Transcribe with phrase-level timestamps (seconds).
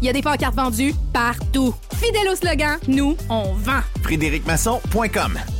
[0.00, 1.74] Il y a des pancartes vendues partout.
[1.94, 3.80] Fidèle au slogan, nous, on vend.
[4.02, 5.59] FrédéricMasson.com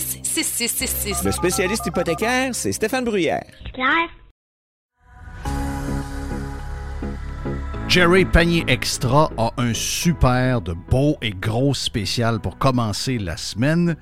[0.00, 1.24] 6666.
[1.24, 3.44] Le spécialiste hypothécaire, c'est Stéphane Bruyère.
[3.72, 4.08] Claire?
[7.88, 13.96] Jerry Panier Extra a un super de beau et gros spécial pour commencer la semaine.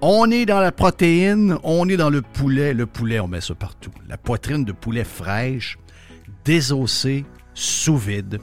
[0.00, 2.72] On est dans la protéine, on est dans le poulet.
[2.72, 3.90] Le poulet, on met ça partout.
[4.08, 5.76] La poitrine de poulet fraîche,
[6.44, 8.38] désossée, sous vide.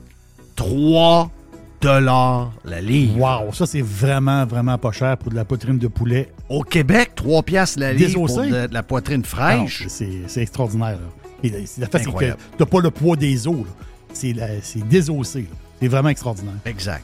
[0.55, 1.31] 3
[1.79, 3.19] dollars la livre.
[3.19, 6.31] Wow, ça c'est vraiment, vraiment pas cher pour de la poitrine de poulet.
[6.49, 9.85] Au Québec, 3 piastres la livre pour de, de la poitrine fraîche.
[9.87, 10.99] c'est c'est extraordinaire.
[10.99, 11.49] là.
[11.49, 12.25] La- c'est que
[12.57, 13.55] t'as pas le poids des os.
[14.13, 14.33] C'est
[14.87, 15.41] désossé.
[15.41, 15.47] là.
[15.81, 16.53] C'est vraiment extraordinaire.
[16.65, 17.03] Exact.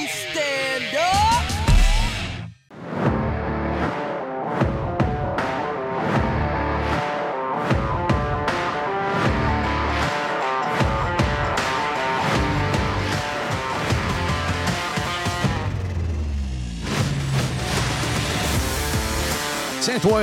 [19.81, 20.21] Toi!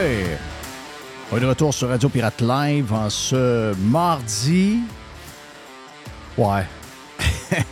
[1.32, 4.78] On est de retour sur Radio Pirate Live en ce mardi.
[6.36, 6.62] Ouais.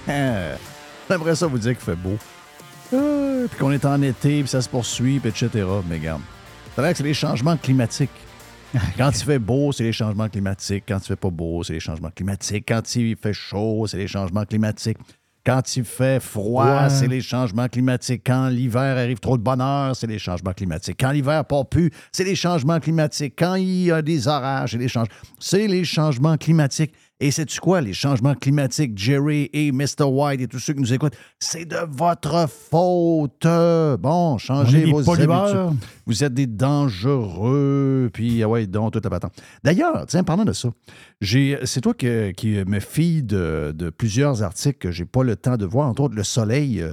[1.09, 2.19] J'aimerais ça vous dire qu'il fait beau.
[2.93, 5.65] Euh, puis qu'on est en été, puis ça se poursuit, puis etc.
[5.89, 6.23] Mais regarde.
[6.75, 8.11] C'est vrai que c'est les changements climatiques.
[8.99, 10.85] Quand il fait beau, c'est les changements climatiques.
[10.89, 12.65] Quand il fait pas beau, c'est les changements climatiques.
[12.67, 14.99] Quand il fait chaud, c'est les changements climatiques.
[15.47, 16.91] Quand il fait froid, Ouais.
[16.91, 18.23] c'est les changements climatiques.
[18.27, 20.97] Quand l'hiver arrive trop de bonheur, c'est les changements climatiques.
[20.99, 23.35] Quand l'hiver part plus, c'est les changements climatiques.
[23.39, 25.15] Quand il y a des orages, c'est les changements.
[25.39, 26.93] C'est les changements climatiques.
[27.19, 30.05] Et sais-tu quoi, les changements climatiques, Jerry et Mr.
[30.05, 33.47] White et tous ceux qui nous écoutent, c'est de votre faute.
[34.01, 35.69] Bon, changez vos pollueurs.
[35.71, 35.81] habitudes.
[36.05, 39.33] Vous êtes des dangereux, puis ah ouais, donc, toute la patente.
[39.65, 40.69] D'ailleurs, tiens, parlant de ça,
[41.23, 45.57] c'est toi que- qui me fie de, de plusieurs articles que j'ai pas le temps
[45.57, 46.85] de voir, entre autres Le Soleil.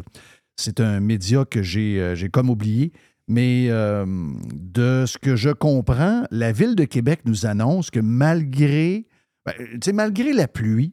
[0.55, 2.91] C'est un média que j'ai, euh, j'ai comme oublié.
[3.27, 4.05] Mais euh,
[4.53, 9.05] de ce que je comprends, la Ville de Québec nous annonce que malgré,
[9.45, 9.53] ben,
[9.83, 10.91] sais, malgré la pluie,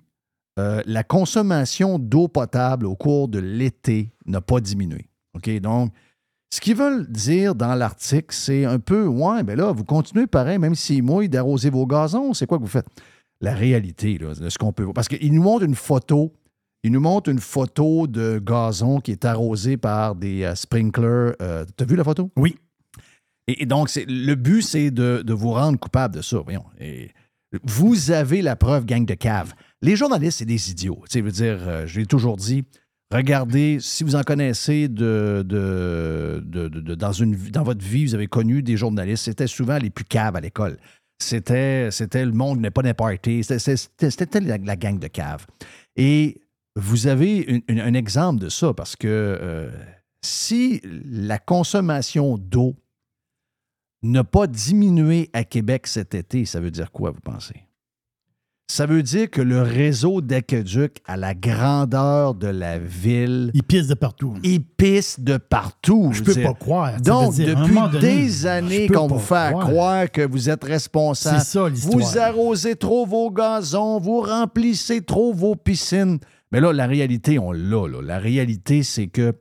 [0.58, 5.08] euh, la consommation d'eau potable au cours de l'été n'a pas diminué.
[5.34, 5.48] OK?
[5.60, 5.92] Donc,
[6.52, 10.58] ce qu'ils veulent dire dans l'article, c'est un peu, ouais, ben là, vous continuez pareil,
[10.58, 12.34] même s'il mouille, d'arroser vos gazons.
[12.34, 12.88] C'est quoi que vous faites?
[13.40, 14.94] La réalité, là, de ce qu'on peut voir.
[14.94, 16.32] Parce qu'ils nous montrent une photo.
[16.82, 21.36] Ils nous montrent une photo de gazon qui est arrosé par des euh, sprinklers.
[21.40, 22.30] Euh, T'as vu la photo?
[22.36, 22.56] Oui.
[23.46, 26.38] Et, et donc, le but, c'est de, de vous rendre coupable de ça.
[26.38, 26.64] Voyons.
[26.80, 27.10] Et
[27.64, 29.54] vous avez la preuve, gang de cave.
[29.82, 31.02] Les journalistes, c'est des idiots.
[31.16, 32.64] Euh, je l'ai toujours dit,
[33.12, 35.44] regardez, si vous en connaissez de,
[36.42, 40.78] dans, votre vie, vous avez connu des journalistes, c'était souvent les plus caves à l'école.
[41.22, 45.46] C'était, c'était le monde n'est pas n'importe C'était, la, gang de cave.
[45.96, 46.40] Et
[46.76, 49.70] vous avez un exemple de ça parce que euh,
[50.24, 52.76] si la consommation d'eau
[54.02, 57.66] n'a pas diminué à Québec cet été, ça veut dire quoi, vous pensez?
[58.72, 63.88] Ça veut dire que le réseau d'aqueduc à la grandeur de la ville, Il pisse
[63.88, 64.34] de partout.
[64.44, 66.10] il pisse de partout.
[66.12, 66.46] Je veux peux dire.
[66.46, 67.00] pas croire.
[67.00, 70.08] Donc, dire, depuis donné, des années qu'on vous fait croire.
[70.08, 71.98] que vous êtes responsable, C'est ça, l'histoire.
[71.98, 76.20] vous arrosez trop vos gazons, vous remplissez trop vos piscines.
[76.52, 77.88] Mais là, la réalité, on l'a.
[77.88, 78.00] là.
[78.02, 79.34] La réalité, c'est que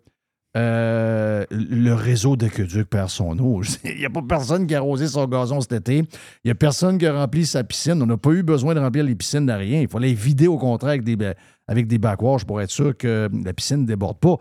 [0.58, 3.62] euh, le réseau d'aqueduc perd son eau.
[3.84, 5.98] Il n'y a pas personne qui a arrosé son gazon cet été.
[5.98, 6.06] Il
[6.46, 8.02] n'y a personne qui a rempli sa piscine.
[8.02, 9.82] On n'a pas eu besoin de remplir les piscines de rien.
[9.82, 11.18] Il fallait les vider au contraire avec des,
[11.68, 14.38] avec des backwash pour être sûr que la piscine ne déborde pas.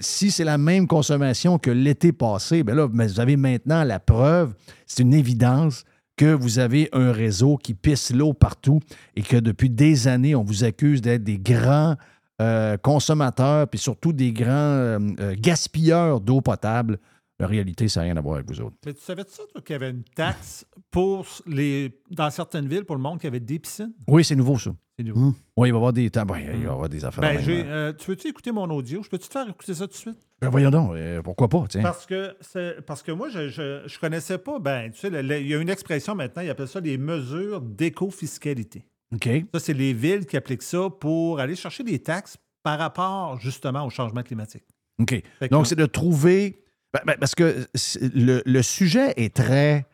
[0.00, 4.54] Si c'est la même consommation que l'été passé, bien là, vous avez maintenant la preuve,
[4.86, 5.84] c'est une évidence
[6.16, 8.80] que vous avez un réseau qui pisse l'eau partout
[9.16, 11.96] et que depuis des années, on vous accuse d'être des grands
[12.40, 16.98] euh, consommateurs, puis surtout des grands euh, euh, gaspilleurs d'eau potable.
[17.40, 18.76] La réalité, ça n'a rien à voir avec vous autres.
[18.84, 22.84] Mais tu savais ça, toi, qu'il y avait une taxe pour les, dans certaines villes
[22.84, 23.92] pour le monde qui avait des piscines?
[24.08, 24.72] Oui, c'est nouveau, ça.
[24.96, 25.34] C'est nouveau.
[25.56, 26.26] Oui, il va y avoir des temps.
[26.28, 27.22] oui, il va y avoir des affaires.
[27.22, 29.02] Ben, j'ai, euh, tu veux-tu écouter mon audio?
[29.04, 30.18] Je peux-tu te faire écouter ça tout de suite?
[30.40, 31.82] Ben, voyons donc, pourquoi pas, tiens.
[31.82, 35.46] Parce que, c'est, parce que moi, je, je, je connaissais pas, ben, tu sais, il
[35.48, 38.84] y a une expression maintenant, ils appellent ça les mesures d'éco-fiscalité.
[39.14, 39.28] OK.
[39.54, 43.86] Ça, c'est les villes qui appliquent ça pour aller chercher des taxes par rapport justement
[43.86, 44.64] au changement climatique.
[45.00, 45.22] OK.
[45.50, 46.62] Donc, c'est de trouver.
[46.92, 47.66] ben, ben, parce que
[48.14, 49.86] le, le sujet est très.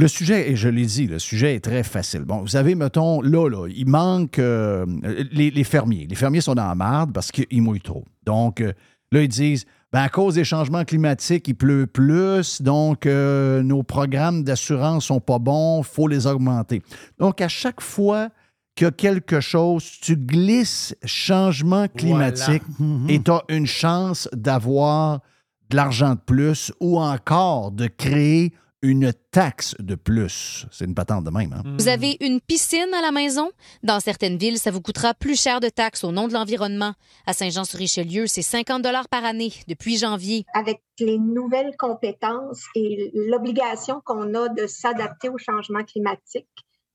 [0.00, 2.20] Le sujet, et je l'ai dit, le sujet est très facile.
[2.20, 4.86] Bon, vous savez, mettons, là, là, il manque euh,
[5.32, 6.06] les, les fermiers.
[6.08, 8.04] Les fermiers sont dans la marde parce qu'ils mouillent trop.
[8.24, 8.72] Donc, euh,
[9.10, 13.82] là, ils disent, ben, à cause des changements climatiques, il pleut plus, donc euh, nos
[13.82, 16.82] programmes d'assurance sont pas bons, il faut les augmenter.
[17.18, 18.28] Donc, à chaque fois
[18.74, 23.06] qu'il y a quelque chose, tu glisses changement climatique Mhm.
[23.08, 25.20] et tu as une chance d'avoir
[25.70, 28.52] de l'argent de plus ou encore de créer
[28.82, 30.66] une taxe de plus.
[30.70, 31.52] C'est une patente de même.
[31.52, 31.62] Hein?
[31.78, 33.50] Vous avez une piscine à la maison?
[33.82, 36.94] Dans certaines villes, ça vous coûtera plus cher de taxes au nom de l'environnement.
[37.26, 40.44] À Saint-Jean-sur-Richelieu, c'est 50 par année depuis janvier.
[40.54, 46.48] avec les nouvelles compétences et l'obligation qu'on a de s'adapter au changement climatique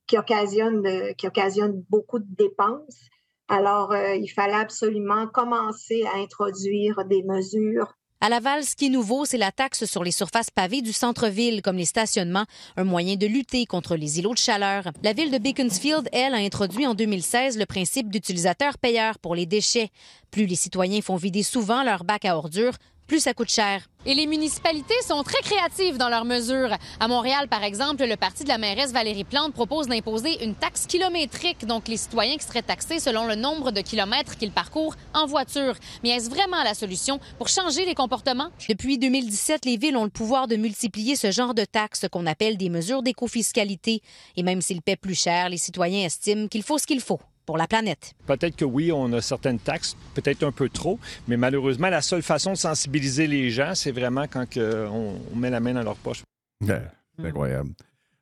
[0.08, 3.10] qui occasionne, euh, qui occasionne beaucoup de dépenses.
[3.48, 7.94] Alors, euh, il fallait absolument commencer à introduire des mesures
[8.26, 11.62] À Laval, ce qui est nouveau, c'est la taxe sur les surfaces pavées du centre-ville,
[11.62, 12.46] comme les stationnements,
[12.78, 14.94] un moyen de lutter contre les îlots de chaleur.
[15.04, 19.90] La ville de Beaconsfield, elle, a introduit en 2016 le principe d'utilisateur-payeur pour les déchets.
[20.32, 22.78] Plus les citoyens font vider souvent leur bac à ordures,
[23.14, 23.84] plus ça coûte cher.
[24.08, 26.76] Et les municipalités sont très créatives dans leurs mesures.
[27.00, 30.88] À Montréal, par exemple, le parti de la mairesse Valérie Plante propose d'imposer une taxe
[30.88, 35.28] kilométrique, donc les citoyens qui seraient taxés selon le nombre de kilomètres qu'ils parcourent en
[35.28, 35.76] voiture.
[36.04, 38.50] Mais est-ce vraiment la solution pour changer les comportements?
[38.68, 42.58] Depuis 2017, les villes ont le pouvoir de multiplier ce genre de taxes qu'on appelle
[42.58, 44.02] des mesures d'éco-fiscalité.
[44.38, 47.58] Et même s'ils paient plus cher, les citoyens estiment qu'il faut ce qu'il faut pour
[47.58, 48.14] la planète.
[48.26, 52.22] Peut-être que oui, on a certaines taxes, peut-être un peu trop, mais malheureusement, la seule
[52.22, 55.84] façon de sensibiliser les gens, c'est vraiment quand que on, on met la main dans
[55.84, 56.24] leur poche.
[56.62, 56.82] Ouais,
[57.20, 57.72] c'est incroyable.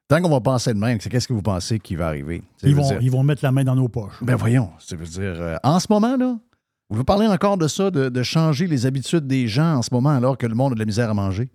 [0.07, 2.43] Tant qu'on va penser de même, c'est qu'est-ce que vous pensez qui va arriver?
[2.63, 4.21] Ils vont, dire- ils vont mettre la main dans nos poches.
[4.21, 6.37] Ben voyons, ça veut dire, euh, en ce moment, là,
[6.89, 10.09] vous parlez encore de ça, de, de changer les habitudes des gens en ce moment
[10.09, 11.49] alors que le monde a de la misère à manger?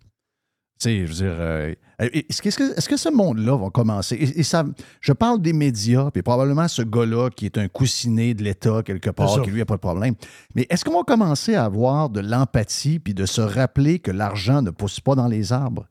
[0.78, 2.42] Tu sais, je veux dire, euh, est-ce
[2.88, 4.14] que, ce monde-là va commencer?
[4.16, 4.64] Et, et ça,
[5.00, 9.08] je parle des médias, puis probablement ce gars-là qui est un coussiné de l'État quelque
[9.08, 10.14] part, qui lui a pas de problème.
[10.54, 14.60] Mais est-ce qu'on va commencer à avoir de l'empathie puis de se rappeler que l'argent
[14.60, 15.86] ne pousse pas dans les arbres?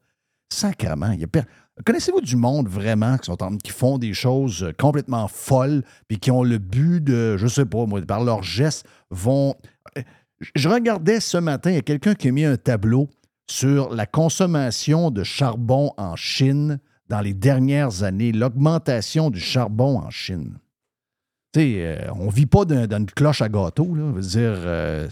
[0.54, 1.42] Sacrement, il y a per-
[1.84, 6.30] Connaissez-vous du monde vraiment qui, sont en- qui font des choses complètement folles puis qui
[6.32, 9.56] ont le but de, je sais pas, moi, par leurs gestes, vont.
[9.98, 10.02] Euh,
[10.56, 13.10] Je regardais ce matin, il y a quelqu'un qui a mis un tableau
[13.48, 20.10] sur la consommation de charbon en Chine dans les dernières années, l'augmentation du charbon en
[20.10, 20.58] Chine.
[21.58, 24.04] Euh, on ne vit pas d'un- dans une cloche à gâteau, là.
[24.10, 25.08] Je veux dire, euh,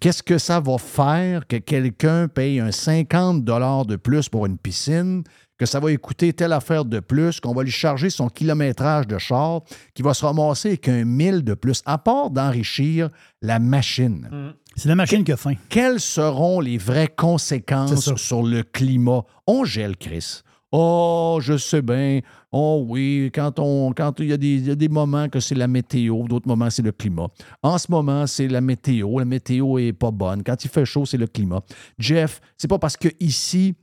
[0.00, 5.22] Qu'est-ce que ça va faire que quelqu'un paye un 50 de plus pour une piscine,
[5.58, 9.18] que ça va écouter telle affaire de plus, qu'on va lui charger son kilométrage de
[9.18, 9.60] char,
[9.94, 13.10] qui va se ramasser avec un 1000 de plus, à part d'enrichir
[13.42, 14.54] la machine?
[14.74, 15.54] C'est la machine qui a faim.
[15.68, 19.24] Quelles seront les vraies conséquences sur le climat?
[19.46, 20.40] On gèle, Chris.
[20.72, 22.20] Oh, je sais bien.
[22.52, 26.46] Oh oui, quand on quand il y, a des- moments que c'est la météo, d'autres
[26.46, 27.28] moments c'est le climat.
[27.62, 29.18] En ce moment, c'est la météo.
[29.18, 30.42] La météo est pas bonne.
[30.42, 31.62] Quand il fait chaud, c'est le climat.
[31.98, 33.74] Jeff, c'est pas parce que ici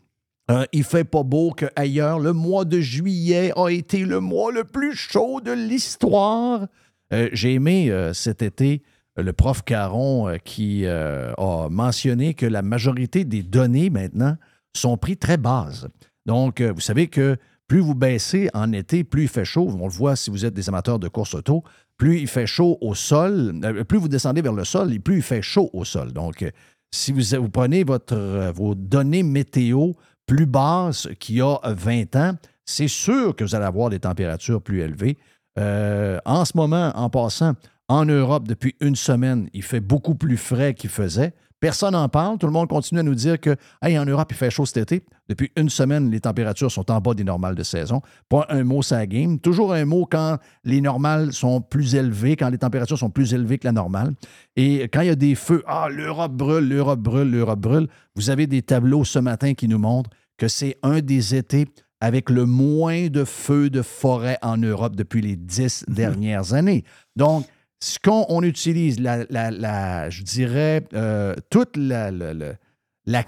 [0.52, 4.64] euh, il fait pas beau qu'ailleurs, le mois de juillet a été le mois le
[4.64, 6.68] plus chaud de l'histoire.
[7.12, 8.84] Euh, J'ai aimé euh, cet été
[9.18, 11.34] euh, le prof Caron qui a
[11.70, 14.38] mentionné que la majorité des données maintenant
[14.76, 15.88] sont pris très basses.
[16.28, 17.36] Donc, vous savez que
[17.70, 19.70] plus vous baissez en été, plus il fait chaud.
[19.80, 21.64] On le voit si vous êtes des amateurs de course auto.
[21.98, 25.22] Plus il fait chaud au sol, euh, plus vous descendez vers le sol, plus il
[25.22, 26.12] fait chaud au sol.
[26.12, 26.50] Donc, euh,
[26.92, 29.92] si vous, prenez euh, vos données météo
[30.26, 32.34] plus basses qu'il y a 20 ans,
[32.66, 35.18] c'est sûr que vous allez avoir des températures plus élevées.
[35.58, 37.54] En ce moment, en passant,
[37.88, 41.34] en Europe, depuis une semaine, il fait beaucoup plus frais qu'il faisait.
[41.60, 42.38] Personne n'en parle.
[42.38, 44.78] Tout le monde continue à nous dire que, hey, en Europe, il fait chaud cet
[44.78, 45.04] été.
[45.28, 48.01] Depuis une semaine, les températures sont en bas des normales de saison.
[48.30, 49.39] Pas un mot, ça game.
[49.39, 53.58] Toujours un mot quand les normales sont plus élevées, quand les températures sont plus élevées
[53.58, 54.13] que la normale.
[54.56, 57.88] Et quand il y a des feux, ah, l'Europe brûle, l'Europe brûle, l'Europe brûle.
[58.16, 61.68] Vous avez des tableaux ce matin qui nous montrent que c'est un des étés
[62.01, 66.86] avec le moins de feux de forêt en Europe depuis les dix dernières années.
[67.16, 67.46] Donc,
[67.81, 72.12] ce qu'on on utilise, la, je dirais, euh, toute la,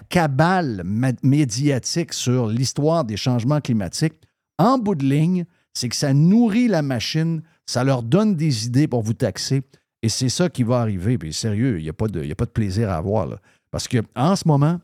[0.10, 0.84] cabale
[1.24, 4.13] médiatique sur l'histoire des changements climatiques,
[4.58, 8.88] en bout de ligne, c'est que ça nourrit la machine, ça leur donne des idées
[8.88, 9.62] pour vous taxer,
[10.03, 11.17] et c'est ça qui va arriver.
[11.17, 13.25] Puis sérieux, il n'y a, pas de- il y a pas de plaisir à avoir.
[13.27, 13.39] là.
[13.72, 14.79] Parce qu'en ce moment,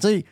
[0.00, 0.24] tu sais,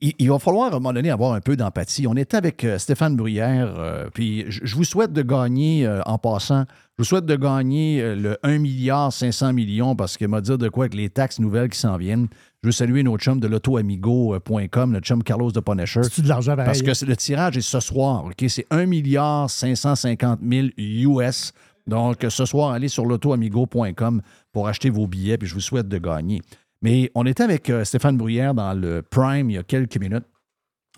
[0.00, 2.06] il, il va falloir à un moment donné avoir un peu d'empathie.
[2.06, 6.00] On était avec euh, Stéphane Bruyère, euh, puis je, je vous souhaite de gagner euh,
[6.06, 6.64] en passant.
[6.96, 10.68] Je vous souhaite de gagner le 1 milliard 500 millions parce qu'il m'a dit de
[10.68, 12.26] quoi avec les taxes nouvelles qui s'en viennent.
[12.62, 16.02] Je veux saluer nos chums de l'autoamigo.com, le chum Carlos de Punisher.
[16.02, 18.44] C'est-tu de l'argent Parce que c'est- le tirage est ce soir, OK?
[18.48, 21.52] C'est 1 milliard 550 000 US.
[21.86, 24.20] Donc, ce soir, allez sur l'autoamigo.com
[24.52, 26.42] pour acheter vos billets, puis je vous souhaite de gagner.
[26.82, 30.24] Mais on était avec euh, Stéphane Bruyère dans le Prime il y a quelques minutes.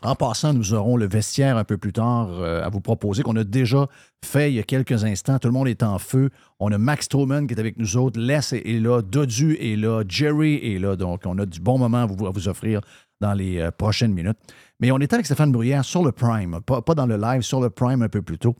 [0.02, 3.36] En passant, nous aurons le vestiaire un peu plus tard euh, à vous proposer, qu'on
[3.36, 3.86] a déjà
[4.24, 5.38] fait il y a quelques instants.
[5.38, 6.30] Tout le monde est en feu.
[6.58, 8.18] On a Max Truman qui est avec nous autres.
[8.18, 9.02] Les est, là.
[9.02, 10.02] Dodu est là.
[10.08, 10.96] Jerry est là.
[10.96, 12.80] Donc, on a du bon moment à vous, offrir
[13.20, 14.38] dans les euh, prochaines minutes.
[14.80, 17.68] Mais on était avec Stéphane Bruyère sur le Prime, pas, dans le live, sur le
[17.68, 18.56] Prime un peu plus tôt.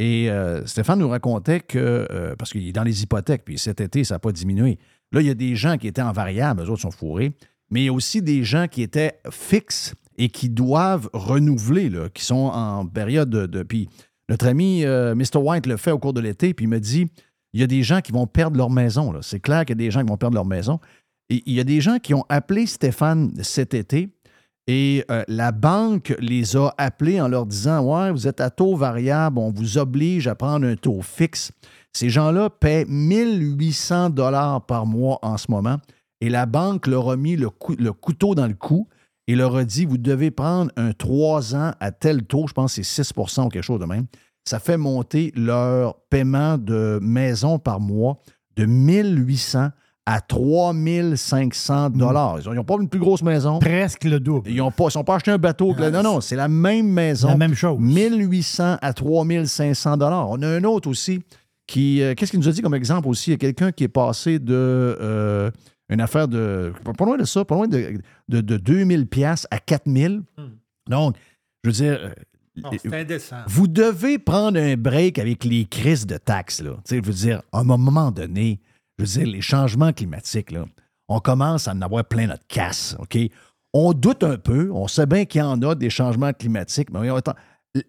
[0.00, 0.30] Et
[0.64, 4.18] Stéphane nous racontait que, parce qu'il est dans les hypothèques, puis cet été, ça n'a
[4.18, 4.78] pas diminué.
[5.12, 7.32] Là, il y a des gens qui étaient en variable, eux autres sont fourrés,
[7.70, 12.08] mais il y a aussi des gens qui étaient fixes et qui doivent renouveler, là,
[12.08, 13.62] qui sont en période de.
[13.62, 13.88] puis
[14.28, 15.38] notre ami euh, Mr.
[15.38, 17.08] White le fait au cours de l'été, puis il me dit
[17.52, 19.12] il y a des gens qui vont perdre leur maison.
[19.22, 20.78] C'est clair qu'il y a des gens qui vont perdre leur maison.
[21.30, 24.10] Et il y a des gens qui ont appelé Stéphane cet été
[24.66, 28.76] et euh, la banque les a appelés en leur disant Ouais, vous êtes à taux
[28.76, 31.50] variable, on vous oblige à prendre un taux fixe.
[31.92, 35.76] Ces gens-là paient 1800 dollars par mois en ce moment
[36.20, 38.86] et la banque leur a mis le, cou- le couteau dans le cou
[39.26, 42.76] et leur a dit Vous devez prendre un 3 ans à tel taux, je pense
[42.76, 44.06] que c'est 6% ou quelque chose de même.
[44.44, 48.18] Ça fait monter leur paiement de maison par mois
[48.56, 49.68] de 1800
[50.06, 52.38] à 3500 dollars.
[52.44, 53.58] Ils n'ont pas une plus grosse maison.
[53.58, 54.50] Presque le double.
[54.50, 55.74] Ils n'ont pas, ils sont pas acheté un bateau.
[55.74, 57.28] non, non, c'est la même maison.
[57.28, 57.78] La même chose.
[57.78, 60.28] 1800 à 3500 dollars.
[60.30, 61.22] On a un autre aussi
[61.70, 62.02] qui.
[62.02, 63.30] euh, Qu'est-ce qu'il nous a dit comme exemple aussi?
[63.30, 64.54] Il y a quelqu'un qui est passé de.
[64.54, 65.50] euh,
[65.88, 66.72] une affaire de.
[66.96, 67.98] Pas loin de ça, pas loin de,
[68.28, 70.22] de, de 2000 pièces à 4000.
[70.88, 71.16] Donc,
[71.64, 71.98] je veux dire.
[72.02, 72.10] euh,
[72.56, 73.36] Non, c'est indécent.
[73.46, 76.60] vous devez prendre un break avec les crises de taxes.
[76.62, 76.72] Là.
[76.84, 78.60] Tu sais, Je veux dire, à un moment donné,
[78.98, 80.64] je veux dire, les changements climatiques, là,
[81.08, 82.96] on commence à en avoir plein notre casse.
[83.00, 83.18] OK?
[83.72, 87.08] On doute un peu, on sait bien qu'il y en a des changements climatiques, mais
[87.08, 87.34] attends,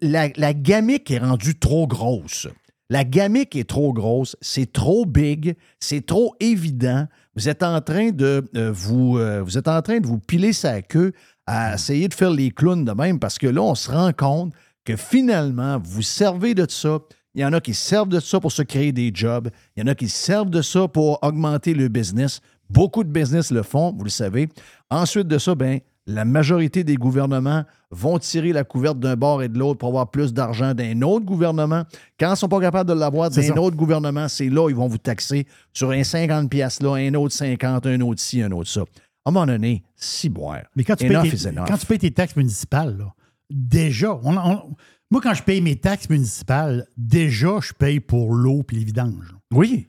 [0.00, 2.46] la, la gamique est rendue trop grosse.
[2.92, 7.06] La gamique est trop grosse, c'est trop big, c'est trop évident.
[7.34, 10.52] Vous êtes en train de euh, vous, euh, vous êtes en train de vous piler
[10.52, 11.12] sa queue
[11.46, 14.52] à essayer de faire les clowns de même parce que là, on se rend compte
[14.84, 16.98] que finalement, vous servez de ça.
[17.34, 19.48] Il y en a qui servent de ça pour se créer des jobs.
[19.74, 22.42] Il y en a qui servent de ça pour augmenter le business.
[22.68, 24.50] Beaucoup de business le font, vous le savez.
[24.90, 29.48] Ensuite de ça, ben, la majorité des gouvernements vont tirer la couverte d'un bord et
[29.48, 31.84] de l'autre pour avoir plus d'argent d'un autre gouvernement.
[32.18, 34.88] Quand ils ne sont pas capables de l'avoir d'un autre gouvernement, c'est là ils vont
[34.88, 38.68] vous taxer sur un 50 pièces là, un autre 50, un autre ci, un autre
[38.68, 38.80] ça.
[39.24, 40.62] À un moment donné, si boire.
[40.74, 41.36] Mais quand tu, payes tes,
[41.68, 43.14] quand tu payes tes taxes municipales, là,
[43.50, 44.74] déjà, on- on-
[45.12, 49.36] moi, quand je paye mes taxes municipales, déjà, je paye pour l'eau et les vidanges.
[49.52, 49.88] Oui.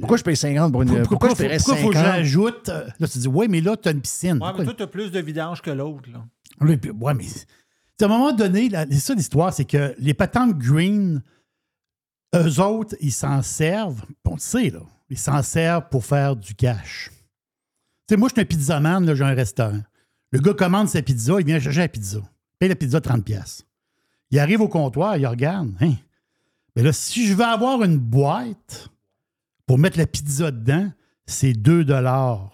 [0.00, 0.88] Pourquoi je paye 50 pour une.
[0.88, 2.14] Pourquoi, Pourquoi, je paierais pourquoi faut que 50?
[2.14, 2.68] j'ajoute?
[2.68, 4.32] euh, Là, tu dis, oui, mais là, tu as une piscine.
[4.34, 6.08] Ouais, Pourquoi- mais toi, tu as plus de vidange que l'autre.
[6.10, 6.24] là.
[6.60, 6.78] Oui,
[7.16, 7.46] mais c'est-
[8.02, 11.22] à un moment donné, là, c'est ça l'histoire, c'est que les patentes green,
[12.34, 16.54] eux autres, ils s'en servent, on le sait, là, ils s'en servent pour faire du
[16.54, 17.10] cash.
[18.06, 19.80] Tu sais, moi, je suis un pizzaman, là, j'ai un restaurant.
[20.32, 22.18] Le gars commande sa pizza, il vient chercher la pizza.
[22.18, 23.22] Il paye la pizza 30$.
[23.22, 23.64] piastres.
[24.30, 25.70] Il arrive au comptoir, il regarde.
[25.80, 25.94] Hein?
[26.74, 28.88] Mais là, si je veux avoir une boîte
[29.66, 30.90] pour mettre la pizza dedans,
[31.26, 32.50] c'est 2 dollars.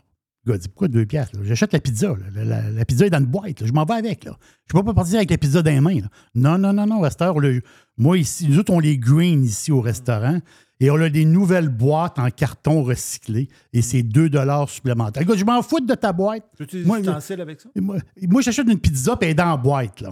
[0.47, 1.39] Le gars dit Pourquoi 2 piastres?
[1.43, 2.15] J'achète la pizza.
[2.35, 3.61] La, la- la pizza est dans une boîte.
[3.61, 3.67] là.
[3.67, 4.25] Je m'en vais avec.
[4.25, 4.37] Là.
[4.67, 6.01] Je ne peux pas partir avec la pizza dans les mains.
[6.01, 6.09] là.
[6.35, 7.03] Non, non, non, non.
[7.05, 7.61] À cette heure, le-
[7.99, 10.39] moi, ici, nous autres, on les green ici au restaurant
[10.83, 15.23] et on a des nouvelles boîtes en carton recyclé et c'est 2 dollars supplémentaires.
[15.23, 16.45] Le gars, je m'en fous de ta boîte.
[16.57, 17.69] Tu utilises Moi, ustensiles avec ça?
[17.77, 20.01] moi, moi, j'achète une pizza puis elle est dans la boîte.
[20.01, 20.09] Là.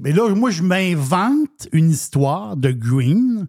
[0.00, 3.46] Mais là, moi, je m'invente une histoire de green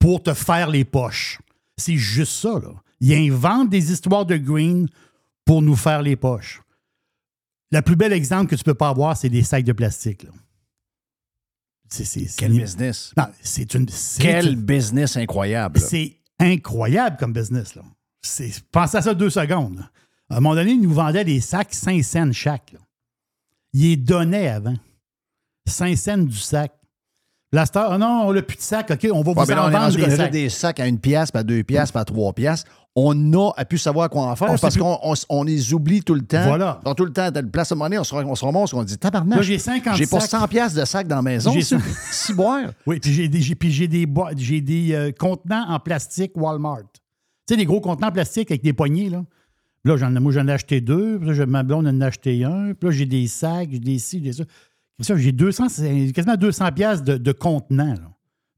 [0.00, 1.38] pour te faire les poches.
[1.80, 2.58] C'est juste ça.
[2.60, 2.72] Là.
[3.00, 4.88] Ils inventent des histoires de green
[5.44, 6.60] pour nous faire les poches.
[7.72, 10.24] Le plus bel exemple que tu peux pas avoir, c'est des sacs de plastique.
[10.24, 10.30] là.
[11.88, 13.12] C'est, c'est- c'est- Quel business.
[13.16, 13.86] Non, c'est une.
[14.18, 15.80] Quel une- business incroyable.
[15.80, 17.74] c'est incroyable comme business.
[17.74, 17.82] Là.
[18.22, 19.78] C'est, pensez à ça deux secondes.
[19.78, 19.90] là.
[20.28, 22.76] À un moment donné, ils nous vendaient des sacs 5 cents chaque.
[23.72, 24.76] Ils les donnaient avant.
[25.66, 26.72] 5 cents du sac.
[27.52, 29.68] La star, ah non, on n'a plus de sac, OK, on va Ouais, vous en
[29.68, 30.30] est vendre des sacs.
[30.30, 32.62] des sacs à une pièce, pas à deux pièces, pas à trois pièces.
[32.94, 34.82] On a à pu savoir quoi en faire On parce plus.
[34.82, 36.44] qu'on on, on les oublie tout le temps.
[36.46, 36.80] Voilà.
[36.84, 38.80] Dans tout le temps, à telle place à monnaie, on se, on se remonte, on
[38.82, 39.36] se dit tabarnak.
[39.38, 40.40] Là, j'ai 50 J'ai pas sacs.
[40.42, 41.50] 100 pièces de sacs dans la maison.
[41.52, 41.78] J'ai ça.
[41.80, 41.84] 100.
[42.12, 42.70] Si boire.
[42.86, 46.82] Oui, puis j'ai des, j'ai- puis j'ai des, j'ai des euh, contenants en plastique Walmart.
[47.48, 49.24] Tu sais, des gros contenants en plastique avec des poignées, là.
[49.82, 51.18] Puis Là, j'en, ai- moi, j'en ai acheté deux.
[51.18, 52.74] Puis là, j'ai- ma blonde en a acheté un.
[52.74, 54.44] Puis là, j'ai des sacs, j'ai des ci, des ça.
[55.00, 57.32] J'ai 200, c'est quasiment 200 pièces de, de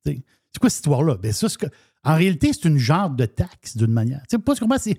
[0.04, 0.20] sais,
[0.52, 1.16] C'est quoi cette histoire-là?
[1.16, 1.66] Ben, ça, que-
[2.04, 4.20] en réalité, c'est une genre de taxe, d'une manière.
[4.28, 4.98] Tu sais, pas c'est...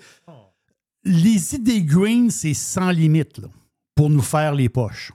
[1.06, 3.50] Les idées green, c'est sans limite, là,
[3.94, 5.12] pour nous faire les poches.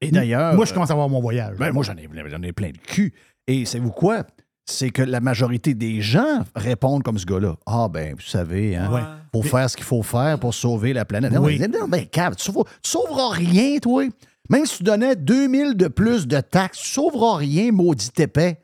[0.00, 0.54] Et d'ailleurs.
[0.54, 1.56] Moi, je commence à avoir mon voyage.
[1.56, 3.12] Ben, moi, j'en ai, j'en ai plein de cul.
[3.46, 4.24] Et savez-vous quoi?
[4.66, 7.56] C'est que la majorité des gens répondent comme ce gars-là.
[7.64, 9.00] Ah, ben, vous savez, hein, Ouais.
[9.32, 11.32] faut faire ce qu'il faut faire pour sauver la planète.
[11.32, 11.58] Non, Oui.
[11.58, 14.04] non, ben, cave, tu, sauveras, tu sauveras rien, toi.
[14.48, 18.60] Même si tu donnais 2000 de plus de taxes, tu sauveras rien, maudit épais.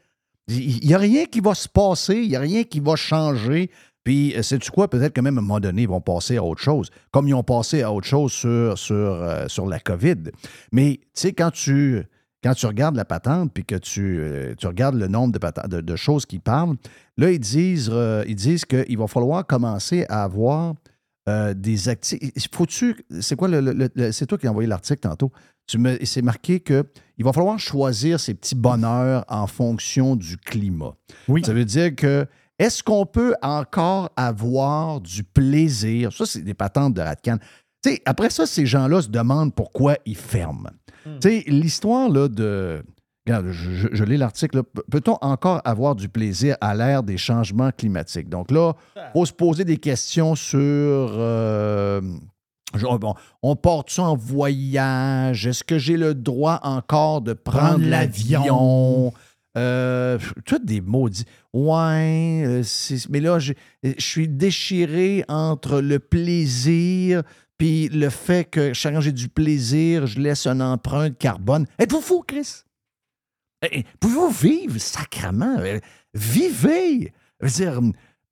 [0.48, 3.70] Il n'y a rien qui va se passer, il n'y a rien qui va changer.
[4.04, 4.88] Puis, euh, sais-tu quoi?
[4.88, 7.34] Peut-être que même à un moment donné, ils vont passer à autre chose, comme ils
[7.34, 10.30] ont passé à autre chose sur, sur, euh, sur la COVID.
[10.72, 12.02] Mais, tu sais, quand tu,
[12.42, 15.96] quand tu regardes la patente, puis que tu, euh, tu regardes le nombre de, de,
[15.96, 16.76] choses qu'ils parlent,
[17.16, 17.90] là, ils disent,
[18.26, 20.74] ils disent qu'il va falloir commencer à avoir
[21.54, 22.20] des actifs.
[22.52, 23.02] Faut-tu.
[23.20, 25.32] C'est quoi le- c'est toi qui as envoyé l'article tantôt.
[25.66, 26.84] Tu me, c'est marqué que
[27.16, 30.94] il va falloir choisir ses petits bonheurs en fonction du climat.
[31.28, 31.42] Oui.
[31.44, 32.26] Ça veut dire que
[32.58, 36.12] est-ce qu'on peut encore avoir du plaisir?
[36.12, 37.38] Ça, c'est des patentes de Ratcan.
[37.82, 40.70] Tu sais, après ça, ces gens-là se demandent pourquoi ils ferment.
[41.04, 42.82] Tu sais, l'histoire là, de.
[43.26, 44.62] Regarde, je, je- je lis l'article.
[44.90, 48.28] Peut-on encore avoir du plaisir à l'ère des changements climatiques?
[48.28, 50.58] Donc là, il faut se poser des questions sur.
[50.60, 52.00] euh,
[52.78, 55.46] genre, bon, on porte ça en voyage?
[55.46, 59.12] Est-ce que j'ai le droit encore de prendre, Prendre l'avion?
[59.56, 61.24] Euh, tous des maudits.
[61.52, 62.62] Ouais, euh,
[63.08, 67.22] mais là, j'ai- je suis déchiré entre le plaisir
[67.56, 71.66] puis le fait que chaque j'ai du plaisir, je laisse une empreinte carbone.
[71.78, 72.62] Êtes-vous fou, Chris?
[73.62, 75.56] Eh, eh, Pouvez-vous vivre sacrement?
[75.60, 75.78] Euh,
[76.12, 77.12] Vivez!
[77.40, 77.80] Je veux dire,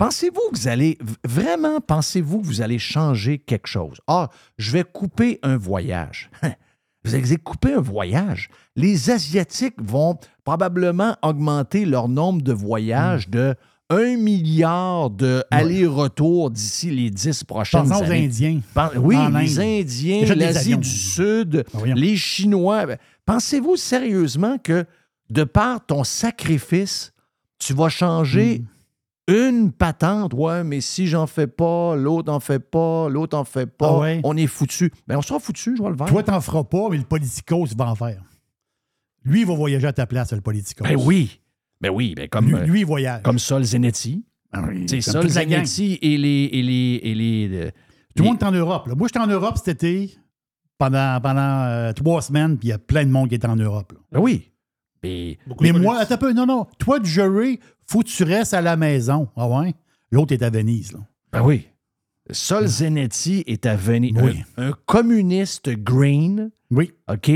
[0.04, 3.98] pensez-vous que vous allez, vraiment, pensez-vous que vous allez changer quelque chose?
[4.06, 6.30] Ah, je vais couper un voyage.
[7.04, 8.48] Vous allez couper un voyage?
[8.76, 13.56] Les Asiatiques vont probablement augmenter leur nombre de voyages de
[13.90, 18.26] 1 milliard de allers-retours d'ici les 10 prochaines Pensons aux années.
[18.26, 18.60] Indiens.
[18.72, 19.66] Pen- oui, En les Inde.
[19.80, 21.94] Indiens, l'Asie du Sud, Ah, voyons.
[21.96, 22.86] les Chinois.
[23.26, 24.84] Pensez-vous sérieusement que
[25.28, 27.12] de par ton sacrifice,
[27.58, 28.66] tu vas changer Hmm.
[29.28, 30.34] Une patente?
[30.34, 33.98] Ouais, mais si j'en fais pas, l'autre en fait pas, l'autre en fait pas, Ah
[33.98, 34.20] ouais?
[34.24, 34.92] on est foutu.
[35.06, 36.06] Ben, on sera foutu, je vois le vert.
[36.08, 38.22] Toi, t'en feras pas, mais le politicos va en faire.
[39.24, 40.84] Lui, il va voyager à ta place, le politicos.
[40.84, 41.40] Ben oui.
[41.80, 43.22] Ben oui, ben comme, Lui, euh, lui, il voyage.
[43.22, 44.24] comme Sol Zanetti.
[44.52, 45.28] Ah oui, C'est Sol.
[45.28, 46.48] Zanetti et les.
[46.52, 47.70] Et les, et les, euh,
[48.16, 48.86] Tout le monde est en Europe.
[48.88, 48.94] là.
[48.94, 50.14] Moi, j'étais en Europe cet été
[50.78, 53.56] pendant, pendant euh, trois semaines, puis il y a plein de monde qui est en
[53.56, 53.92] Europe.
[53.92, 53.98] là.
[54.12, 54.48] Ben oui.
[55.04, 56.66] Mais, Mais moi, attends un peu, non, non.
[56.78, 59.28] Toi, du jury, faut que tu restes à la maison.
[59.36, 59.74] Ah ouais?
[60.10, 61.00] L'autre est à Venise, là.
[61.32, 61.66] Ben oui.
[62.30, 64.16] Sol Zanetti est à Venise.
[64.20, 64.42] Oui.
[64.56, 66.50] Un, un communiste green.
[66.70, 66.92] Oui.
[67.10, 67.30] OK?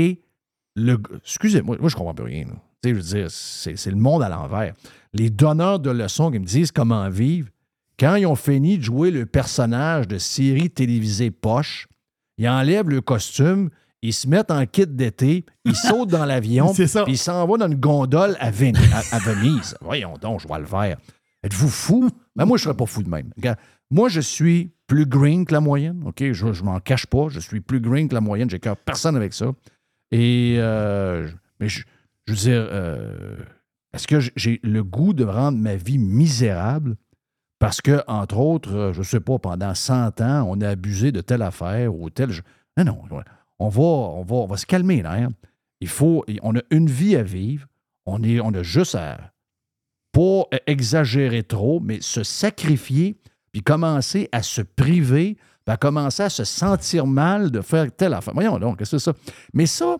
[0.75, 2.45] Le, excusez-moi, moi, je comprends plus rien.
[2.45, 2.53] là.
[2.83, 4.73] Tu sais, je veux dire, c'est c'est le monde à l'envers.
[5.13, 7.49] Les donneurs de leçons qui me disent comment vivre,
[7.99, 11.87] quand ils ont fini de jouer le personnage de série télévisée poche,
[12.37, 16.73] ils enlèvent le costume, ils se mettent en kit d'été, ils sautent dans l'avion,
[17.05, 19.75] puis ils s'en vont dans une gondole à, Ven- à- à Venise.
[19.81, 20.97] Voyons donc, je vois le vert.
[21.43, 22.09] Êtes-vous fou?
[22.35, 23.31] Ben moi, je serais pas fou de même.
[23.89, 26.03] Moi, je suis plus green que la moyenne.
[26.05, 26.19] OK?
[26.31, 27.27] Je, je m'en cache pas.
[27.29, 28.49] Je suis plus green que la moyenne.
[28.49, 29.45] J'ai cœur personne avec ça.
[30.11, 31.29] Et, euh,
[31.59, 31.83] mais je,
[32.27, 33.37] je veux dire, euh,
[33.93, 36.95] est-ce que j'ai le goût de rendre ma vie misérable?
[37.59, 41.21] Parce que, entre autres, euh, je sais pas, pendant 100 ans, on a abusé de
[41.21, 42.29] telle affaire ou telle.
[42.77, 43.21] Non, non,
[43.59, 45.29] on va, on va, on va se calmer, là.
[45.79, 47.67] Il faut, on a une vie à vivre.
[48.05, 49.31] On, est, on a juste à
[50.11, 53.17] pas exagérer trop, mais se sacrifier,
[53.51, 58.33] puis commencer à se priver, à commencer à se sentir mal de faire telle affaire.
[58.33, 59.13] Voyons donc, c'est ça?
[59.53, 59.97] Mais ça,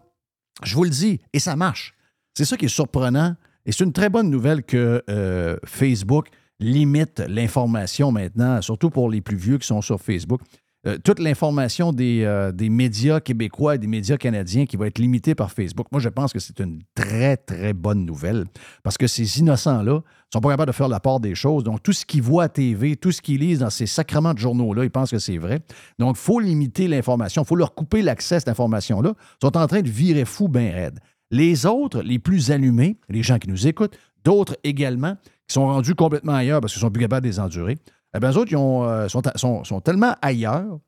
[0.63, 1.93] je vous le dis, et ça marche.
[2.34, 3.36] C'est ça qui est surprenant.
[3.65, 9.22] Et c'est une très bonne nouvelle que euh, Facebook limite l'information maintenant, surtout pour les
[9.22, 10.41] plus vieux qui sont sur Facebook.
[10.88, 15.00] Euh, toute l'information des, euh, des médias québécois et des médias canadiens qui va être
[15.00, 15.88] limitée par Facebook.
[15.91, 18.45] Moi, je pense que c'est une très, très bonne nouvelle
[18.84, 21.65] parce que ces innocents-là sont pas capables de faire la part des choses.
[21.65, 24.39] Donc, tout ce qu'ils voient à TV, tout ce qu'ils lisent dans ces sacrements de
[24.39, 25.60] journaux-là, ils pensent que c'est vrai.
[26.00, 27.41] Donc, il faut limiter l'information.
[27.43, 29.13] Il faut leur couper l'accès à cette information-là.
[29.17, 31.00] Ils sont en train de virer fou bien raide.
[31.32, 35.95] Les autres, les plus allumés, les gens qui nous écoutent, d'autres également, qui sont rendus
[35.95, 37.78] complètement ailleurs parce qu'ils sont plus capables de les endurer,
[38.17, 40.80] eh bien, eux autres, ils euh, sont, sont- sont tellement ailleurs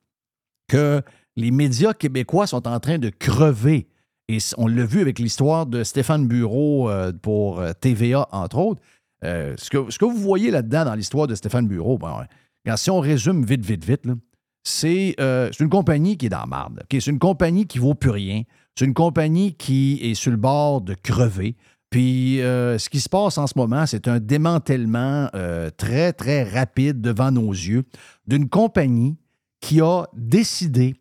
[0.67, 1.01] que
[1.35, 3.87] les médias québécois sont en train de crever.
[4.27, 8.81] Et on l'a vu avec l'histoire de Stéphane Bureau euh, pour euh, TVA, entre autres.
[9.23, 12.25] Ce, que, ce que vous voyez là-dedans dans l'histoire de Stéphane Bureau, ben,
[12.77, 14.03] si on résume vite, vite, vite,
[14.63, 15.15] c'est
[15.59, 16.83] une compagnie qui est dans la marde.
[16.89, 18.43] C'est une compagnie qui vaut plus rien.
[18.77, 21.57] C'est une compagnie qui est sur le bord de crever.
[21.89, 26.43] Puis euh, ce qui se passe en ce moment, c'est un démantèlement euh, très, très
[26.43, 27.83] rapide devant nos yeux
[28.27, 29.17] d'une compagnie
[29.59, 30.95] qui a décidé,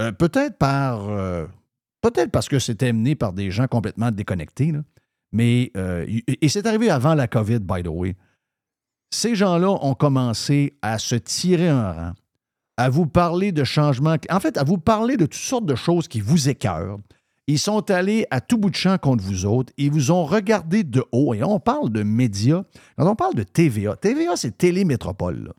[0.00, 1.08] euh, peut-être par.
[2.02, 4.72] peut-être parce que c'était mené par des gens complètement déconnectés,
[5.32, 5.72] mais.
[5.74, 8.14] et et c'est arrivé avant la COVID, by the way.
[9.10, 12.12] Ces gens-là ont commencé à se tirer un rang,
[12.76, 16.06] à vous parler de changements, en fait, à vous parler de toutes sortes de choses
[16.06, 16.98] qui vous écœurent.
[17.48, 19.72] Ils sont allés à tout bout de champ contre vous autres.
[19.78, 21.32] Ils vous ont regardé de haut.
[21.32, 22.62] Et on parle de médias.
[22.98, 25.54] Quand on parle de TVA, TVA, c'est Télémétropole.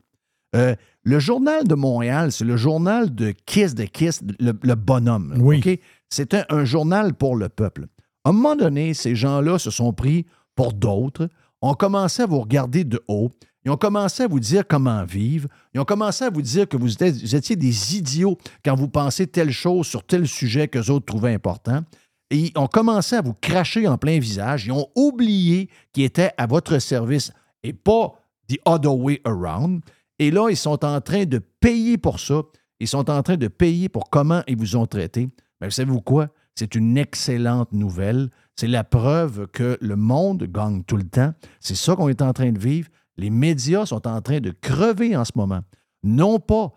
[0.54, 5.42] Euh, le journal de Montréal, c'est le journal de Kiss de Kiss, le, le bonhomme.
[5.44, 5.68] OK?
[6.08, 7.86] C'est un, un journal pour le peuple.
[8.24, 11.28] À un moment donné, ces gens-là se sont pris pour d'autres,
[11.60, 13.30] ont commencé à vous regarder de haut,
[13.64, 16.76] ils ont commencé à vous dire comment vivre, ils ont commencé à vous dire que
[16.76, 21.06] vous étiez, des idiots quand vous pensez telle chose sur tel sujet que les autres
[21.06, 21.82] trouvaient important.
[22.30, 24.66] Et ils ont commencé à vous cracher en plein visage.
[24.66, 28.14] Ils ont oublié qu'ils étaient à votre service et pas
[28.48, 29.82] the other way around.
[30.18, 32.42] Et là, ils sont en train de payer pour ça.
[32.78, 35.28] Ils sont en train de payer pour comment ils vous ont traité.
[35.60, 36.28] Mais savez-vous quoi?
[36.54, 38.30] C'est une excellente nouvelle.
[38.56, 41.32] C'est la preuve que le monde gagne tout le temps.
[41.58, 42.88] C'est ça qu'on est en train de vivre.
[43.20, 45.60] Les médias sont en train de crever en ce moment.
[46.02, 46.72] Non pas.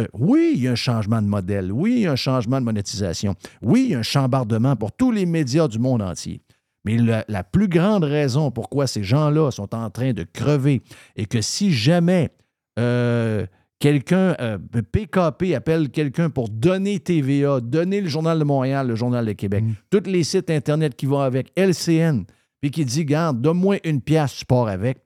[0.00, 1.70] euh, oui, il y a un changement de modèle.
[1.70, 3.34] Oui, il y a un changement de monétisation.
[3.62, 6.40] Oui, il y a un chambardement pour tous les médias du monde entier.
[6.84, 10.82] Mais la, la plus grande raison pourquoi ces gens-là sont en train de crever
[11.16, 12.30] et que si jamais
[12.78, 13.46] euh,
[13.78, 14.58] quelqu'un, euh,
[14.92, 19.64] PKP appelle quelqu'un pour donner TVA, donner le Journal de Montréal, le Journal de Québec,
[19.90, 22.24] tous les sites Internet qui vont avec, LCN,
[22.60, 24.98] puis qui dit, garde, donne-moi une pièce, tu pars avec,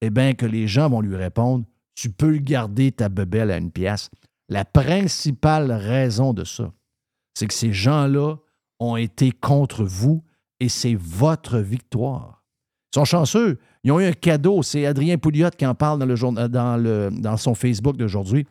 [0.00, 3.70] eh bien que les gens vont lui répondre, tu peux garder ta bebelle à une
[3.70, 4.10] pièce.
[4.48, 6.72] La principale raison de ça,
[7.34, 8.36] c'est que ces gens-là
[8.78, 10.22] ont été contre vous
[10.60, 12.44] et c'est votre victoire.
[12.92, 13.58] Ils sont chanceux.
[13.84, 14.62] Ils ont eu un cadeau.
[14.62, 18.46] C'est Adrien Pouliot qui en parle dans, son Facebook d'aujourd'hui.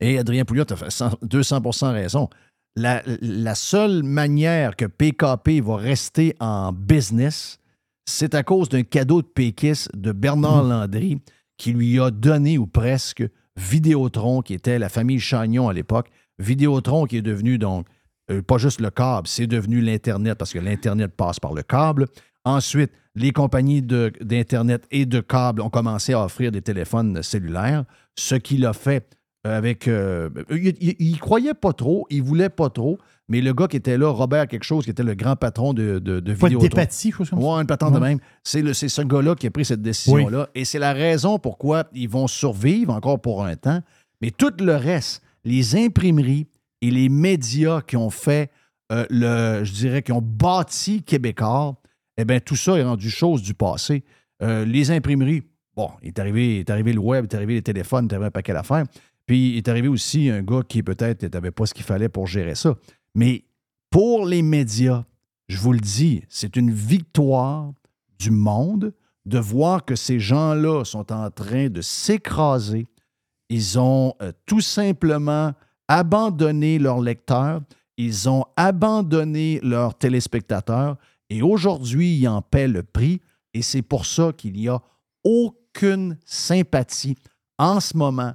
[0.00, 2.28] Et Adrien Pouliot a fait 100 200% raison.
[2.76, 7.58] La seule manière que PKP va rester en business,
[8.08, 11.20] c'est à cause d'un cadeau de Pékis de Bernard Landry
[11.58, 13.22] qui lui a donné, ou presque,
[13.56, 16.08] Vidéotron, qui était la famille Chagnon à l'époque.
[16.38, 17.86] Vidéotron qui est devenu donc
[18.30, 22.06] euh, pas juste le câble, c'est devenu l'Internet parce que l'Internet passe par le câble.
[22.44, 27.84] Ensuite, les compagnies d'Internet et de câble ont commencé à offrir des téléphones cellulaires,
[28.16, 29.88] ce qui l'a fait avec.
[29.88, 32.98] euh, il, il- il croyait pas trop, il voulait pas trop,
[33.28, 35.98] mais le gars qui était là, Robert quelque chose, qui était le grand patron de,
[35.98, 37.44] de, de Vidéotron- dépatie, chose comme ça?
[37.46, 38.18] Ouais, une patente de même.
[38.42, 40.48] C'est ce gars-là qui a pris cette décision-là.
[40.54, 43.80] Et c'est la raison pourquoi ils vont survivre encore pour un temps.
[44.20, 46.46] Mais tout le reste, les imprimeries
[46.82, 48.50] et les médias qui ont fait
[48.92, 51.76] euh, le, je dirais, qui ont bâti Québécois,
[52.16, 54.02] eh bien, tout ça est rendu chose du passé.
[54.42, 55.42] Euh, les imprimeries,
[55.76, 58.12] bon, il est arrivé, il est arrivé le web, il est arrivé les téléphones, il
[58.12, 58.84] est arrivé un paquet d'affaires.
[59.28, 62.26] Puis il est arrivé aussi un gars qui peut-être n'avait pas ce qu'il fallait pour
[62.26, 62.74] gérer ça.
[63.14, 63.44] Mais
[63.90, 65.04] pour les médias,
[65.48, 67.72] je vous le dis, c'est une victoire
[68.18, 68.94] du monde
[69.26, 72.86] de voir que ces gens-là sont en train de s'écraser.
[73.50, 75.52] Ils ont euh, tout simplement
[75.88, 77.60] abandonné leurs lecteurs,
[77.98, 80.96] ils ont abandonné leurs téléspectateurs
[81.28, 83.20] et aujourd'hui, ils en paient le prix
[83.52, 84.80] et c'est pour ça qu'il n'y a
[85.22, 87.16] aucune sympathie
[87.58, 88.34] en ce moment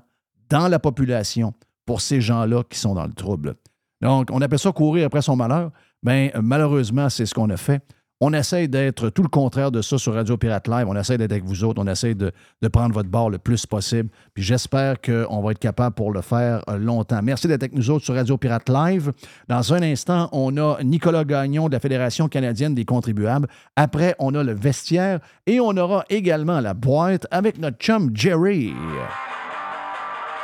[0.54, 3.56] dans la population pour ces gens-là qui sont dans le trouble.
[4.02, 5.72] Donc, on appelle ça courir après son malheur.
[6.04, 7.82] Bien, malheureusement, c'est ce qu'on a fait.
[8.22, 10.86] On essaie d'être tout le contraire de ça sur Radio Pirate Live.
[10.88, 11.82] On essaie d'être avec vous autres.
[11.84, 14.10] On essaie de, de prendre votre bord le plus possible.
[14.36, 17.22] Puis j'espère qu'on va être capable pour le faire euh, longtemps.
[17.24, 19.12] Merci d'être avec nous autres sur Radio Pirate Live.
[19.50, 23.48] Dans un instant, on a Nicolas Gagnon de la Fédération canadienne des contribuables.
[23.76, 28.72] Après, on a le vestiaire et on aura également la boîte avec notre chum Jerry.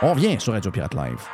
[0.02, 1.28] On vient sur Radio Pirate Live.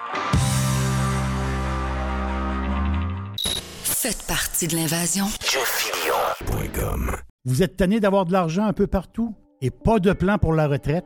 [3.84, 5.25] Faites partie de l'invasion.
[7.45, 10.67] Vous êtes tanné d'avoir de l'argent un peu partout et pas de plan pour la
[10.67, 11.06] retraite?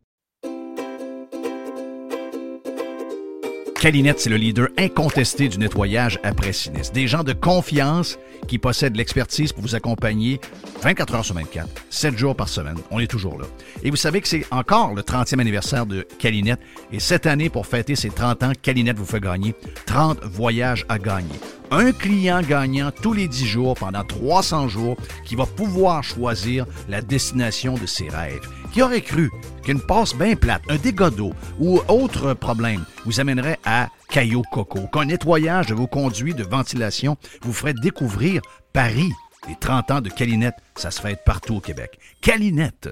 [3.81, 6.93] Calinette, c'est le leader incontesté du nettoyage après sinistre.
[6.93, 10.39] Des gens de confiance qui possèdent l'expertise pour vous accompagner
[10.83, 12.75] 24 heures sur 24, 7 jours par semaine.
[12.91, 13.47] On est toujours là.
[13.81, 16.59] Et vous savez que c'est encore le 30e anniversaire de Calinette.
[16.93, 19.55] Et cette année, pour fêter ses 30 ans, Calinette vous fait gagner
[19.87, 21.39] 30 voyages à gagner.
[21.73, 27.01] Un client gagnant tous les 10 jours pendant 300 jours qui va pouvoir choisir la
[27.01, 28.45] destination de ses rêves.
[28.73, 29.31] Qui aurait cru
[29.63, 34.87] qu'une passe bien plate, un dégât d'eau ou autre problème vous amènerait à Caillou Coco,
[34.87, 38.41] qu'un nettoyage de vos conduits de ventilation vous ferait découvrir
[38.73, 39.11] Paris.
[39.47, 41.97] Les 30 ans de Calinette, ça se fête partout au Québec.
[42.21, 42.89] Calinette.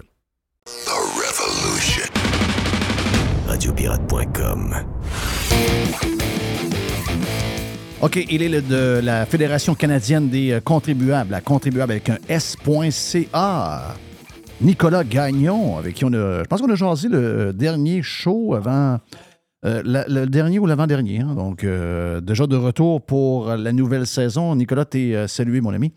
[0.88, 2.06] Revolution.
[3.46, 4.76] Radiopirate.com.
[8.02, 12.18] OK, il est le de la Fédération canadienne des euh, contribuables, la contribuable avec un
[12.30, 13.96] S.ca.
[14.62, 16.40] Nicolas Gagnon, avec qui on a.
[16.44, 19.00] Je pense qu'on a jasé le dernier show avant.
[19.66, 21.20] euh, la- le dernier ou l'avant-dernier.
[21.20, 21.36] hein.
[21.36, 24.56] donc, euh, déjà de retour pour la nouvelle saison.
[24.56, 25.92] Nicolas, t'es euh, salué, mon ami.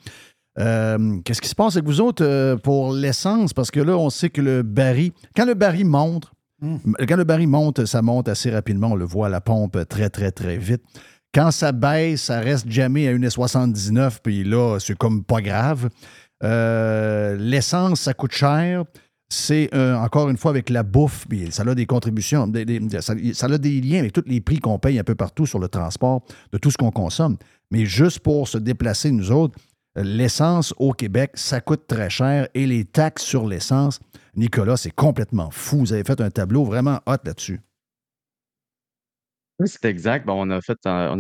[0.59, 3.53] Euh, Qu'est-ce qui se passe avec vous autres euh, pour l'essence?
[3.53, 5.13] Parce que là, on sait que le baril.
[5.37, 8.89] Quand le baril monte, quand le baril monte, ça monte assez rapidement.
[8.89, 10.83] On le voit à la pompe très, très, très vite.
[11.35, 15.89] Quand ça baisse, ça reste jamais à 1,79, puis là, c'est comme pas grave.
[16.45, 18.85] Euh, L'essence, ça coûte cher.
[19.31, 22.53] C'est euh, encore une fois avec la bouffe, puis ça a des contributions,
[23.01, 25.59] ça, ça a des liens avec tous les prix qu'on paye un peu partout sur
[25.59, 26.21] le transport
[26.53, 27.39] de tout ce qu'on consomme.
[27.71, 29.59] Mais juste pour se déplacer, nous autres,
[29.97, 34.01] l'essence au Québec, ça coûte très cher et les taxes sur l'essence,
[34.37, 35.79] Nicolas, c'est complètement fou.
[35.79, 37.61] Vous avez fait un tableau vraiment hot là-dessus.
[39.63, 40.29] Oui, c'est exact.
[40.29, 40.51] Euh, on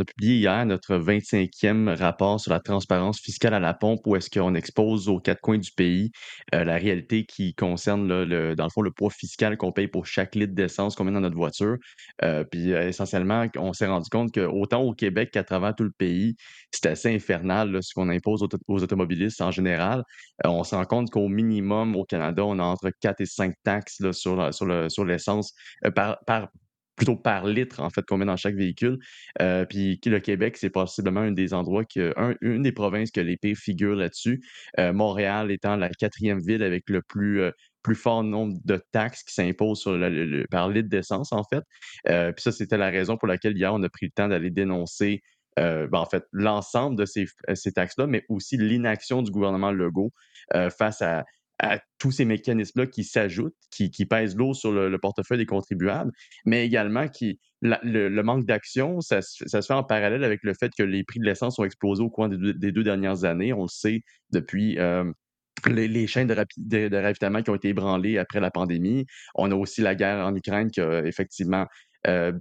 [0.00, 4.28] a publié hier notre 25e rapport sur la transparence fiscale à la pompe, où est-ce
[4.30, 6.10] qu'on expose aux quatre coins du pays
[6.52, 10.06] euh, la réalité qui concerne, le, dans le fond, le poids fiscal qu'on paye pour
[10.06, 11.76] chaque litre d'essence qu'on met dans notre voiture.
[12.24, 15.92] Euh, puis essentiellement, on s'est rendu compte que autant au Québec qu'à travers tout le
[15.92, 16.34] pays,
[16.72, 20.02] c'est assez infernal ce qu'on impose aux, auto- aux automobilistes en général.
[20.44, 24.02] On se rend compte qu'au minimum au Canada, on a entre 4 et 5 taxes
[24.10, 25.52] sur, l'essence
[25.94, 26.48] par, par
[26.96, 28.98] plutôt par litre, en fait, qu'on met dans chaque véhicule.
[29.40, 33.20] Euh, puis le Québec, c'est possiblement un des endroits, que, un- une des provinces que
[33.20, 34.42] les pays figurent là-dessus.
[34.78, 37.50] Euh, Montréal étant la quatrième ville avec le plus, euh,
[37.82, 41.64] plus fort nombre de taxes qui s'imposent sur le- par litre d'essence, en fait.
[42.08, 44.50] Euh, puis ça, c'était la raison pour laquelle hier, on a pris le temps d'aller
[44.50, 45.22] dénoncer,
[45.56, 50.12] ben, en fait, l'ensemble de ces, ces taxes-là, mais aussi l'inaction du gouvernement Legault
[50.70, 51.24] face à,
[51.62, 55.46] à tous ces mécanismes-là qui s'ajoutent, qui, qui pèsent lourd sur le, le portefeuille des
[55.46, 56.10] contribuables,
[56.44, 60.72] mais également qui le, manque d'action, ça, ça se fait en parallèle avec le fait
[60.76, 63.52] que les prix de l'essence ont explosé au cours des deux, dernières années.
[63.52, 65.04] On le sait depuis euh,
[65.70, 69.06] les, les chaînes de, de- de ravitaillement qui ont été ébranlées après la pandémie.
[69.36, 71.66] On a aussi la guerre en Ukraine qui a effectivement
[72.08, 72.32] euh,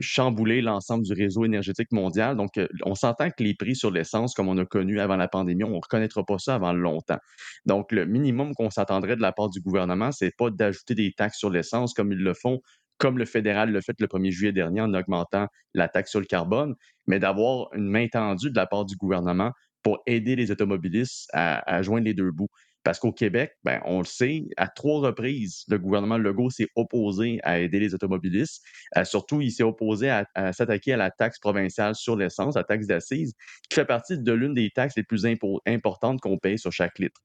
[0.00, 2.36] chamboulé l'ensemble du réseau énergétique mondial.
[2.36, 5.28] Donc, euh, on s'entend que les prix sur l'essence, comme on a connu avant la
[5.28, 7.18] pandémie, on ne reconnaîtra pas ça avant longtemps.
[7.64, 11.38] Donc, le minimum qu'on s'attendrait de la part du gouvernement, c'est pas d'ajouter des taxes
[11.38, 12.60] sur l'essence comme ils le font,
[12.98, 16.26] comme le fédéral l'a fait le 1er juillet dernier en augmentant la taxe sur le
[16.26, 16.74] carbone,
[17.06, 21.82] mais d'avoir une main tendue de la part du gouvernement pour aider les automobilistes à
[21.82, 22.48] joindre les deux bouts.
[22.84, 27.40] Parce qu'au Québec, ben, on le sait, à trois reprises, le gouvernement Legault s'est opposé
[27.42, 28.62] à aider les automobilistes.
[28.96, 32.86] Euh, surtout, il s'est opposé à, s'attaquer à la taxe provinciale sur l'essence, la taxe
[32.86, 33.32] d'assises,
[33.68, 36.98] qui fait partie de l'une des taxes les plus impo- importantes qu'on paye sur chaque
[36.98, 37.20] litre.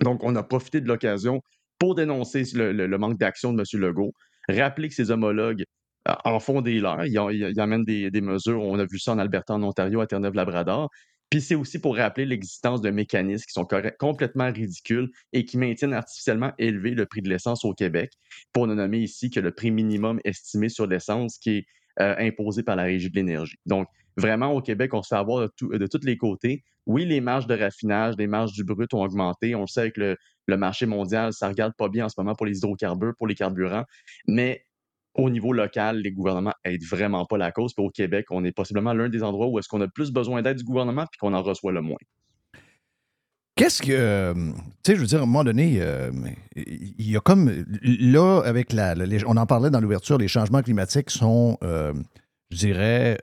[0.00, 1.42] Donc, on a profité de l'occasion
[1.78, 3.80] pour dénoncer le, manque d'action de M.
[3.80, 4.14] Legault,
[4.48, 5.64] rappeler que ses homologues
[6.08, 8.62] euh, en font des leurs, ils amènent des, des mesures.
[8.62, 10.88] On a vu ça en Alberta, en Ontario, à Terre-Neuve-Labrador.
[11.34, 13.66] Puis c'est aussi pour rappeler l'existence de mécanismes qui sont
[13.98, 18.12] complètement ridicules et qui maintiennent artificiellement élevé le prix de l'essence au Québec.
[18.52, 21.66] Pour ne nommer ici que le prix minimum estimé sur l'essence qui est
[22.00, 23.56] euh, imposé par la Régie de l'énergie.
[23.66, 26.62] Donc, vraiment, au Québec, on se fait avoir de, tous les côtés.
[26.86, 29.56] Oui, les marges de raffinage, les marges du brut ont augmenté.
[29.56, 30.16] On le sait avec le,
[30.46, 33.34] le marché mondial, ça regarde pas bien en ce moment pour les hydrocarbures, pour les
[33.34, 33.86] carburants.
[34.28, 34.64] Mais
[35.14, 37.72] au niveau local, les gouvernements aident vraiment pas la cause.
[37.74, 40.42] Puis au Québec, on est possiblement l'un des endroits où est-ce qu'on a plus besoin
[40.42, 41.98] d'aide du gouvernement puis qu'on en reçoit le moins.
[43.56, 43.92] Qu'est-ce que.
[43.92, 44.34] euh,
[44.82, 46.10] Tu sais, je veux dire, à un moment donné, euh,
[46.56, 47.64] il y a comme.
[47.82, 48.94] Là, avec la.
[49.26, 51.92] on en parlait dans l'ouverture, les changements climatiques sont, euh,
[52.50, 53.18] je dirais,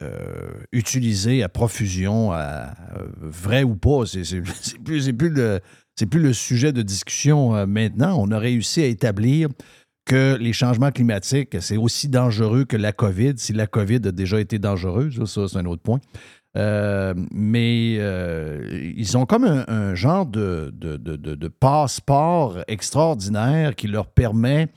[0.72, 2.74] utilisés à profusion, à,
[3.20, 4.06] vrai ou pas.
[4.06, 4.42] C'est
[4.86, 5.60] plus, plus, le,
[6.10, 8.16] plus le sujet de discussion maintenant.
[8.18, 9.50] On a réussi à établir
[10.06, 13.34] que les changements climatiques, c'est aussi dangereux que la COVID.
[13.38, 16.00] Si la COVID a déjà été dangereuse, ça, c'est un autre point.
[16.58, 23.88] Euh, mais euh, ils ont comme un, genre de, de, de- de- passeport extraordinaire qui
[23.88, 24.68] leur permet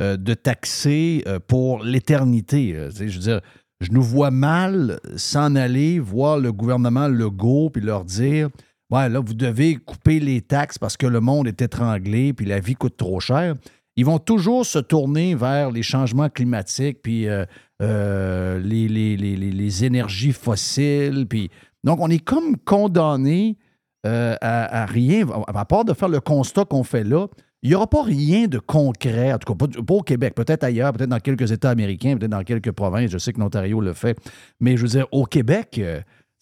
[0.00, 2.74] euh, de taxer pour l'éternité.
[2.96, 3.40] Je veux dire,
[3.80, 8.48] je nous vois mal s'en aller voir le gouvernement Legault puis leur dire
[8.90, 12.60] Ouais, là, vous devez couper les taxes parce que le monde est étranglé puis la
[12.60, 13.54] vie coûte trop cher.
[13.96, 17.44] Ils vont toujours se tourner vers les changements climatiques puis euh,
[17.82, 21.26] euh, les, énergies fossiles.
[21.28, 21.50] Puis...
[21.84, 23.58] Donc, on est comme condamné
[24.06, 27.26] euh, à, rien, à part de faire le constat qu'on fait là.
[27.64, 30.64] Il n'y aura pas rien de concret, en tout cas pas, pas au Québec, peut-être
[30.64, 33.10] ailleurs, peut-être dans quelques États américains, peut-être dans quelques provinces.
[33.12, 34.18] Je sais que l'Ontario le fait.
[34.58, 35.80] Mais je veux dire, au Québec,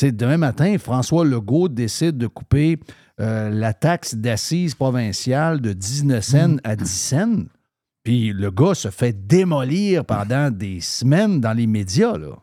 [0.08, 2.78] demain matin, François Legault décide de couper
[3.20, 7.44] euh, la taxe d'assises provinciale de 19 cents à 10 cents.
[8.02, 12.16] Puis le gars se fait démolir pendant des semaines dans les médias.
[12.16, 12.38] Là.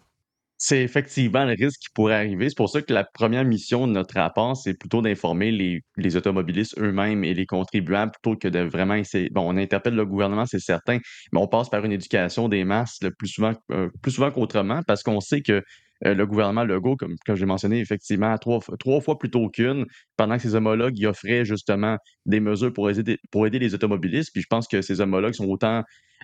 [0.59, 2.49] C'est effectivement le risque qui pourrait arriver.
[2.49, 6.79] C'est pour ça que la première mission de notre rapport, c'est plutôt d'informer les, automobilistes
[6.79, 9.29] eux-mêmes et les contribuables plutôt que de vraiment essayer.
[9.29, 10.97] Bon, on interpelle le gouvernement, c'est certain,
[11.31, 15.03] mais on passe par une éducation des masses plus souvent, euh, plus souvent qu'autrement parce
[15.03, 15.61] qu'on sait que
[16.05, 20.37] euh, le gouvernement Legault, comme, j'ai mentionné, effectivement, trois, trois fois plus tôt qu'une, pendant
[20.37, 24.31] que ses homologues y offraient justement des mesures pour aider, pour aider les automobilistes.
[24.33, 25.83] Puis je pense que ces homologues sont autant,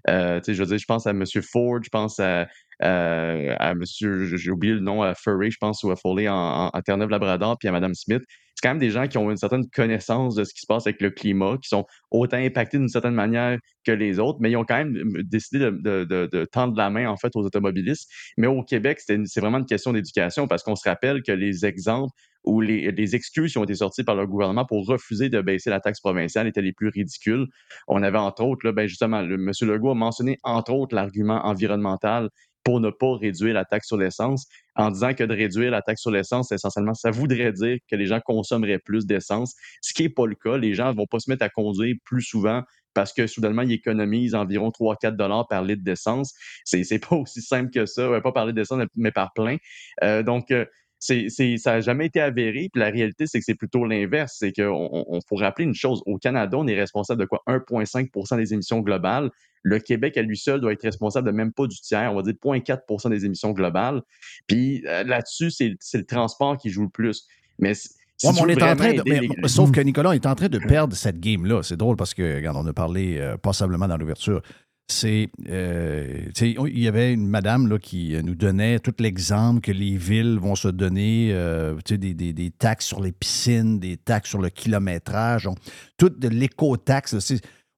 [0.10, 1.24] euh, je je pense à M.
[1.42, 2.48] Ford, je pense à,
[2.84, 7.58] euh, Monsieur, j'ai oublié le nom, à Furry, je pense, ou à Foley en, Terre-Neuve-Labrador,
[7.58, 8.24] puis à Mme Smith.
[8.56, 10.86] C'est quand même des gens qui ont une certaine connaissance de ce qui se passe
[10.86, 14.58] avec le climat, qui sont autant impactés d'une certaine manière que les autres, mais ils
[14.58, 18.10] ont quand même décidé de, tendre la main, en fait, aux automobilistes.
[18.38, 22.14] Mais au Québec, c'est vraiment une question d'éducation, parce qu'on se rappelle que les exemples
[22.44, 25.70] ou les, les excuses qui ont été sorties par le gouvernement pour refuser de baisser
[25.70, 27.48] la taxe provinciale étaient les plus ridicules.
[27.88, 29.52] On avait entre autres, là, ben justement, le, M.
[29.62, 32.30] Legault a mentionné entre autres l'argument environnemental
[32.64, 36.02] pour ne pas réduire la taxe sur l'essence, en disant que de réduire la taxe
[36.02, 40.10] sur l'essence, essentiellement, ça voudrait dire que les gens consommeraient plus d'essence, ce qui n'est
[40.10, 40.58] pas le cas.
[40.58, 43.74] Les gens ne vont pas se mettre à conduire plus souvent parce que soudainement, ils
[43.74, 46.34] économisent environ 3-4 dollars par litre d'essence.
[46.64, 48.10] C'est, c'est pas aussi simple que ça.
[48.10, 49.58] Ouais, pas par litre d'essence, mais par plein.
[50.04, 50.66] Euh, donc, euh,
[51.06, 52.70] c'est, c'est, ça n'a jamais été avéré.
[52.72, 54.38] Puis la réalité, c'est que c'est plutôt l'inverse.
[54.40, 56.02] C'est qu'on on, on faut rappeler une chose.
[56.06, 57.42] Au Canada, on est responsable de quoi?
[57.48, 59.30] 1,5% des émissions globales.
[59.64, 62.22] Le Québec, à lui seul, doit être responsable de même pas du tiers, on va
[62.22, 64.02] dire 0,4% des émissions globales.
[64.48, 67.28] Puis euh, là-dessus, c'est c'est le transport qui joue le plus.
[67.60, 67.90] Mais si
[68.24, 70.60] Ouais, on est en train de- mais- les- sauf que Nicolas est en train de
[70.60, 71.64] perdre cette game-là.
[71.64, 74.42] C'est drôle parce que, regarde, on a parlé euh, passablement dans l'ouverture.
[74.88, 75.30] C'est.
[75.50, 80.38] euh, il y avait une madame qui euh, nous donnait tout l'exemple que les villes
[80.40, 85.58] vont se donner euh, des, taxes sur les piscines, des taxes sur le kilométrage, donc,
[85.98, 87.16] tout de l'éco-taxe.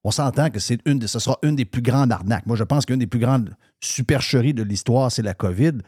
[0.02, 2.46] On s'entend que c'est une, ce sera une des plus grandes arnaques.
[2.46, 5.78] Moi, je pense qu'une des plus grandes supercheries de l'histoire, c'est la COVID.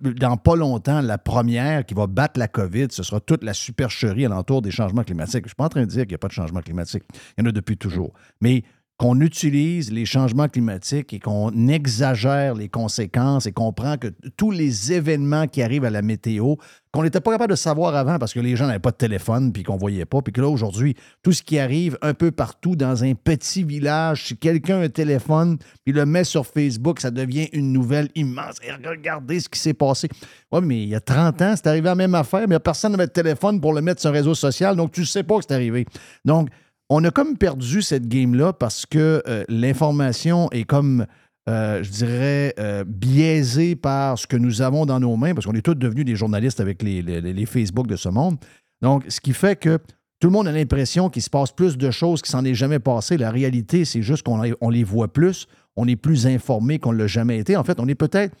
[0.00, 4.26] Dans pas longtemps, la première qui va battre la COVID, ce sera toute la supercherie
[4.26, 5.40] alentour des changements climatiques.
[5.40, 7.02] Je ne suis pas en train de dire qu'il n'y a pas de changement climatique.
[7.36, 8.12] Il y en a depuis toujours.
[8.40, 8.62] Mais
[9.04, 14.06] qu'on utilise les changements climatiques et qu'on exagère les conséquences et qu'on prend que
[14.38, 16.54] tous les événements qui arrivent à la météo,
[16.90, 19.52] qu'on n'était pas capable de savoir avant parce que les gens n'avaient pas de téléphone
[19.52, 22.30] puis qu'on ne voyait pas, puis que là, aujourd'hui, tout ce qui arrive un peu
[22.30, 26.98] partout dans un petit village, si quelqu'un a un téléphone puis le met sur Facebook,
[27.00, 28.56] ça devient une nouvelle immense.
[28.66, 30.08] Et regardez ce qui s'est passé.
[30.50, 33.08] Oui, mais il y a 30 ans, c'est arrivé la même affaire, mais personne n'avait
[33.08, 35.44] de téléphone pour le mettre sur un réseau social, donc tu ne sais pas que
[35.46, 35.84] c'est arrivé.
[36.24, 36.48] Donc,
[36.96, 41.06] on a comme perdu cette game-là parce que euh, l'information est comme,
[41.48, 45.54] euh, je dirais, euh, biaisée par ce que nous avons dans nos mains, parce qu'on
[45.54, 48.36] est tous devenus des journalistes avec les, les- Facebook de ce monde.
[48.80, 49.78] Donc, ce qui fait que
[50.20, 52.78] tout le monde a l'impression qu'il se passe plus de choses qui s'en est jamais
[52.78, 53.16] passé.
[53.16, 56.98] La réalité, c'est juste qu'on on les voit plus, on est plus informé qu'on ne
[56.98, 57.56] l'a jamais été.
[57.56, 58.36] En fait, on est peut-être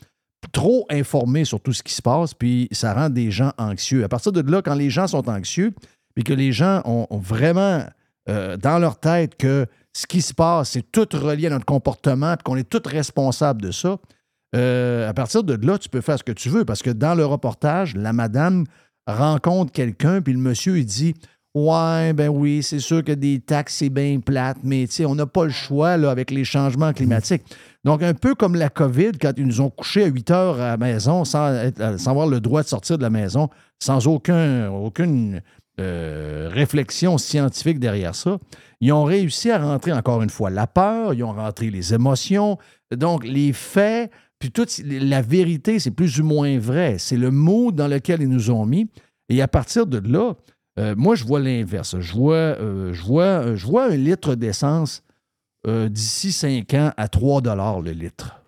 [0.52, 4.04] trop informé sur tout ce qui se passe, puis ça rend des gens anxieux.
[4.04, 5.72] À partir de là, quand les gens sont anxieux,
[6.14, 7.82] puis que les gens ont vraiment
[8.28, 12.34] euh, dans leur tête que ce qui se passe, c'est tout relié à notre comportement,
[12.42, 13.98] qu'on est tous responsables de ça,
[14.56, 17.14] euh, à partir de là, tu peux faire ce que tu veux, parce que dans
[17.14, 18.64] le reportage, la madame
[19.06, 21.14] rencontre quelqu'un, puis le monsieur, il dit
[21.54, 25.44] Ouais, ben oui, c'est sûr que des taxes, c'est bien plate, mais on n'a pas
[25.44, 27.44] le choix là, avec les changements climatiques.
[27.84, 30.70] Donc, un peu comme la COVID, quand ils nous ont couchés à 8 heures à
[30.70, 35.42] la maison sans, sans avoir le droit de sortir de la maison, sans aucun, aucune
[35.80, 38.38] euh, réflexion scientifique derrière ça,
[38.80, 42.58] ils ont réussi à rentrer encore une fois la peur, ils ont rentré les émotions.
[42.94, 46.96] Donc, les faits, puis toute la vérité, c'est plus ou moins vrai.
[46.98, 48.88] C'est le mot dans lequel ils nous ont mis.
[49.28, 50.34] Et à partir de là,
[50.78, 51.98] euh, moi, je vois l'inverse.
[51.98, 52.92] Je vois, euh,
[53.90, 55.02] un litre d'essence
[55.66, 57.40] d'ici 5 ans à 3
[57.82, 58.43] le litre.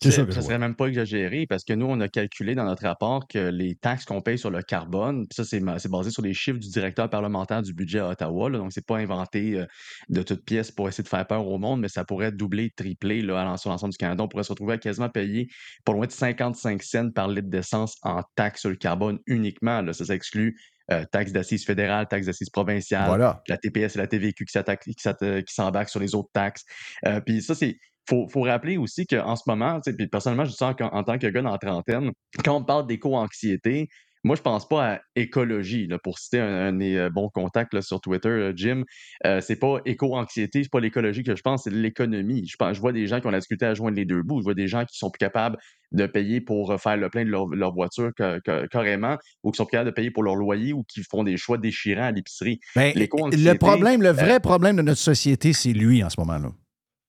[0.00, 0.42] C'est ça vois.
[0.42, 3.74] serait même pas exagéré parce que nous, on a calculé dans notre rapport que les
[3.74, 7.10] taxes qu'on paye sur le carbone, puis ça, c'est basé sur les chiffres du directeur
[7.10, 9.66] parlementaire du budget à Ottawa, là, donc c'est pas inventé euh,
[10.08, 13.22] de toutes pièces pour essayer de faire peur au monde, mais ça pourrait doubler, tripler
[13.22, 14.22] là, sur l'ensemble du Canada.
[14.22, 15.48] On pourrait se retrouver à quasiment payer
[15.84, 19.82] pas loin de 55 cents par litre d'essence en taxes sur le carbone uniquement.
[19.82, 19.92] Là.
[19.92, 23.42] Ça, ça exclut euh, taxes d'assises fédérales, taxes d'assises provinciales, Voilà.
[23.48, 26.64] la TPS et la TVQ qui s'embarquent sur les autres taxes.
[27.06, 27.78] Euh, puis ça, c'est
[28.08, 31.18] faut, faut rappeler aussi qu'en ce moment, puis personnellement, je dis ça en, en tant
[31.18, 32.10] que gars dans la trentaine,
[32.44, 33.88] quand on parle d'éco-anxiété,
[34.24, 37.28] moi, je pense pas à écologie, là, pour citer un, un de mes euh, bons
[37.28, 38.82] contacts là, sur Twitter, euh, Jim.
[39.24, 42.44] Euh, c'est pas éco-anxiété, c'est pas l'écologie que je pense, c'est l'économie.
[42.48, 44.40] Je, pense, je vois des gens qui ont la difficulté à joindre les deux bouts.
[44.40, 45.56] Je vois des gens qui sont plus capables
[45.92, 48.40] de payer pour euh, faire le plein de leur, leur voiture ca-
[48.70, 51.36] carrément, ou qui sont plus capables de payer pour leur loyer, ou qui font des
[51.36, 52.58] choix déchirants à l'épicerie.
[52.74, 56.50] Ben, le problème, le vrai euh, problème de notre société, c'est lui en ce moment-là.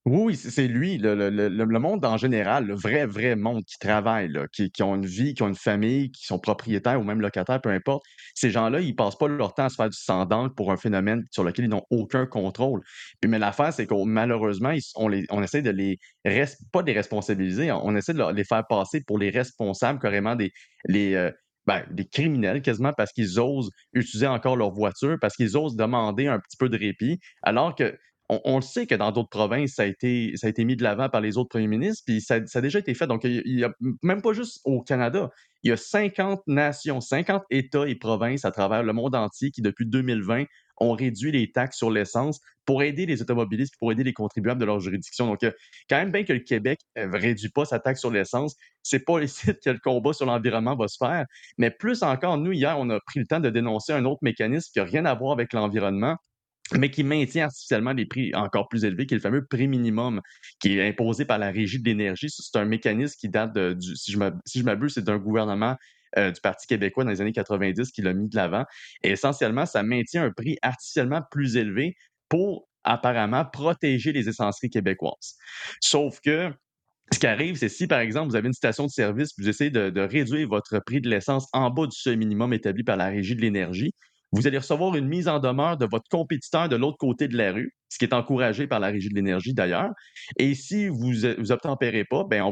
[0.06, 4.82] Oui, c'est lui, le, monde en général, le vrai, vrai monde qui travaille, qui, qui
[4.82, 8.02] ont une vie, qui ont une famille, qui sont propriétaires ou même locataires, peu importe.
[8.34, 10.78] Ces gens-là, ils passent pas leur temps à se faire du sang d'encre pour un
[10.78, 12.80] phénomène sur lequel ils n'ont aucun contrôle.
[13.20, 15.98] Puis, mais l'affaire, c'est qu'on malheureusement, on, essaie de les
[16.72, 20.52] pas de les responsabiliser, on, essaie de les faire passer pour les responsables carrément des
[21.14, 21.30] euh,
[21.66, 26.26] ben, des criminels quasiment parce qu'ils osent utiliser encore leur voiture, parce qu'ils osent demander
[26.26, 27.96] un petit peu de répit, alors que
[28.44, 31.36] on, le sait que dans d'autres provinces, ça a été, mis de l'avant par les
[31.36, 33.06] autres premiers ministres, puis ça, a déjà été fait.
[33.06, 33.72] Donc, il y a
[34.02, 35.30] même pas juste au Canada,
[35.62, 39.62] il y a 50 nations, 50 États et provinces à travers le monde entier qui,
[39.62, 40.44] depuis 2020,
[40.78, 44.64] ont réduit les taxes sur l'essence pour aider les automobilistes, pour aider les contribuables de
[44.64, 45.26] leur juridiction.
[45.26, 45.50] Donc, euh,
[45.88, 49.20] quand même bien que le Québec ne réduit pas sa taxe sur l'essence, c'est pas
[49.22, 51.26] ici que le combat sur l'environnement va se faire.
[51.58, 54.70] Mais plus encore, nous, hier, on a pris le temps de dénoncer un autre mécanisme
[54.72, 56.16] qui n'a rien à voir avec l'environnement,
[56.76, 60.20] mais qui maintient artificiellement des prix encore plus élevés, qui est le fameux prix minimum
[60.60, 62.28] qui est imposé par la Régie de l'énergie.
[62.30, 65.76] C'est un mécanisme qui date, du, si je m'ab- si je m'abuse, c'est d'un gouvernement
[66.18, 68.64] euh, du Parti québécois dans les années 90 qui l'a mis de l'avant.
[69.02, 71.96] Et essentiellement, ça maintient un prix artificiellement plus élevé
[72.28, 75.36] pour apparemment protéger les essenceries québécoises.
[75.80, 76.50] Sauf que
[77.12, 79.70] ce qui arrive, c'est si, par exemple, vous avez une station de service, vous essayez
[79.70, 83.06] de, de réduire votre prix de l'essence en bas du seuil minimum établi par la
[83.06, 83.92] Régie de l'énergie,
[84.32, 87.52] vous allez recevoir une mise en demeure de votre compétiteur de l'autre côté de la
[87.52, 89.90] rue, ce qui est encouragé par la Régie de l'énergie d'ailleurs.
[90.38, 92.42] Et si vous vous obtempérez pas, ben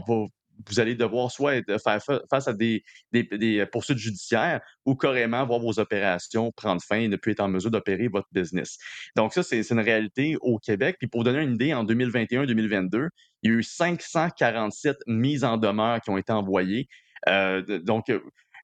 [0.67, 5.61] vous allez devoir soit être, faire face à des, des, poursuites judiciaires ou carrément voir
[5.61, 8.77] vos opérations prendre fin et ne plus être en mesure d'opérer votre business.
[9.17, 10.97] Donc ça, c'est une réalité au Québec.
[10.99, 13.09] Puis pour vous donner une idée, en 2021-2022,
[13.43, 16.89] il y a eu 547 mises en demeure qui ont été envoyées.
[17.29, 18.11] Euh, donc,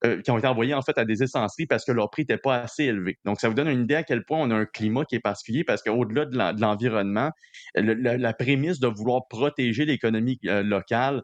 [0.05, 2.39] euh, qui ont été envoyés en fait à des essenceries parce que leur prix n'était
[2.39, 3.19] pas assez élevé.
[3.25, 5.21] Donc, ça vous donne une idée à quel point on a un climat qui est
[5.21, 7.31] particulier parce qu'au-delà de l'environnement,
[7.75, 11.23] la, prémisse de vouloir protéger l'économie euh, locale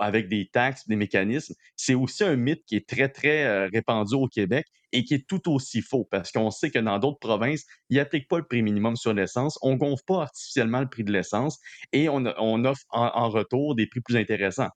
[0.00, 4.14] avec des taxes, des mécanismes, c'est aussi un mythe qui est très, très euh, répandu
[4.14, 7.64] au Québec et qui est tout aussi faux parce qu'on sait que dans d'autres provinces,
[7.90, 11.04] ils n'appliquent pas le prix minimum sur l'essence, on ne gonfle pas artificiellement le prix
[11.04, 11.58] de l'essence
[11.92, 12.24] et on,
[12.64, 14.70] offre en, retour des prix plus intéressants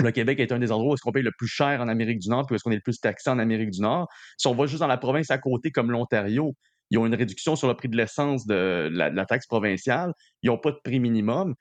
[0.00, 2.18] le Québec est un des endroits où est-ce qu'on paye le plus cher en Amérique
[2.18, 4.08] du Nord, puis où est-ce qu'on est le plus taxé en Amérique du Nord.
[4.36, 6.54] Si on va juste dans la province à côté, comme l'Ontario,
[6.90, 10.12] ils ont une réduction sur le prix de l'essence de la, taxe provinciale.
[10.42, 11.54] Ils n'ont pas de prix minimum.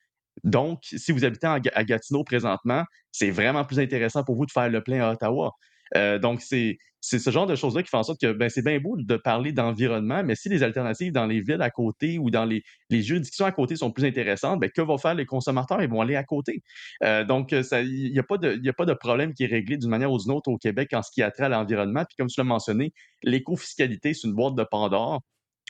[0.44, 4.70] Donc, si vous habitez à Gatineau présentement, c'est vraiment plus intéressant pour vous de faire
[4.70, 5.52] le plein à Ottawa.
[5.96, 8.80] Euh, donc, c'est ce genre de choses-là qui font en sorte que ben, c'est bien
[8.80, 12.46] beau de parler d'environnement, mais si les alternatives dans les villes à côté ou dans
[12.46, 15.82] les, juridictions à côté sont plus intéressantes, ben, que vont faire les consommateurs?
[15.82, 16.64] Ils vont aller à côté.
[17.04, 19.90] Euh, donc, il n'y a, pas de, a pas de problème qui est réglé d'une
[19.90, 22.04] manière ou d'une autre au Québec en ce qui a trait à l'environnement.
[22.06, 22.94] Puis, comme tu l'as mentionné,
[23.24, 25.22] l'écofiscalité, c'est une boîte de Pandore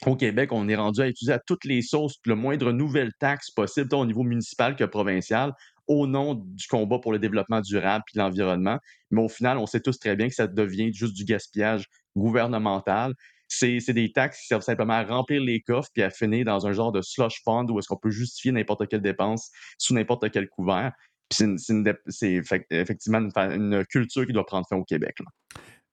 [0.05, 3.49] au Québec, on est rendu à utiliser à toutes les sources le moindre nouvelle taxe
[3.49, 5.53] possible, tant au niveau municipal que provincial,
[5.87, 8.79] au nom du combat pour le développement durable et l'environnement.
[9.11, 11.85] Mais au final, on sait tous très bien que ça devient juste du gaspillage
[12.15, 13.13] gouvernemental.
[13.47, 16.73] C'est des taxes qui servent simplement à remplir les coffres puis à finir dans un
[16.73, 20.49] genre de slush fund où est-ce qu'on peut justifier n'importe quelle dépense sous n'importe quel
[20.49, 20.91] couvert.
[21.31, 25.15] c'est effectivement une, culture qui doit prendre fin au Québec.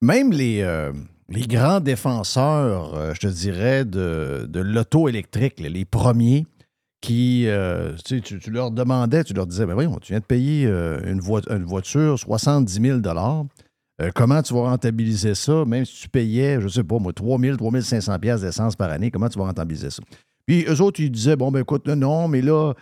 [0.02, 0.92] Même les, euh,
[1.28, 6.46] les grands défenseurs, euh, je te dirais, de, de l'auto électrique, les premiers,
[7.04, 10.66] qui, euh, tu, tu, leur demandais, tu leur disais, ben voyons, tu viens de payer
[10.66, 13.00] euh, une, voiture 70 000
[14.00, 17.38] euh, comment tu vas rentabiliser ça, même si tu payais, je sais pas, moi, 3
[17.38, 20.02] 000, 3 500 d'essence par année, comment tu vas rentabiliser ça?
[20.46, 22.72] Puis eux autres, ils disaient, bon, ben écoute, non, mais là,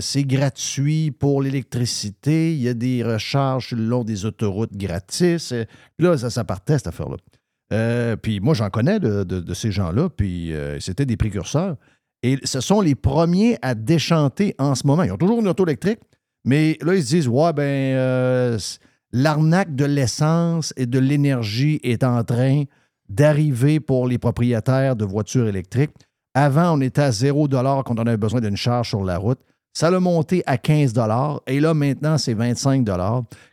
[0.00, 5.52] c'est gratuit pour l'électricité, il y a des recharges le long des autoroutes gratis.
[5.98, 8.16] Là, ça, ça partait, cette affaire-là.
[8.16, 11.76] puis moi, j'en connais de, de ces gens-là, puis c'était des précurseurs.
[12.22, 15.04] Et ce sont les premiers à déchanter en ce moment.
[15.04, 16.00] Ils ont toujours une auto électrique,
[16.44, 18.58] mais là, ils se disent Ouais, ben, euh,
[19.12, 22.64] l'arnaque de l'essence et de l'énergie est en train
[23.08, 25.92] d'arriver pour les propriétaires de voitures électriques.
[26.34, 29.38] Avant, on était à 0 quand on avait besoin d'une charge sur la route.
[29.72, 30.92] Ça l'a monté à 15
[31.46, 32.84] et là, maintenant, c'est 25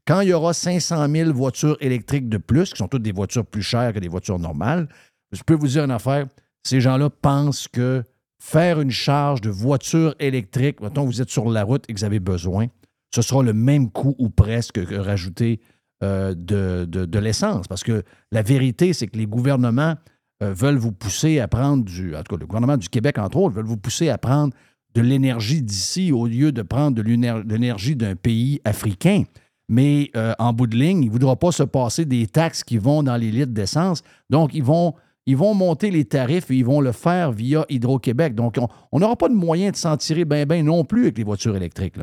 [0.08, 3.46] Quand il y aura 500 000 voitures électriques de plus, qui sont toutes des voitures
[3.46, 4.88] plus chères que des voitures normales,
[5.32, 6.26] je peux vous dire une affaire
[6.66, 8.04] ces gens-là pensent que
[8.46, 12.06] faire une charge de voiture électrique, mettons vous êtes sur la route et que vous
[12.06, 12.68] avez besoin,
[13.14, 15.62] ce sera le même coût ou presque que rajouter
[16.04, 17.68] euh, de, l'essence.
[17.68, 19.96] Parce que la vérité, c'est que les gouvernements
[20.44, 22.16] euh, veulent vous pousser à prendre du.
[22.16, 24.54] En tout cas, le gouvernement du Québec, entre autres, veulent vous pousser à prendre
[24.94, 29.24] de l'énergie d'ici au lieu de prendre de l'énergie d'un pays africain.
[29.70, 32.78] Mais euh, en bout de ligne, il ne voudra pas se passer des taxes qui
[32.78, 34.04] vont dans les litres d'essence.
[34.30, 34.94] Donc, ils vont
[35.26, 38.36] ils vont monter les tarifs et ils vont le faire via Hydro-Québec.
[38.36, 38.58] Donc,
[38.92, 41.56] on n'aura pas de moyen de s'en tirer bien, bien non plus avec les voitures
[41.56, 41.96] électriques.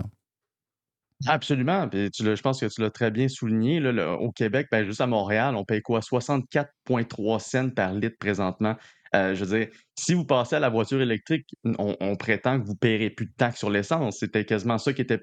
[1.27, 1.89] Absolument.
[1.93, 3.81] je pense que tu l'as très bien souligné.
[3.87, 6.01] au Québec, ben, juste à Montréal, on paye quoi?
[6.01, 8.75] 64,3 cents par litre présentement.
[9.15, 9.69] Euh, je veux dire,
[10.03, 11.47] si vous passez à la voiture électrique,
[11.79, 14.19] on, prétend que vous ne paierez plus de taxes sur l'essence.
[14.19, 15.21] C'était quasiment ça qui était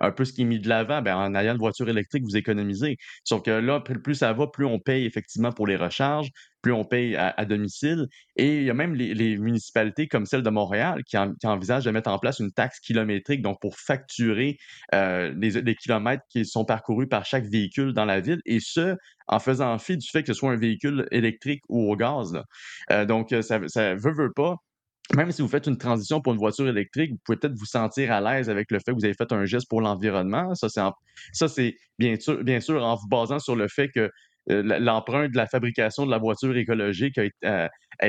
[0.00, 1.02] un peu ce qui est mis de l'avant.
[1.02, 2.96] Ben, en ayant une voiture électrique, vous économisez.
[3.22, 6.84] Sauf que là, plus ça va, plus on paye effectivement pour les recharges, plus on
[6.84, 8.08] paye à, domicile.
[8.36, 12.10] Et il y a même les, municipalités comme celle de Montréal qui, envisagent de mettre
[12.10, 14.58] en place une taxe kilométrique, donc pour facturer
[14.94, 18.96] euh, les, kilomètres qui sont parcourus par chaque véhicule dans la ville, et ce,
[19.28, 22.42] en faisant fi du fait que ce soit un véhicule électrique ou au gaz.
[22.90, 24.56] Euh, donc, ça, ça veut, veut pas,
[25.14, 28.12] même si vous faites une transition pour une voiture électrique, vous pouvez peut-être vous sentir
[28.12, 30.54] à l'aise avec le fait que vous avez fait un geste pour l'environnement.
[30.54, 30.68] Ça,
[31.48, 34.10] c'est bien sûr, bien sûr en vous basant sur le fait que
[34.48, 37.68] l'empreinte de la fabrication de la voiture écologique n'est euh,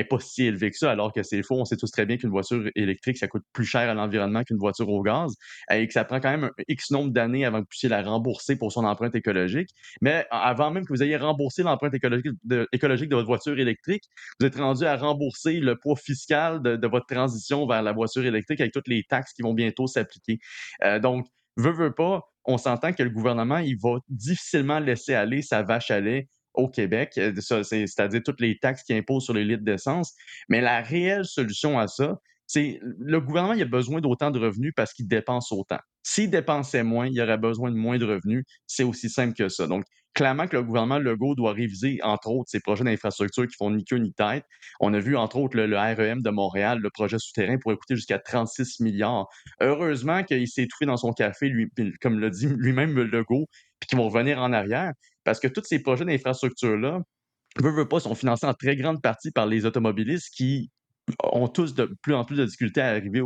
[0.09, 1.55] pas si élevée que ça, alors que c'est faux.
[1.55, 4.57] On sait tous très bien qu'une voiture électrique, ça coûte plus cher à l'environnement qu'une
[4.57, 5.35] voiture au gaz
[5.71, 8.01] et que ça prend quand même un X nombre d'années avant que vous puissiez la
[8.01, 9.69] rembourser pour son empreinte écologique.
[10.01, 14.03] Mais avant même que vous ayez remboursé l'empreinte écologique de, écologique de votre voiture électrique,
[14.39, 18.61] vous êtes rendu à rembourser le poids fiscal de, votre transition vers la voiture électrique
[18.61, 20.39] avec toutes les taxes qui vont bientôt s'appliquer.
[20.83, 25.43] Euh, donc, veut, veut pas, on s'entend que le gouvernement, il va difficilement laisser aller
[25.43, 29.45] sa vache à lait au Québec, euh, c'est-à-dire toutes les taxes qui imposent sur les
[29.45, 30.15] litres d'essence.
[30.49, 34.93] Mais la réelle solution à ça, c'est le gouvernement a besoin d'autant de revenus parce
[34.93, 35.77] qu'il dépense autant.
[36.01, 38.43] S'il dépensait moins, il aurait besoin de moins de revenus.
[38.65, 39.67] C'est aussi simple que ça.
[39.67, 43.71] Donc, clairement que le gouvernement Legault doit réviser, entre autres, ses projets d'infrastructure qui font
[43.71, 44.43] ni queue ni tête.
[44.79, 48.19] On a vu, entre autres, le, REM de Montréal, le projet souterrain pourrait coûter jusqu'à
[48.19, 49.27] 36 milliards.
[49.61, 51.67] Heureusement qu'il s'est trouvé dans son café, lui,
[52.01, 53.47] comme l'a dit lui-même Legault,
[53.79, 54.91] puis qu'ils vont revenir en arrière,
[55.23, 56.99] parce que tous ces projets d'infrastructure-là,
[57.59, 60.69] veut, veut pas, sont financés en très grande partie par les automobilistes qui
[61.23, 63.21] ont tous de plus en plus de difficultés à arriver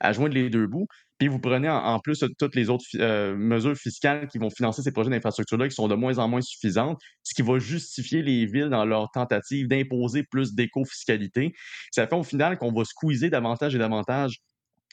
[0.00, 0.86] à joindre les deux bouts.
[1.18, 4.90] Puis vous prenez en, plus toutes les autres euh, mesures fiscales qui vont financer ces
[4.90, 8.70] projets d'infrastructure-là qui sont de moins en moins suffisantes, ce qui va justifier les villes
[8.70, 11.52] dans leur tentative d'imposer plus d'éco-fiscalité.
[11.90, 14.38] Ça fait au final qu'on va squeezer davantage et davantage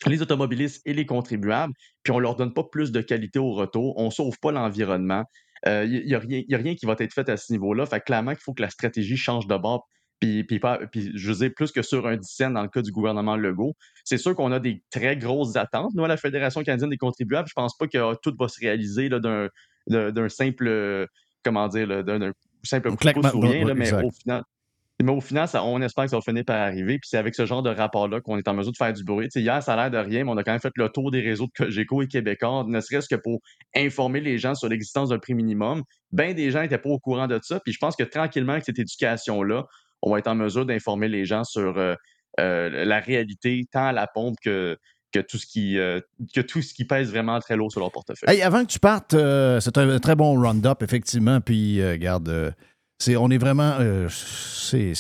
[0.06, 1.74] les automobilistes et les contribuables,
[2.04, 5.24] puis on leur donne pas plus de qualité au retour, on sauve pas l'environnement.
[5.66, 7.86] Il n'y a, rien- y a rien qui va être fait à ce niveau-là.
[7.88, 9.88] Fait clairement qu'il faut que la stratégie change de bord.
[10.20, 12.70] Puis, puis, pas- puis je veux dire, plus que sur un 10 cents dans le
[12.70, 15.92] cas du gouvernement Legault, c'est sûr qu'on a des très grosses attentes.
[15.94, 18.60] Nous, à la Fédération canadienne des contribuables, je pense pas que euh, tout va se
[18.60, 21.08] réaliser là, d'un, simple,
[21.44, 22.32] comment dire, d'un,
[22.64, 24.44] simple coup de là, mais au final,
[25.04, 26.98] mais au final, ça- on espère que ça va finir par arriver.
[26.98, 29.28] Puis c'est avec ce genre de rapport-là qu'on est en mesure de faire du bruit.
[29.28, 30.90] Tu sais, hier, ça a l'air de rien, mais on a quand même fait le
[30.90, 33.40] tour des réseaux de Cogeco et Québécois, ne serait-ce que pour
[33.76, 35.84] informer les gens sur l'existence d'un prix minimum.
[36.12, 37.60] Ben des gens n'étaient pas au courant de ça.
[37.60, 39.68] Puis je pense que tranquillement, avec cette éducation-là,
[40.02, 41.96] on va être en mesure d'informer les gens sur euh,
[42.40, 44.78] euh, la réalité, tant à la pompe que,
[45.12, 46.00] que, tout ce qui, euh,
[46.34, 48.42] que tout ce qui pèse vraiment très lourd sur leur portefeuille.
[48.42, 51.42] Avant que tu partes, c'est un très bon round-up, effectivement.
[51.42, 52.54] Puis, garde,
[53.00, 53.78] c'est, on est vraiment.
[54.10, 54.94] c'est,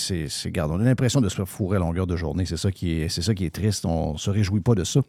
[0.47, 2.45] garde, on a l'impression de se faire fourrer à longueur de journée.
[2.45, 3.85] C'est ça qui est, triste.
[3.85, 5.01] On ne se réjouit pas de ça.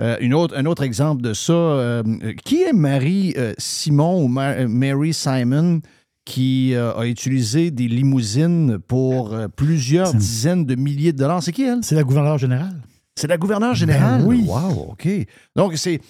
[0.00, 2.02] Un autre exemple de ça,
[2.44, 5.80] qui est Marie Simon ou Ma- Mary Simon?
[6.24, 11.42] Qui euh, a utilisé des limousines pour euh, plusieurs dizaines de milliers de dollars?
[11.42, 11.80] C'est qui, elle?
[11.82, 12.76] C'est la gouverneure générale.
[13.14, 14.22] C'est la gouverneure générale?
[14.22, 14.44] Ben oui.
[14.48, 15.06] Wow, OK.
[15.54, 16.00] Donc, c'est.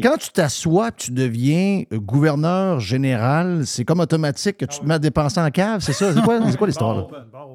[0.00, 4.98] Quand tu t'assois, tu deviens gouverneur général, c'est comme automatique que tu te mets à
[5.00, 6.14] dépenser en cave, c'est ça?
[6.14, 6.94] C'est quoi, l'histoire?
[6.96, 7.06] là?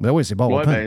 [0.02, 0.54] Ben oui, c'est bon.
[0.54, 0.86] Ouais, ben,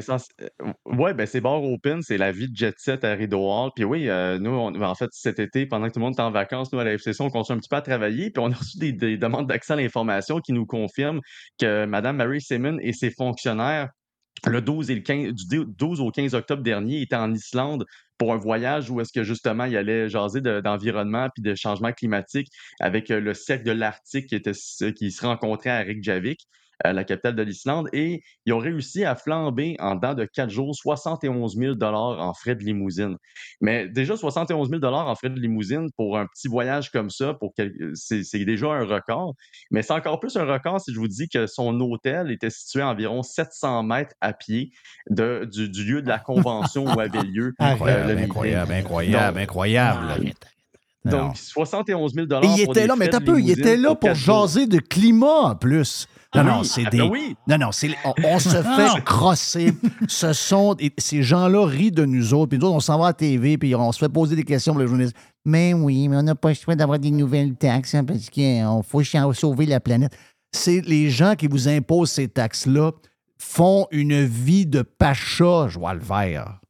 [0.62, 3.72] euh, ouais, ben, c'est bar open, c'est la vie de jet set à Rideau Hall.
[3.76, 6.14] Puis oui, euh, nous, on- ben, en fait, cet été, pendant que tout le monde
[6.14, 8.30] était en vacances, nous, à la FCC, on continue un petit peu à travailler.
[8.30, 11.22] Puis on a reçu des, des demandes d'accès à l'information qui nous confirment
[11.60, 13.90] que Mme Mary Simon et ses fonctionnaires,
[14.48, 17.86] le 12, et le 15, du 12 au 15 octobre dernier, étaient en Islande
[18.18, 21.92] pour un voyage où est-ce que justement il allait jaser de- d'environnement puis de changement
[21.92, 24.54] climatique avec euh, le cercle de l'Arctique qui, était,
[24.94, 26.48] qui se rencontrait à Reykjavik
[26.86, 30.76] la capitale de l'Islande, et ils ont réussi à flamber en dedans de quatre jours
[30.76, 33.18] 71 000 en frais de limousine.
[33.62, 37.54] Mais déjà, 71 000 en frais de limousine pour un petit voyage comme ça, pour
[37.56, 39.36] quel- c'est c'est déjà un record.
[39.72, 42.82] Mais c'est encore plus un record si je vous dis que son hôtel était situé
[42.82, 44.72] à environ 700 mètres à pied
[45.10, 49.34] de, du, du lieu de la convention où avait lieu euh, Incroyable, le incroyable, incroyable,
[49.34, 50.34] Donc- incroyable.
[51.04, 51.12] Non.
[51.28, 54.68] Donc, 71 000 Et il était là, mais t'as peu, il était là pour jaser
[54.68, 56.08] de climat en plus.
[56.34, 56.98] Non, Ah non, oui, c'est ah des.
[57.00, 57.36] ben oui.
[57.48, 59.74] Non, non, c'est, on, on se fait crosser.
[60.08, 60.78] Ce sont.
[60.98, 62.50] ces gens-là rient de nous autres.
[62.50, 64.44] Puis nous autres, on s'en va à la TV, puis on se fait poser des
[64.44, 65.16] questions pour les journalistes.
[65.44, 68.64] Mais oui, mais on n'a pas le choix d'avoir des nouvelles taxes hein, parce qu'il
[68.88, 70.16] faut ch- sauver la planète.
[70.54, 72.92] C'est les gens qui vous imposent ces taxes-là
[73.40, 76.61] font une vie de pacha, je vois le vert.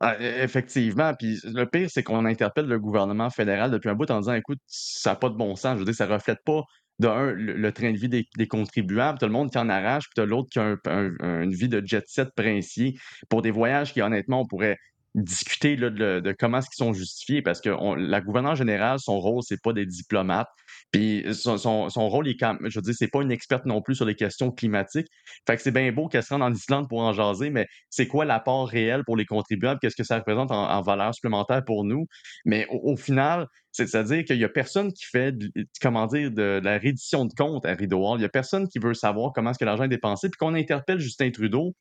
[0.00, 1.12] Ah, e- effectivement.
[1.14, 4.58] Puis le pire, c'est qu'on interpelle le gouvernement fédéral depuis un bout en disant écoute,
[4.66, 5.74] ça n'a pas de bon sens.
[5.74, 6.62] Je veux dire, ça reflète pas,
[6.98, 9.18] de le, train de vie des, contribuables.
[9.22, 11.52] As le monde qui en arrache, puis tu l'autre qui a un- un- un- une
[11.54, 12.94] vie de jet set princier
[13.28, 14.76] pour des voyages qui, honnêtement, on pourrait
[15.14, 15.88] discuter de,
[16.20, 19.84] de comment est-ce sont justifiés parce que la gouverneure générale, son rôle, c'est pas des
[19.86, 20.48] diplomates.
[20.90, 23.80] Puis son, son- son rôle, est quand je veux dire, c'est pas une experte non
[23.80, 25.06] plus sur les questions climatiques.
[25.46, 28.06] Fait que c'est bien beau qu'elle se rende en Islande pour en jaser, mais c'est
[28.08, 29.78] quoi l'apport réel pour les contribuables?
[29.80, 32.06] Qu'est-ce que ça représente en, valeur supplémentaire pour nous?
[32.44, 35.34] Mais au, final, c'est- c'est-à-dire qu'il y a personne qui fait,
[35.80, 38.16] comment dire, de, la reddition de compte à Rideau.
[38.16, 40.28] Il y a personne qui veut savoir comment est-ce que l'argent est dépensé.
[40.28, 41.74] Puis qu'on interpelle Justin Trudeau,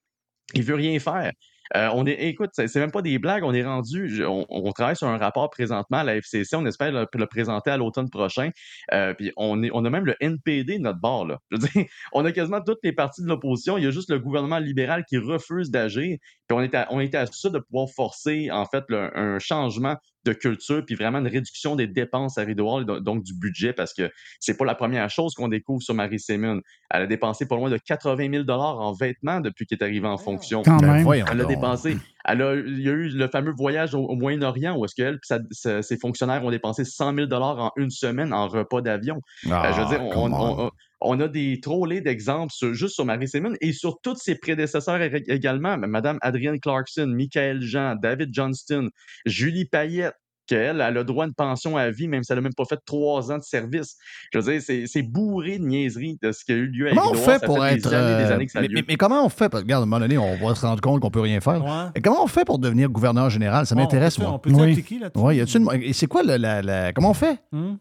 [0.53, 1.31] il veut rien faire.
[1.75, 4.95] Euh, on est, écoute, c'est même pas des blagues, on est rendu, on, on travaille
[4.95, 8.49] sur un rapport présentement à la FCC, on espère le, le présenter à l'automne prochain.
[8.93, 11.25] Euh, puis on, est, a même le NPD de notre bord.
[11.25, 11.39] Là.
[11.51, 11.67] Je veux
[12.13, 13.77] on a quasiment toutes les parties de l'opposition.
[13.77, 16.17] Il y a juste le gouvernement libéral qui refuse d'agir.
[16.47, 19.95] Puis on à, on à ça de pouvoir forcer en fait un changement
[20.29, 23.93] de culture, puis vraiment une réduction des dépenses à Rideau Hall, donc du budget, parce
[23.93, 24.09] que
[24.39, 26.61] c'est pas la première chose qu'on découvre sur Marie Sémune.
[26.89, 30.17] Elle a dépensé pas loin de 80 000 en vêtements depuis qu'elle est arrivée en
[30.17, 30.61] fonction.
[30.63, 31.03] Quand même.
[31.03, 31.51] Voyons Elle a donc.
[31.51, 31.97] dépensé.
[32.25, 35.15] Elle a, il y a eu le fameux voyage au, au Moyen-Orient où est-ce qu'elle
[35.15, 39.21] et sa- sa- ses fonctionnaires ont dépensé 100 000 en une semaine en repas d'avion.
[39.49, 40.71] Ah, Euh, je veux dire, on, come on- on.
[41.01, 45.77] On- a des trollés d'exemples juste sur Marie-Simone et sur tous ses prédécesseurs ég- également.
[45.77, 48.89] Madame Adrienne Clarkson, Michael Jean, David Johnston,
[49.25, 50.13] Julie Payette,
[50.47, 52.65] qu'elle a le droit à une pension à vie, même si elle n'a même pas
[52.65, 53.95] fait trois ans de service.
[54.33, 57.11] Je veux dire, c'est- bourré de niaiseries de ce qui a eu lieu à Comment
[57.11, 57.87] on fait Ça pour fait être.
[57.87, 58.73] des années, des euh, années que ça a mais, lieu.
[58.73, 59.47] mais- mais comment on fait?
[59.47, 61.39] Parce que, regarde, à un moment donné, on va se rendre compte qu'on peut rien
[61.39, 61.91] faire.
[61.93, 63.67] Et comment on fait pour devenir gouverneur général?
[63.67, 64.31] Ça m'intéresse, moi.
[64.33, 65.23] on peut s'appliquer là-dessus?
[65.23, 67.37] Oui, y a-tu une- Et c'est quoi le- la, la- Comment on fait?
[67.51, 67.75] Hmm?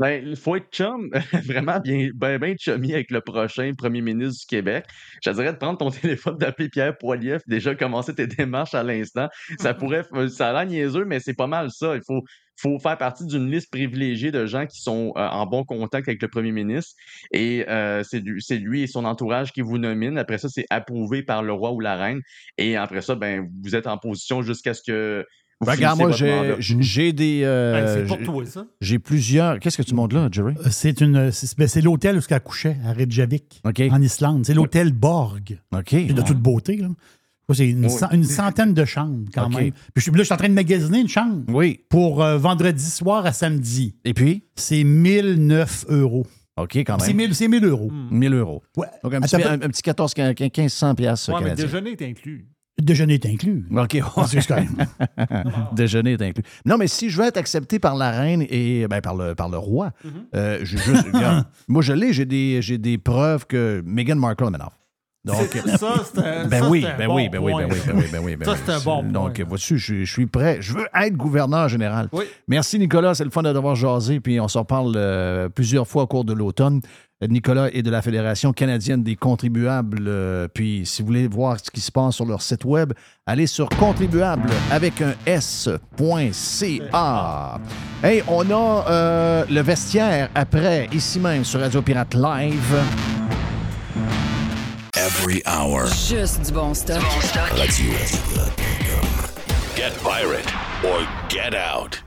[0.00, 1.10] Ben, il faut être chum,
[1.44, 4.86] vraiment bien, ben, ben chummy avec le prochain premier ministre du Québec.
[5.22, 8.82] Je te dirais de prendre ton téléphone, d'appeler Pierre Poilievre, déjà commencer tes démarches à
[8.82, 9.28] l'instant.
[9.58, 11.96] Ça pourrait, ça a l'air niaiseux, mais c'est pas mal ça.
[11.96, 12.22] Il faut,
[12.56, 16.22] faut faire partie d'une liste privilégiée de gens qui sont euh, en bon contact avec
[16.22, 16.94] le premier ministre.
[17.30, 20.16] Et euh, c'est lui, c'est lui et son entourage qui vous nominent.
[20.16, 22.22] Après ça, c'est approuvé par le roi ou la reine.
[22.56, 25.26] Et après ça, ben, vous êtes en position jusqu'à ce que
[25.64, 26.10] Ben, regarde, moi,
[26.58, 27.42] j'ai des.
[27.44, 28.66] euh, Ben, c'est pour j'ai- toi, ça.
[28.80, 29.58] J'ai plusieurs.
[29.58, 30.54] Qu'est-ce que tu montres là, Jerry?
[30.58, 34.46] Euh, C'est une, c'est ben, c'est l'hôtel où elle couchait, à Reykjavik, en Islande.
[34.46, 35.58] C'est l'hôtel Borg.
[35.72, 35.84] OK.
[35.90, 36.76] C'est de toute beauté.
[36.76, 36.88] Là.
[37.52, 37.92] C'est une, Oui.
[38.12, 39.54] une centaine de chambres, quand OK.
[39.56, 39.70] même.
[39.72, 41.42] Puis je, suis- là, je suis en train de magasiner une chambre.
[41.48, 41.80] Oui.
[41.88, 43.96] Pour euh, vendredi soir à samedi.
[44.04, 44.44] Et puis?
[44.54, 46.26] C'est 1009 euros.
[46.56, 47.06] OK, quand même.
[47.06, 47.90] C'est 1000, c'est 1000 euros.
[48.10, 48.62] 1000 euros.
[48.76, 48.86] Ouais.
[49.02, 52.02] Donc, un petit, un, un petit 14, 15, 1500 piastres Ouais, mais le déjeuner est
[52.02, 52.46] inclus.
[52.80, 53.66] Le déjeuner est inclus.
[53.76, 53.98] OK.
[54.26, 54.86] C'est quand même.
[55.72, 56.44] Déjeuner est inclus.
[56.64, 59.50] Non, mais si je veux être accepté par la reine et ben, par, le, par
[59.50, 59.92] le roi,
[60.34, 64.44] euh, je- juste- regarde, moi je l'ai, j'ai des, j'ai des preuves que Meghan Markle
[64.50, 64.72] m'énerve.
[65.22, 65.36] Donc,
[65.78, 68.20] ça, c'est ben ça, oui, ben bon oui, ben oui, ben oui, ben oui, ben
[68.24, 68.58] oui, ben Ça, oui.
[68.64, 69.12] c'est un bon point.
[69.12, 70.58] Donc, vois-tu, je, je suis prêt.
[70.60, 72.08] Je veux être gouverneur général.
[72.12, 72.24] Oui.
[72.48, 73.14] Merci, Nicolas.
[73.14, 74.20] C'est le fun de devoir jaser.
[74.20, 76.80] Puis on s'en parle euh, plusieurs fois au cours de l'automne.
[77.28, 80.06] Nicolas est de la Fédération canadienne des contribuables.
[80.08, 82.94] Euh, puis, si vous voulez voir ce qui se passe sur leur site web,
[83.26, 85.78] allez sur contribuable avec un S.ca.
[88.02, 93.19] Hey, on a euh, le vestiaire après, ici même sur Radio Pirate Live.
[94.96, 95.86] Every hour.
[96.08, 97.00] Juste du bon stock.
[97.56, 97.92] Radio.
[99.76, 100.52] Get pirate
[100.84, 102.02] or get out.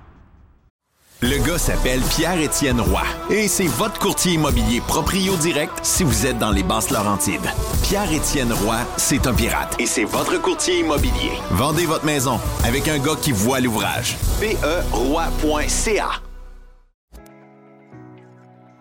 [1.22, 6.38] Le gars s'appelle Pierre-Étienne Roy et c'est votre courtier immobilier proprio direct si vous êtes
[6.38, 7.50] dans les basses Laurentides.
[7.84, 11.32] Pierre-Étienne Roy, c'est un pirate et c'est votre courtier immobilier.
[11.52, 14.18] Vendez votre maison avec un gars qui voit l'ouvrage.
[14.42, 16.22] E PERoy.ca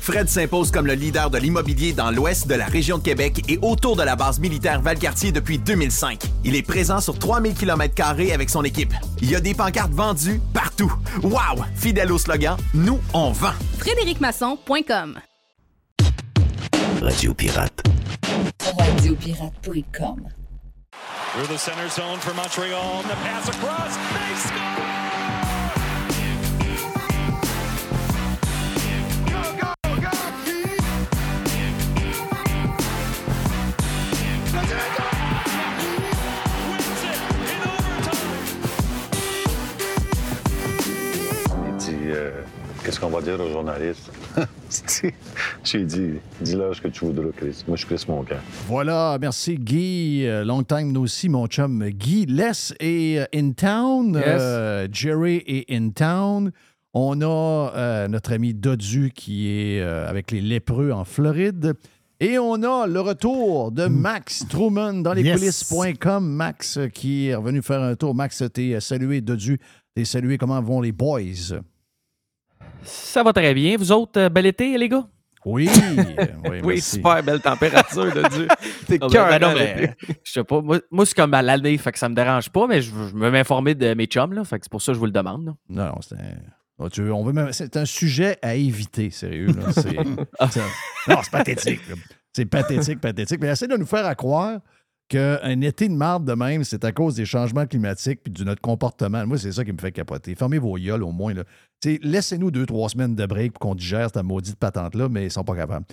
[0.00, 3.58] Fred s'impose comme le leader de l'immobilier dans l'ouest de la région de Québec et
[3.62, 6.22] autour de la base militaire Valcartier depuis 2005.
[6.44, 7.94] Il est présent sur 3000 km
[8.32, 8.94] avec son équipe.
[9.20, 10.92] Il y a des pancartes vendues partout.
[11.22, 11.64] Wow!
[11.74, 13.52] Fidèle au slogan, nous, on vend.
[13.78, 15.20] FrédéricMasson.com
[17.02, 17.82] Radio Pirate.
[18.78, 20.28] Radiopirate.com.
[21.32, 23.02] Through the center zone for Montreal.
[23.02, 23.96] And the pass across.
[23.96, 24.99] They score!
[42.90, 44.10] Qu'est-ce qu'on va dire aux journalistes?
[45.62, 47.62] J'ai dit Dis-leur ce que tu voudras, Chris.
[47.68, 48.34] Moi, je Chris mon camp.
[48.66, 50.24] Voilà, merci Guy.
[50.26, 52.26] Euh, Long time no see, mon chum Guy.
[52.26, 54.14] Les est euh, in town.
[54.14, 54.24] Yes.
[54.26, 56.50] Euh, Jerry est in town.
[56.92, 61.74] On a euh, notre ami Dodu qui est euh, avec les lépreux en Floride.
[62.18, 65.38] Et on a le retour de Max Truman dans les Yes.
[65.38, 66.26] coulisses.com.
[66.28, 68.16] Max qui est revenu faire un tour.
[68.16, 69.60] Max, t'es salué, Dodu.
[69.94, 70.38] T'es salué.
[70.38, 71.60] Comment vont les boys?
[72.82, 73.76] Ça va très bien.
[73.76, 75.06] Vous autres, euh, bel été, les gars?
[75.44, 75.68] Oui.
[76.50, 78.48] oui, Oui, super belle température de Dieu.
[78.86, 79.28] T'es Ah ben, cœur.
[79.30, 80.60] ben non, non, mais- Je sais pas.
[80.60, 83.16] Moi, moi, c'est comme à l'année, fait que ça me dérange pas, mais je, je
[83.16, 84.44] veux m'informer de mes chums, là.
[84.44, 85.46] Fait que c'est pour ça que je vous le demande.
[85.46, 85.52] là.
[85.70, 86.34] Non, non, c'est un...
[86.78, 89.46] Oh, tu veux- on veut même- c'est un sujet à éviter, sérieux.
[89.48, 89.72] là.
[89.72, 90.60] C'est, c'est-
[91.08, 91.88] non, c'est pathétique.
[91.88, 91.94] là.
[92.32, 93.38] C'est pathétique, pathétique.
[93.40, 94.60] Mais essaie de nous faire à croire
[95.10, 98.62] qu'un été de marde de même, c'est à cause des changements climatiques puis de notre
[98.62, 99.26] comportement.
[99.26, 100.34] Moi, c'est ça qui me fait capoter.
[100.34, 101.34] Fermez vos gueules au moins.
[101.84, 105.44] Laissez-nous deux, trois semaines de break pour qu'on digère cette maudite patente-là, mais ils sont
[105.44, 105.84] pas capables.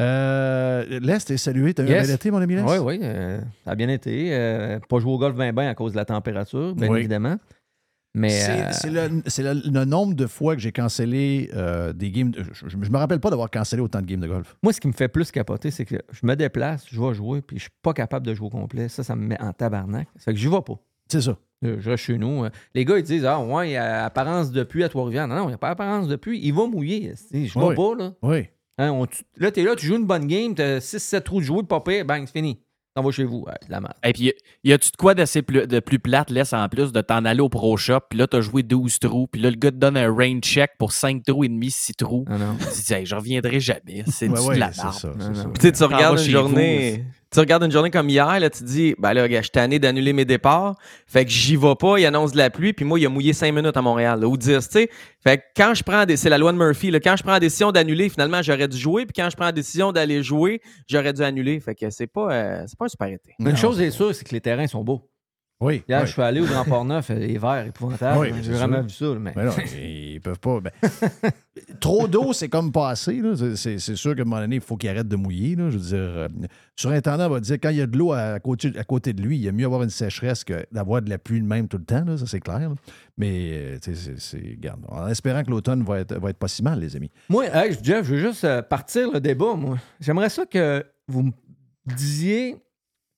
[0.00, 1.72] Euh, Lest est salué.
[1.72, 2.06] T'as eu un Yes.
[2.08, 2.66] bel été, mon ami Lest?
[2.68, 2.98] Oui, oui.
[3.02, 4.34] euh, ça a bien été.
[4.34, 6.98] Euh, pas joué au golf 20 bien à cause de la température, bien Oui.
[7.00, 7.36] évidemment.
[8.14, 8.30] Mais.
[8.30, 8.70] C'est euh,
[9.26, 12.30] c'est le, le- le nombre de fois que j'ai cancellé euh, des games.
[12.30, 14.56] de- je, je me rappelle pas d'avoir cancellé autant de games de golf.
[14.62, 17.42] Moi, ce qui me fait plus capoter, c'est que je me déplace, je vais jouer,
[17.42, 18.88] puis je suis pas capable de jouer au complet.
[18.88, 20.08] Ça, ça me met en tabarnak.
[20.16, 20.78] Ça fait que j'y vais pas.
[21.08, 21.36] C'est ça.
[21.64, 22.44] Euh, Je reste chez nous.
[22.74, 25.26] Les gars, ils disent Ah, ouais, il y a apparence de pluie à Trois-Rivières.
[25.28, 26.40] Non, non, il n'y a pas apparence de pluie.
[26.42, 27.14] Il va mouiller.
[27.32, 27.74] Je vais Oui.
[27.74, 28.12] pas, là.
[28.22, 28.46] Oui.
[28.78, 31.44] Hein, on- tu- là, t'es là, tu joues une bonne game, t'as 6-7 trous de
[31.44, 32.58] jouer, pas pire, bang, c'est fini.
[32.94, 33.42] T'en vas chez vous.
[33.44, 33.94] Ouais, de la merde.
[34.04, 34.32] Et puis,
[34.62, 37.40] y a-tu de quoi d'assez plus, de plus plate, laisse en plus, de t'en aller
[37.40, 39.96] au Pro Shop, puis là, t'as joué 12 trous, puis là, le gars te donne
[39.96, 42.24] un rain check pour 5 trous et demi, 6 trous.
[42.28, 42.56] Ah non.
[42.56, 44.04] Tu te dis, Hey, je reviendrai jamais.
[44.06, 45.50] C'est Ouais, du ouais, de la merde.
[45.52, 47.04] Puis tu sais, tu regardes une vous, journée.
[47.34, 49.50] Tu regardes une journée comme hier, là, tu te dis, ben là, gars, je suis
[49.50, 50.76] tanné d'annuler mes départs.
[51.08, 53.32] Fait que j'y vais pas, il annonce de la pluie, puis moi, il a mouillé
[53.32, 54.88] 5 minutes à Montréal, là, ou 10, tu sais.
[55.20, 56.16] Fait que quand je prends des.
[56.16, 58.78] C'est la loi de Murphy, là, quand je prends la décision d'annuler, finalement, j'aurais dû
[58.78, 61.58] jouer, puis quand je prends la décision d'aller jouer, j'aurais dû annuler.
[61.58, 63.34] Fait que c'est pas, euh, c'est pas un super été.
[63.40, 65.10] Une chose est sûre, c'est que les terrains sont beaux.
[65.60, 65.82] Oui.
[65.88, 66.06] Hier, oui.
[66.06, 68.18] je suis allé au Grand Port-Neuf, euh, les verts, épouvantable.
[68.18, 69.06] Oui, J'ai c'est vraiment vu ça.
[69.18, 69.32] Mais...
[69.36, 70.60] Mais non, ils peuvent pas.
[70.60, 70.72] ben,
[71.80, 73.20] trop d'eau, c'est comme pas assez.
[73.20, 73.34] là.
[73.56, 75.54] C'est- sûr qu'à un moment donné, il faut qu'il arrête de mouiller.
[75.56, 75.70] là.
[75.70, 76.28] Je veux dire, euh,
[76.76, 79.36] surintendant va dire quand il y a de l'eau à, côté, à côté de lui,
[79.36, 81.78] il y a mieux avoir une sécheresse que d'avoir de la pluie de même tout
[81.78, 82.04] le temps.
[82.04, 82.16] là.
[82.18, 82.58] Ça, c'est clair.
[82.58, 82.74] là.
[83.16, 83.78] Mais, euh,
[84.18, 87.10] c'est- en espérant que l'automne va être, va être pas si mal, les amis.
[87.28, 89.78] Moi, hey, Jeff, je veux juste partir le débat, moi.
[90.00, 91.30] J'aimerais ça que vous me
[91.86, 92.56] disiez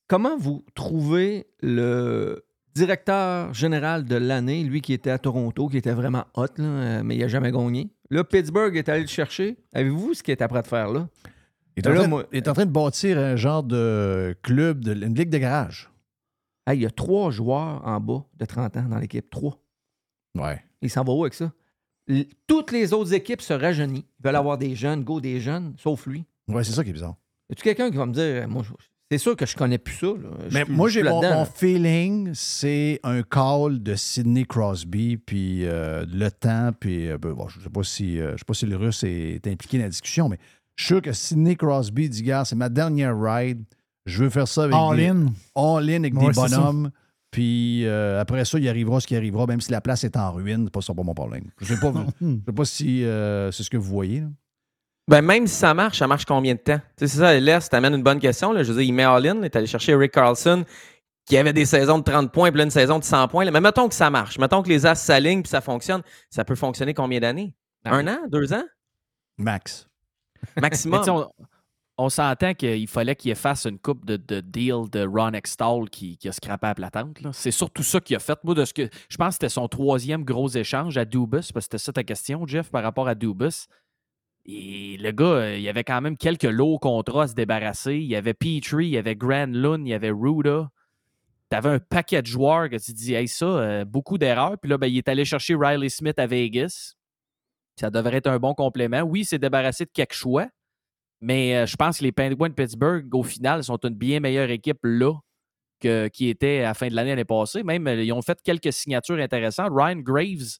[0.08, 2.44] comment vous trouvez le
[2.74, 7.02] directeur général de l'année, lui qui était à Toronto, qui était vraiment hot, là, euh,
[7.02, 7.90] mais il n'a jamais gagné?
[8.10, 9.56] Là, Pittsburgh est allé le chercher.
[9.72, 11.08] Avez-vous ce qu'il est après de faire là?
[11.76, 14.34] Il est, en Là, train, moi- il est en train de bâtir un genre de
[14.42, 15.90] club, de, une ligue de garage.
[16.66, 19.28] Hey, il y a trois joueurs en bas de 30 ans dans l'équipe.
[19.30, 19.58] Trois.
[20.36, 20.62] Ouais.
[20.82, 21.52] Il s'en va où avec ça?
[22.08, 24.04] L- Toutes les autres équipes se rajeunissent.
[24.20, 26.24] Ils veulent avoir des jeunes, go des jeunes, sauf lui.
[26.48, 27.16] Ouais, c'est ça qui est bizarre.
[27.50, 28.72] Y a-tu quelqu'un qui va me dire, moi, je-
[29.10, 30.06] c'est sûr que je connais plus ça.
[30.06, 30.30] là.
[30.52, 36.70] Mais moi, j'ai mon, feeling, c'est un call de Sidney Crosby, puis euh, le temps,
[36.78, 38.76] puis euh, ben, bon, je ne sais, pas si, euh, je sais pas si le
[38.76, 40.38] russe est impliqué dans la discussion, mais
[40.76, 43.62] je suis sûr que Sidney Crosby dit, gars, c'est ma dernière ride,
[44.06, 45.26] je veux faire ça avec All des, in.
[45.54, 46.90] all in avec Ouais, des bonhommes,
[47.30, 50.32] puis euh, après ça, il arrivera ce qui arrivera, même si la place est en
[50.32, 51.44] ruine, c'est pas ça pas mon problème.
[51.60, 54.20] Je ne sais pas, je sais pas si euh, c'est ce que vous voyez.
[54.20, 54.26] là.
[55.08, 56.78] Ben, même si ça marche, ça marche combien de temps?
[56.96, 58.52] Tu sais, c'est ça, l'Est t'amène une bonne question.
[58.52, 58.62] Là.
[58.64, 60.64] Je veux dire, il met all-in, il est allé chercher Rick Carlson,
[61.26, 63.44] qui avait des saisons de 30 points, puis là, une saison de 100 points.
[63.44, 63.50] là.
[63.52, 64.38] Mais mettons que ça marche.
[64.38, 66.02] Mettons que les As s'alignent, puis ça fonctionne.
[66.30, 67.54] Ça peut fonctionner combien d'années?
[67.84, 68.18] Un an?
[68.28, 68.64] Deux ans?
[69.38, 69.86] Max.
[70.60, 71.02] Maximum.
[71.08, 71.28] on,
[71.98, 76.18] on s'entend qu'il fallait qu'il fasse une coupe de, de deal de Ron Extall qui,
[76.18, 77.20] qui a scrappé à la tente.
[77.20, 77.30] là.
[77.32, 78.38] C'est surtout ça qu'il a fait.
[78.44, 81.52] Moi, de ce que je pense que c'était son troisième gros échange à Dubus, parce
[81.52, 83.66] que c'était ça ta question, Jeff, par rapport à Dubus.
[84.48, 87.96] Et le gars, euh, il y avait quand même quelques lourds contrats à se débarrasser.
[87.96, 90.70] Il y avait Petrie, il y avait Grand Lund, il y avait Ruda.
[91.50, 94.56] Tu avais un paquet de joueurs que tu dis, hey, ça, euh, beaucoup d'erreurs.
[94.60, 96.94] Puis là, ben, il est allé chercher Riley Smith à Vegas.
[97.78, 99.02] Ça devrait être un bon complément.
[99.02, 100.48] Oui, il s'est débarrassé de quelques choix,
[101.20, 104.50] mais euh, je pense que les Penguins de Pittsburgh, au final, sont une bien meilleure
[104.50, 105.12] équipe là
[105.80, 107.64] que, qui était à la fin de l'année l'année passée.
[107.64, 109.70] Même, ils ont fait quelques signatures intéressantes.
[109.72, 110.58] Ryan Graves,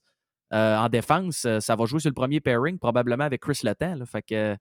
[0.52, 3.96] euh, en défense, euh, ça va jouer sur le premier pairing, probablement avec Chris Letang.
[3.96, 4.06] là.
[4.06, 4.56] Fait que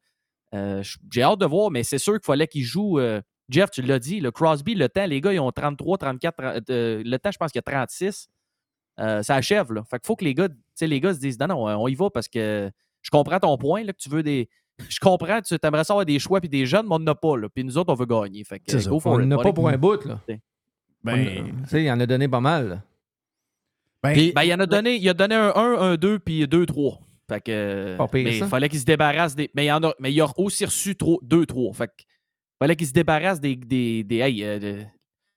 [0.54, 3.00] euh, j'ai hâte de voir, mais c'est sûr qu'il fallait qu'il joue.
[3.00, 6.36] euh, Jeff, tu l'as dit, le Crosby, le temps, les gars, ils ont 33, 34,
[6.38, 8.28] 30, euh, le temps, je pense qu'il y a 36.
[9.00, 9.84] Euh, ça achève, là.
[9.84, 11.88] Fait qu'il faut que les gars, tu sais, les gars se disent non, non, on
[11.88, 12.72] y va parce que
[13.02, 14.50] je comprends ton point, là, que tu veux des.
[14.90, 17.16] Je comprends, tu aimerais ça avoir des choix puis des jeunes, mais on n'en a
[17.16, 17.48] pas, là.
[17.48, 18.44] Puis nous autres, on veut gagner.
[18.44, 18.90] Fait que, ça.
[19.12, 20.20] On n'en a pas pour un bout, là.
[21.04, 21.16] Ben,
[21.64, 22.68] Tu sais, il en a donné pas mal.
[22.70, 22.82] là.
[24.14, 26.66] Puis, ben, il en a donné, il a donné un 1, un 2, puis 2,
[26.66, 27.00] 3.
[27.30, 27.96] Fait que.
[27.98, 28.46] Pas pire, mais ça.
[28.46, 29.50] il fallait qu'il se débarrasse des.
[29.56, 31.74] Mais il, en a, mais il a aussi reçu 2, 3.
[31.74, 32.04] Fait que.
[32.60, 33.56] fallait qu'il se débarrasse des.
[33.56, 34.84] des, des- hey, euh, de-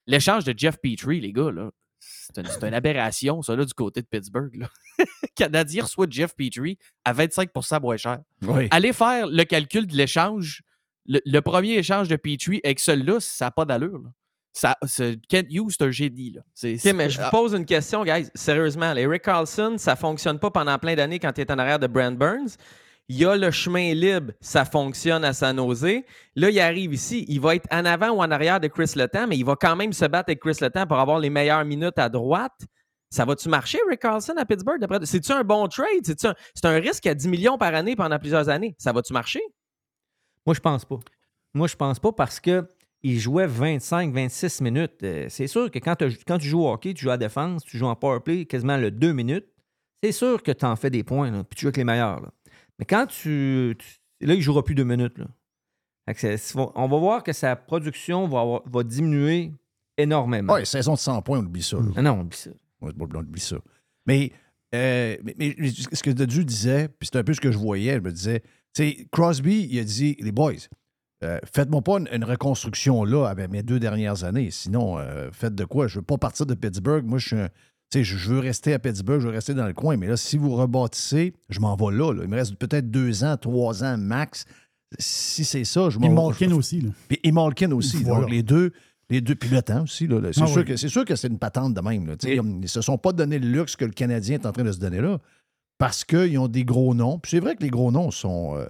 [0.07, 1.71] L'échange de Jeff Petrie, les gars, là.
[2.01, 4.55] C'est une, c'est une aberration, ça, là, du côté de Pittsburgh.
[4.55, 4.69] Là.
[5.37, 8.19] Canadien reçoit Jeff Petrie à 25% moins cher.
[8.43, 8.69] Oui.
[8.71, 10.63] Allez faire le calcul de l'échange.
[11.07, 14.03] Le, le premier échange de Petrie avec celui-là, ça n'a pas d'allure.
[14.53, 16.33] Ça, c'est- Kent Hughes, c'est un génie.
[16.33, 16.41] Là.
[16.55, 18.29] C'est, OK, mais je vous pose une question, guys.
[18.35, 21.79] Sérieusement, les Rick Carlson, ça fonctionne pas pendant plein d'années quand tu es en arrière
[21.79, 22.57] de Brand Burns.
[23.11, 26.05] Il y a le chemin libre, ça fonctionne à sa nausée.
[26.37, 29.27] Là, il arrive ici, il va être en avant ou en arrière de Chris Letang,
[29.29, 31.99] mais il va quand même se battre avec Chris Letang pour avoir les meilleures minutes
[31.99, 32.67] à droite.
[33.09, 34.85] Ça va-tu marcher, Rick Carlson, à Pittsburgh?
[35.05, 36.05] C'est-tu un bon trade?
[36.05, 36.35] C'est-tu un...
[36.55, 38.75] c'est un risque à 10 millions par année pendant plusieurs années?
[38.79, 39.41] Ça va-tu marcher?
[40.45, 40.99] Moi, je pense pas.
[41.55, 42.69] Moi, je pense pas parce que
[43.03, 45.03] il jouait 25-26 minutes.
[45.03, 47.79] Euh, c'est sûr que quand, tu joues au hockey, tu joues à la défense, tu
[47.79, 49.47] joues en power play quasiment le 2 minutes,
[50.03, 52.21] c'est sûr que tu en fais des points, là, puis tu joues avec les meilleurs.
[52.21, 52.31] là.
[52.79, 55.17] Mais quand tu, tu- Là, il ne jouera plus deux minutes.
[55.19, 55.27] Là.
[56.75, 59.53] On va voir que sa production va, avoir- va diminuer
[59.97, 60.55] énormément.
[60.55, 61.77] Oui, saison de 100 points, on oublie ça.
[61.77, 61.85] là.
[61.95, 62.51] Ah non, on oublie ça.
[62.81, 63.57] On oublie ça.
[64.07, 64.33] Mais,
[64.75, 67.95] euh, mais, mais ce que Dedu disait, puis c'est un peu ce que je voyais,
[67.95, 68.41] je me disais,
[68.75, 70.55] tu sais, Crosby, il a dit, les boys,
[71.25, 74.51] euh, faites-moi pas une, une reconstruction là avec mes deux dernières années.
[74.51, 75.87] Sinon, euh, faites de quoi?
[75.89, 77.05] Je veux pas partir de Pittsburgh.
[77.05, 77.49] Moi, je suis un-
[77.91, 79.97] tu sais, je veux rester à Pittsburgh, je veux rester dans le coin.
[79.97, 82.23] Mais là, si vous rebâtissez, je m'en vais là, là.
[82.25, 84.45] Il me reste peut-être deux ans, trois ans max.
[84.99, 86.15] Si c'est ça, je m'en vais.
[86.15, 86.81] Malkin aussi.
[86.83, 86.91] Là.
[87.09, 88.03] Puis et Malkin aussi.
[88.05, 88.23] Voilà.
[88.23, 88.73] Donc, les deux,
[89.11, 89.35] les deux.
[89.35, 90.07] Puis le temps aussi.
[90.07, 90.33] là, là.
[90.33, 90.65] C'est Ah sûr, oui.
[90.67, 92.07] que, c'est sûr que c'est une patente de même.
[92.07, 92.15] Là.
[92.25, 94.73] Ils ne se sont pas donné le luxe que le Canadien est en train de
[94.73, 95.19] se donner là
[95.79, 97.19] parce qu'ils ont des gros noms.
[97.19, 98.55] Puis c'est vrai que les gros noms sont.
[98.57, 98.67] euh,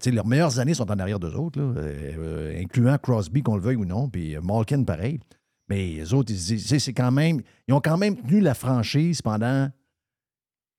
[0.00, 3.56] sais, leurs meilleures années sont en arrière d'eux autres, là, euh, euh, incluant Crosby, qu'on
[3.56, 5.20] le veuille ou non, puis euh, Malkin, pareil.
[5.68, 7.40] Mais les autres, ils c'est quand même.
[7.68, 9.70] Ils ont quand même tenu la franchise pendant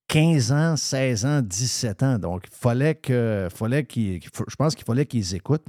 [0.07, 2.19] 15 ans, 16 ans, 17 ans.
[2.19, 3.47] Donc, il fallait que.
[3.51, 5.65] Fallait qu'ils- qu'il faut- je pense qu'il fallait qu'ils écoutent.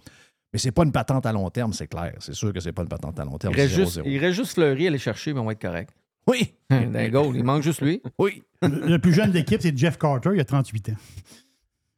[0.53, 2.14] Mais c'est pas une patente à long terme, c'est clair.
[2.20, 3.53] C'est sûr que c'est pas une patente à long terme.
[3.55, 4.07] Il reste, juste, 0-0.
[4.07, 5.91] il reste juste Fleury à aller chercher, mais on va être correct.
[6.28, 6.55] Oui.
[6.70, 8.03] D'un goal, il manque juste lui.
[8.18, 8.43] Oui.
[8.62, 10.97] Le, le plus jeune de l'équipe, c'est Jeff Carter, il a 38 ans.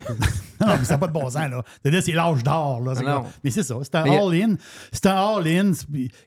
[0.61, 1.63] non, mais ça n'a pas de bon sens, là.
[1.83, 2.95] C'est l'âge d'or, là.
[3.05, 4.55] Ah Mais c'est ça, c'est un all-in.
[4.93, 5.73] C'est un all-in.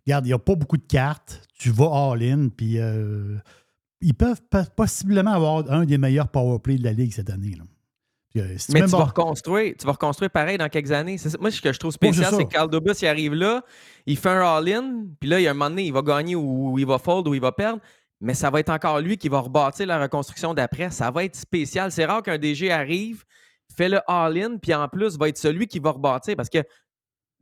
[0.06, 1.42] Regarde, il n'y a pas beaucoup de cartes.
[1.58, 3.38] Tu vas all-in, puis euh,
[4.02, 7.64] ils peuvent po- possiblement avoir un des meilleurs powerplays de la Ligue cette année, là.
[8.30, 11.18] Puis, euh, si Mais tu vas reconstruire, tu vas reconstruire pareil dans quelques années.
[11.42, 13.62] Moi, ce que je trouve spécial, c'est que Carl Dubus, il arrive là,
[14.06, 16.36] il fait un all-in, puis là, il y a un moment donné, il va gagner
[16.36, 17.82] ou il va fold ou il va perdre.
[18.22, 20.92] Mais ça va être encore lui qui va rebâtir la reconstruction d'après.
[20.92, 21.92] Ça va être spécial.
[21.92, 23.26] C'est rare qu'un DG arrive,
[23.76, 26.36] fait le all-in, puis en plus, va être celui qui va rebâtir.
[26.36, 26.64] Parce que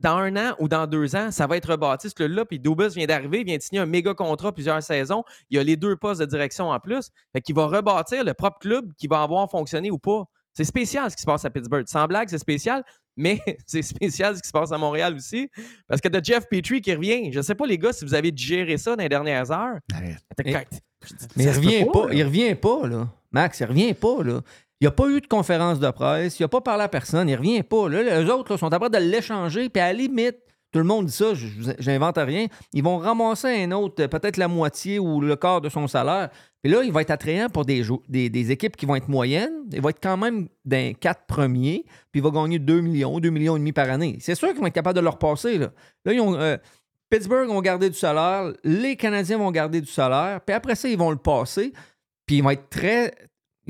[0.00, 2.44] dans un an ou dans deux ans, ça va être rebâti ce club-là.
[2.44, 5.24] Puis Dubus vient d'arriver, vient de signer un méga contrat plusieurs saisons.
[5.50, 7.10] Il y a les deux postes de direction en plus.
[7.32, 10.24] Fait qu'il va rebâtir le propre club qui va avoir fonctionné ou pas.
[10.54, 11.86] C'est spécial ce qui se passe à Pittsburgh.
[11.86, 12.82] Sans blague, c'est spécial,
[13.16, 15.48] mais c'est spécial ce qui se passe à Montréal aussi.
[15.86, 18.32] Parce que de Jeff Petrie qui revient, je sais pas les gars si vous avez
[18.32, 19.78] digéré ça dans les dernières heures.
[21.36, 23.08] Mais, il revient pas, il revient pas, là.
[23.32, 24.40] Max, il revient pas, là.
[24.80, 27.28] Il n'y a pas eu de conférence de presse, il n'a pas parlé à personne,
[27.28, 27.88] il revient pas.
[27.88, 30.36] Là, les autres sont capables de l'échanger, puis à la limite,
[30.72, 31.32] tout le monde dit ça,
[31.78, 32.46] j'invente rien.
[32.72, 36.30] Ils vont ramasser un autre, peut-être la moitié ou le quart de son salaire.
[36.62, 39.64] Puis là, il va être attrayant pour des, équipes qui vont être moyennes.
[39.72, 43.30] Il va être quand même d'un quatre premiers, puis il va gagner 2 millions, 2
[43.30, 44.18] millions et demi par année.
[44.20, 45.58] C'est sûr qu'ils vont être capables de leur passer.
[45.58, 45.72] Là,
[46.06, 46.56] ils ont, euh,
[47.10, 50.98] Pittsburgh vont garder du salaire, les Canadiens vont garder du salaire, puis après ça, ils
[50.98, 51.72] vont le passer,
[52.24, 53.12] puis il va être très,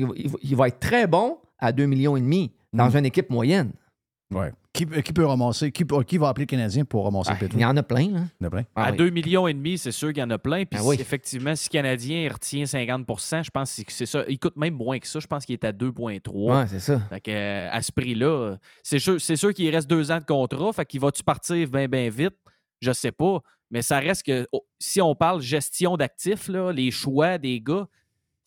[0.00, 2.96] il va, il va- il va être très bon à 2 millions et demi dans
[2.96, 3.72] une équipe moyenne.
[4.32, 4.52] Ouais.
[4.72, 5.72] Qui, qui peut ramasser?
[5.72, 7.58] Qui, va appeler le Canadien pour ramasser Ah, Petrie?
[7.58, 8.14] il y en a plein.
[8.14, 8.28] Hein?
[8.40, 8.64] Il y en a plein.
[8.76, 10.64] à 2 millions et demi, c'est sûr qu'il y en a plein.
[10.64, 10.96] Puis Ah oui.
[11.00, 14.22] effectivement, si le Canadien retient 50% je pense que c'est ça.
[14.28, 15.18] Il coûte même moins que ça.
[15.18, 16.60] Je pense qu'il est à 2,3.
[16.60, 17.00] Ouais, c'est ça.
[17.08, 20.18] Fait que, euh, à ce prix-là, euh, c'est sûr, c'est sûr qu'il reste deux ans
[20.20, 20.72] de contrat.
[20.72, 22.36] Fait qu'il va-tu partir bien, bien vite?
[22.80, 23.40] Je sais pas.
[23.72, 27.88] Mais ça reste que oh, si on parle gestion d'actifs, là, les choix des gars,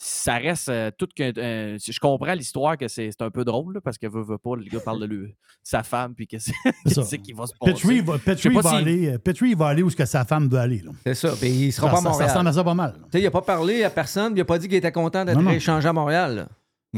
[0.05, 1.29] ça reste euh, tout qu'un.
[1.37, 4.37] un- je comprends l'histoire que c'est c'est un peu drôle là, parce que veut, veut
[4.37, 6.51] pas, le gars parle de, lui- de sa femme puis qu'est-ce
[7.23, 7.71] qui va se passer.
[7.73, 10.25] Petrie va, Je Petrie va si- aller, euh, Petrie va aller où ce que sa
[10.25, 10.79] femme veut aller.
[10.83, 10.91] là.
[11.05, 11.33] C'est ça.
[11.39, 12.29] Puis il sera Ça- pas à ça- ça Montréal.
[12.31, 12.93] ressemble à ça pas mal.
[12.95, 15.23] Tu sais, il n'a pas parlé à personne, il n'a pas dit qu'il était content
[15.23, 15.51] d'être Non, non.
[15.51, 16.35] échangé à Montréal.
[16.35, 16.47] là.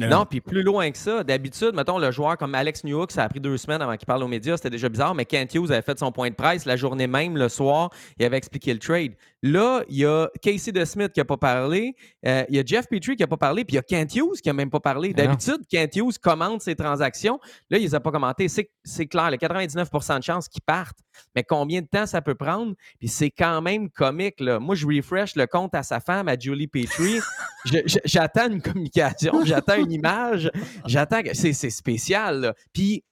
[0.10, 3.30] Non, puis plus loin que ça, d'habitude, mettons le joueur comme Alex Newhook, ça a
[3.30, 5.82] pris deux semaines avant qu'il parle aux médias, c'était déjà bizarre, mais Kent Hughes avait
[5.82, 9.14] fait son point de presse la journée même, le soir, il avait expliqué le trade.
[9.48, 12.88] Là, il y a Casey DeSmith qui n'a pas parlé, euh, il y a Jeff
[12.88, 14.80] Petrie qui n'a pas parlé, puis il y a Kent Hughes qui n'a même pas
[14.80, 15.14] parlé.
[15.14, 17.40] D'habitude, Kent Hughes commente ses transactions.
[17.70, 18.48] Là, il ne les a pas commentées.
[18.48, 20.98] C'est, clair, le 99% de chances qu'ils partent,
[21.36, 22.74] mais combien de temps ça peut prendre?
[22.98, 24.40] Puis c'est quand même comique.
[24.40, 24.60] Là.
[24.60, 27.20] Moi, je refresh le compte à sa femme, à Julie Petrie.
[28.06, 30.50] J'attends une communication, j'attends une image,
[30.86, 31.22] j'attends.
[31.34, 32.42] C'est, c'est spécial.
[32.42, 32.54] là.
[32.74, 33.04] Puis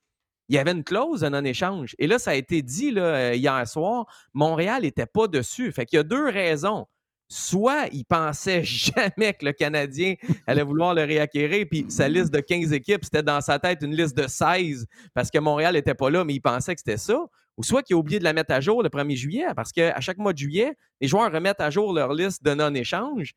[0.50, 1.96] il y avait une clause de non-échange.
[2.00, 5.72] Et là, ça a été dit là, euh, hier soir, Montréal n'était pas dessus.
[5.72, 6.86] Fait qu'il y a deux raisons.
[7.30, 10.16] Soit il pensait jamais que le Canadien
[10.46, 13.96] allait vouloir le réacquérir, puis sa liste de 15 équipes, c'était dans sa tête une
[13.96, 17.26] liste de 16 parce que Montréal n'était pas là, mais il pensait que c'était ça.
[17.56, 20.00] Ou soit qu'il a oublié de la mettre à jour le 1er juillet, parce qu'à
[20.02, 23.34] chaque mois de juillet, les joueurs remettent à jour leur liste de non-échange.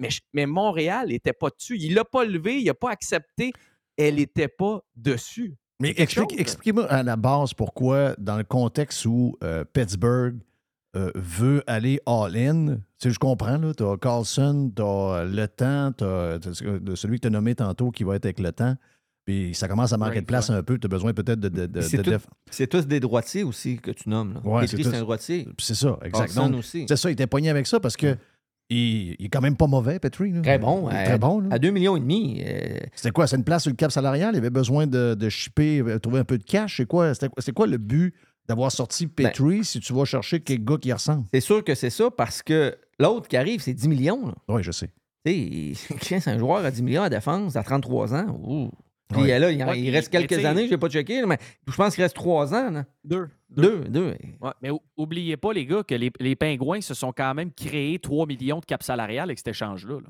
[0.00, 1.76] Mais, mais Montréal n'était pas dessus.
[1.78, 3.52] Il l'a pas levé, il n'a pas accepté.
[3.96, 5.56] Elle n'était pas dessus.
[5.80, 6.40] Mais C'est quelque explique- chose.
[6.40, 10.36] expliquez-moi à la base pourquoi, dans le contexte où euh, Pittsburgh
[10.96, 12.66] euh, veut aller all-in,
[12.98, 16.38] tu sais, je comprends, tu as Carlson, tu as Le Temps, tu as
[16.96, 18.74] celui que tu as nommé tantôt qui va être avec Le Temps,
[19.24, 20.78] puis ça commence à manquer de place un peu.
[20.78, 23.44] Tu as besoin peut-être de, de, de- C'est de tout- def- c'est tous des droitiers
[23.44, 24.34] aussi que tu nommes.
[24.34, 24.40] Là.
[24.44, 25.48] Ouais, Petrie, c'est c'est un droitier.
[25.58, 26.26] C'est ça, exact.
[26.34, 26.84] Carlson Donc, aussi.
[26.88, 28.16] C'est ça, il était pogné avec ça parce que
[28.70, 30.32] il, il est quand même pas mauvais, Petrie.
[30.32, 30.40] là.
[30.42, 30.86] Très bon.
[30.88, 31.40] À- Très bon.
[31.40, 31.48] là.
[31.50, 32.42] À 2 millions et demi.
[32.46, 33.26] euh, C'était quoi?
[33.26, 34.34] C'est une place sur le cap salarial?
[34.34, 36.78] Il avait besoin de, de shipper, euh, trouver un peu de cash?
[36.78, 38.14] C'est quoi, c'est quoi le but
[38.48, 41.24] d'avoir sorti Petrie si tu vas chercher quel gars qui ressemble?
[41.32, 44.34] c'est sûr que c'est ça parce que l'autre qui arrive, c'est 10 millions.
[44.48, 44.90] Oui, je sais.
[45.26, 48.40] Tu sais, un joueur à 10 millions à défense à 33 ans.
[48.42, 48.70] Ouh.
[49.10, 49.38] Puis Ouais.
[49.38, 51.74] là, il, Ouais, il puis- reste mais quelques années, je n'ai pas checké, mais je
[51.74, 52.70] pense qu'il reste 3 ans.
[52.70, 52.84] là.
[53.04, 53.28] Deux.
[53.50, 54.14] Deux, deux.
[54.40, 57.52] Ouais, mais ou- oubliez pas, les gars, que les, les Pingouins se sont quand même
[57.52, 59.98] créés 3 millions de cap salarial avec cet échange-là.
[60.00, 60.08] là.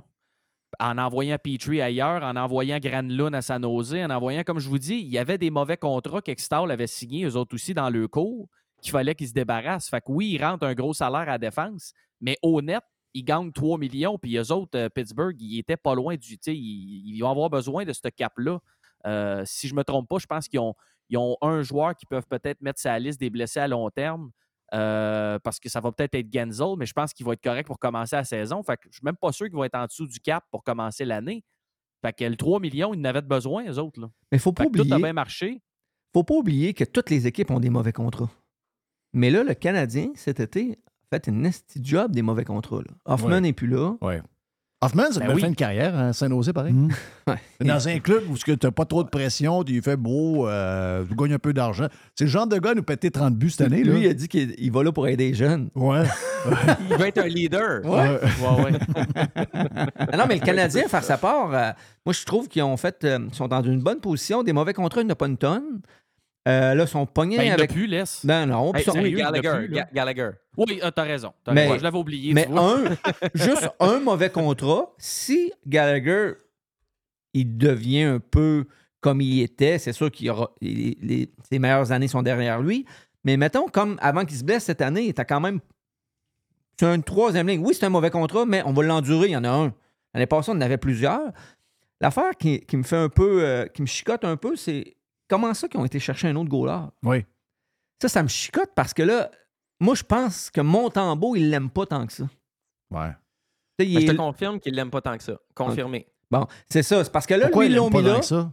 [0.79, 4.79] En envoyant Petrie ailleurs, en envoyant Granlund à San Jose, en envoyant, comme je vous
[4.79, 8.07] dis, il y avait des mauvais contrats qu'Extall avait signés, eux autres aussi, dans le
[8.07, 8.49] cours,
[8.81, 9.89] qu'il fallait qu'ils se débarrassent.
[9.91, 12.83] Fait que oui, ils rentrent un gros salaire à la défense, mais au net,
[13.15, 16.39] ils gagnent 3 millions, puis eux autres, euh, Pittsburgh, ils étaient pas loin du.
[16.39, 18.61] tu sais, Ils, ils vont avoir besoin de ce cap-là.
[19.07, 20.75] Euh, si je me trompe pas, je pense qu'ils ont,
[21.09, 24.31] ils ont un joueur qui peuvent peut-être mettre sa liste des blessés à long terme.
[24.73, 27.67] euh, parce que ça va peut-être être Genzel, mais je pense qu'il va être correct
[27.67, 28.63] pour commencer la saison.
[28.63, 30.63] Fait que je suis même pas sûr qu'il va être en dessous du cap pour
[30.63, 31.43] commencer l'année.
[32.03, 34.01] Fait que le 3 millions, ils en avaient besoin, eux autres.
[34.01, 34.09] Là.
[34.31, 35.03] Mais faut pas Fait que tout a oublier.
[35.03, 35.61] bien marché.
[36.15, 38.31] faut pas oublier que toutes les équipes ont des mauvais contrats.
[39.13, 40.79] Mais là, le Canadien, cet été,
[41.11, 42.79] a fait une nasty job des mauvais contrats.
[42.83, 42.95] là.
[43.07, 43.41] Hoffman Ouais.
[43.41, 43.97] n'est plus là.
[44.01, 44.23] Ouais.
[44.83, 45.41] Hoffman, ça Ben devait oui.
[45.43, 46.75] faire une carrière à Saint-Nosé, pareil.
[47.61, 51.15] Dans un club où tu n'as pas trop de pression, tu fais beau, euh, tu
[51.15, 51.87] gagnes un peu d'argent.
[52.15, 53.85] C'est le genre de gars à nous péter 30 buts cette année.
[53.85, 53.93] Là.
[53.93, 55.69] Lui, il a dit qu'il il va là pour aider les jeunes.
[55.75, 56.05] Ouais.
[56.91, 57.85] Il va être un leader.
[57.85, 58.19] Ouais.
[58.19, 58.79] Ouais, ouais.
[59.99, 61.71] Ah non, mais le Canadien, faire sa part, euh,
[62.07, 64.43] moi, je trouve qu'ils ont fait, euh, ils sont dans une bonne position.
[64.43, 65.81] Des mauvais contrats, il n'y en a pas une tonne.
[66.51, 67.73] Euh, là, sont pognés Ben, il n'y en a avec.
[67.73, 68.25] plus, laisse.
[68.25, 68.75] Non, non.
[68.75, 69.53] Hey, sérieux, il Gallagher.
[69.67, 70.31] plus, Gallagher.
[70.57, 71.33] Oui, euh, t'as raison.
[71.45, 71.79] T'as Mais- raison.
[71.79, 72.35] Je l'avais oublié.
[72.35, 72.85] Mais un,
[73.35, 76.33] juste un mauvais contrat, si Gallagher,
[77.35, 78.67] il devient un peu
[79.01, 80.51] comme il était, c'est sûr qu'il y aura.
[80.61, 82.85] les- les- ses meilleures années sont derrière lui.
[83.25, 85.61] Mais mettons, comme avant qu'il se blesse cette année, il était quand même.
[86.79, 87.63] C'est une troisième ligne.
[87.65, 89.27] Oui, c'est un mauvais contrat, mais on va l'endurer.
[89.29, 89.75] Il y en a un.
[90.15, 91.31] L'année passée, on en avait plusieurs.
[92.01, 93.45] L'affaire qui, qui me fait un peu.
[93.45, 94.97] euh, qui me chicote un peu, c'est
[95.31, 96.81] comment ça qu'ils ont été chercher un autre goaler?
[97.05, 97.25] Oui.
[98.03, 99.31] Ça, ça me chicote parce que là,
[99.81, 102.25] moi, je pense que Montembeau, il l'aime pas tant que ça.
[102.91, 103.13] Ouais.
[103.79, 105.39] Il Mais je te confirme qu'il l'aime pas tant que ça.
[105.55, 106.07] Confirmé.
[106.31, 107.03] Bon, c'est ça.
[107.03, 108.15] C'est parce que là, Pourquoi lui, il ils l'ont mis là.
[108.15, 108.53] tant que ça?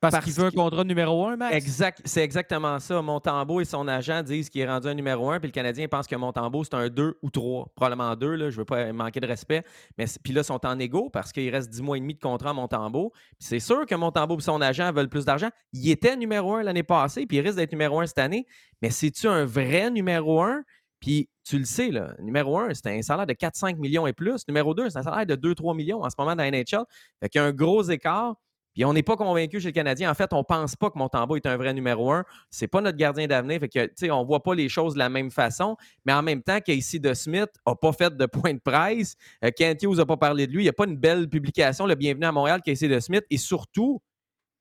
[0.00, 1.54] Parce, Parce qu'il veut un contrat numéro 1, Max.
[1.54, 3.00] Exact, c'est exactement ça.
[3.02, 6.08] Montembeau et son agent disent qu'il est rendu un numéro un, puis le Canadien pense
[6.08, 7.72] que Montembeau, c'est un 2 ou 3.
[7.76, 9.62] Probablement 2, là, je veux pas manquer de respect.
[9.96, 12.20] Mais puis là, ils sont en égo parce qu'il reste 10 mois et demi de
[12.20, 13.12] contrat à Montembeau.
[13.38, 15.50] Puis c'est sûr que Montembeau et son agent veulent plus d'argent.
[15.72, 18.44] Il était numéro un l'année passée, puis il risque d'être numéro un cette année.
[18.82, 20.64] Mais c'est-tu un vrai numéro un?
[20.98, 24.42] Puis tu le sais, là, numéro un, c'est un salaire de 4-5 millions et plus.
[24.48, 26.84] Numéro 2, c'est un salaire de 2-3 millions en ce moment dans la NHL.
[27.20, 28.34] Fait qu'il y a un gros écart.
[28.76, 30.10] Puis on n'est pas convaincu chez le Canadien.
[30.10, 32.26] En fait, on pense pas que Montembeau est un vrai numéro un.
[32.50, 33.58] C'est pas notre gardien d'avenir.
[33.58, 35.78] Fait que, on voit pas les choses de la même façon.
[36.04, 39.16] Mais en même temps, Casey de Smith a pas fait de point de presse.
[39.42, 40.60] Euh, Kent Hughes a pas parlé de lui.
[40.60, 41.86] Il n'y a pas une belle publication.
[41.86, 43.24] Le bienvenu à Montréal, Casey de Smith.
[43.30, 44.02] Et surtout,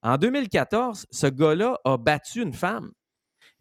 [0.01, 2.93] en 2014, ce gars-là a battu une femme.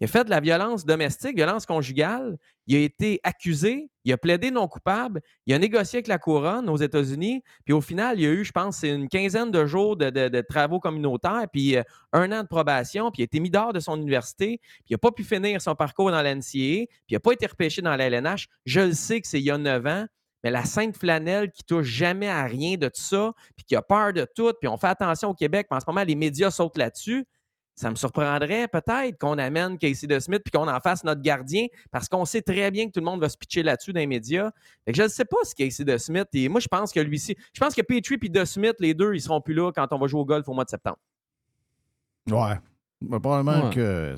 [0.01, 2.36] Il a fait de la violence domestique, violence conjugale.
[2.66, 6.68] Il a été accusé, il a plaidé non coupable, il a négocié avec la couronne
[6.68, 10.40] aux États-Unis, puis au final, il a eu, je pense, une quinzaine de jours de,
[10.40, 11.82] travaux communautaires, puis euh,
[12.12, 14.95] un an de probation, puis il a été mis dehors de son université, puis il
[14.95, 17.95] n'a pas pu finir son parcours dans l'NCA, puis il n'a pas été repêché dans
[17.95, 18.49] la LNH.
[18.64, 20.07] Je le sais que c'est il y a 9 ans,
[20.42, 23.82] mais la sainte flanelle qui touche jamais à rien de tout ça, puis qui a
[23.82, 26.51] peur de tout, puis on fait attention au Québec, puis en ce moment, les médias
[26.51, 27.26] sautent là-dessus.
[27.77, 31.66] Ça me surprendrait peut-être qu'on amène Casey de Smith puis qu'on en fasse notre gardien
[31.91, 34.07] parce qu'on sait très bien que tout le monde va se pitcher là-dessus dans les
[34.07, 34.51] médias.
[34.85, 37.01] Fait que je ne sais pas si Casey de Smith et moi je pense que
[37.01, 39.72] lui ci je pense que Petrie et de Smith les deux ils seront plus là
[39.72, 40.99] quand on va jouer au golf au mois de septembre.
[42.31, 42.59] Ouais.
[43.01, 43.75] Ben, probablement, Ouais.
[43.75, 44.12] Que...
[44.12, 44.16] ouais,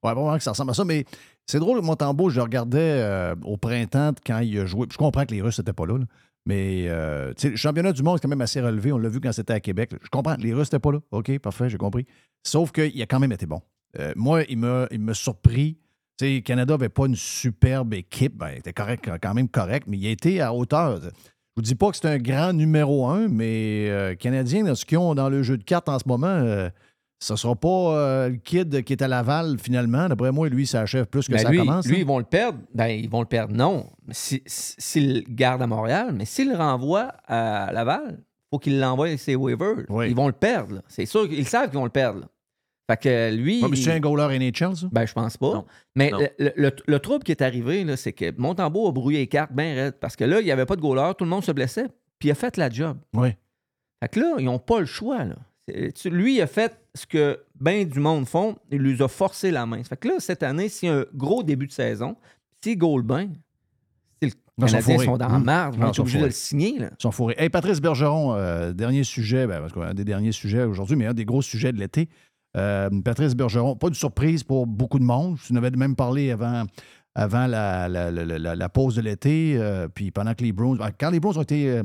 [0.00, 0.84] probablement que ça ressemble à ça.
[0.84, 1.04] Mais
[1.46, 4.86] c'est drôle, Montembeau, je le regardais euh, au printemps quand il a joué.
[4.92, 5.98] Je comprends que les Russes n'étaient pas là.
[5.98, 6.04] là.
[6.48, 8.90] Mais euh, le championnat du monde, c'est quand même assez relevé.
[8.90, 9.90] On l'a vu quand c'était à Québec.
[10.02, 10.34] Je comprends.
[10.38, 11.00] Les Russes n'étaient pas là.
[11.10, 12.06] OK, parfait, j'ai compris.
[12.42, 13.60] Sauf qu'il a quand même été bon.
[13.98, 15.76] Euh, moi, il m'a il surpris.
[16.18, 18.34] Sais, Canada n'avait pas une superbe équipe.
[18.34, 21.02] Ben, il était correct, quand même correct, mais il a été à hauteur.
[21.02, 21.10] Je
[21.54, 24.96] vous dis pas que c'est un grand numéro un, mais euh, Canadien, dans ce qu'ils
[24.96, 26.70] ont dans le jeu de cartes en ce moment, euh,
[27.20, 30.08] ce sera pas euh, le kid qui est à Laval finalement.
[30.08, 31.86] D'après moi, lui, ça achève plus que Ben, ça lui, commence.
[31.86, 32.00] lui, là.
[32.00, 32.58] ils vont le perdre.
[32.74, 33.86] Ben, ils vont le perdre, non.
[34.10, 38.20] Si- si- le gardent à Montréal, mais s'ils le renvoient à Laval,
[38.50, 39.84] faut qu'ils l'envoient avec ses waivers.
[40.06, 40.76] Ils vont le perdre.
[40.76, 40.82] là.
[40.88, 42.20] C'est sûr qu'ils savent qu'ils vont le perdre.
[42.20, 42.26] là.
[42.90, 43.62] Fait que lui.
[43.62, 44.86] Ouais, mais c'est il- un goaler NHL, ça?
[44.90, 45.64] Ben, je pense pas.
[45.94, 46.18] Mais Non.
[46.38, 49.52] le, le- le trouble qui est arrivé, là, c'est que Montembeau a brouillé les cartes
[49.52, 51.52] bien raide parce que là, il n'y avait pas de goaler, tout le monde se
[51.52, 51.88] blessait,
[52.18, 52.96] puis il a fait la job.
[53.12, 53.28] Oui.
[54.00, 55.24] Fait que là, ils n'ont pas le choix.
[55.24, 55.34] Là.
[56.10, 58.56] Lui, il a fait ce que bien du monde font.
[58.70, 59.82] Il lui a forcé la main.
[59.82, 62.16] Ça fait que là, cette année, s'il y a un gros début de saison,
[62.62, 63.28] s'il goal bien,
[64.22, 65.44] si les Canadiens sont dans la Hum.
[65.44, 66.78] merde, ils sont obligés de le signer.
[66.78, 66.90] Là.
[66.98, 67.36] Ils sont fourrés.
[67.38, 71.14] Hey, Patrice Bergeron, euh, dernier sujet, ben, parce qu'un des derniers sujets aujourd'hui, mais un
[71.14, 72.08] des gros sujets de l'été.
[72.56, 75.36] Euh, Patrice Bergeron, pas de surprise pour beaucoup de monde.
[75.46, 76.64] Tu en avais même parlé avant,
[77.14, 80.78] avant la, la- la- la- pause de l'été, euh, puis pendant que les Browns.
[80.78, 81.80] ben, Quand les Browns ont été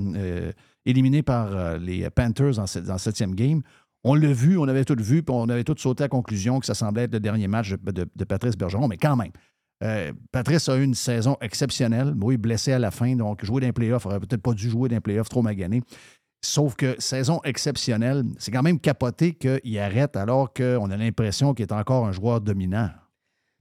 [0.86, 3.62] éliminés par euh, les Panthers dans, dans septième game,
[4.04, 6.60] on l'a vu, on avait tout vu, puis on avait tout sauté à la conclusion
[6.60, 9.32] que ça semblait être le dernier match de, Patrice Bergeron, mais quand même.
[9.84, 12.14] euh, Patrice a eu une saison exceptionnelle.
[12.22, 14.96] Oui, blessé à la fin, donc jouer playoffs, il aurait peut-être pas dû jouer dans
[14.96, 15.82] les playoffs, trop magané.
[16.42, 21.64] Sauf que saison exceptionnelle, c'est quand même capoté qu'il arrête alors qu'on a l'impression qu'il
[21.64, 22.90] est encore un joueur dominant.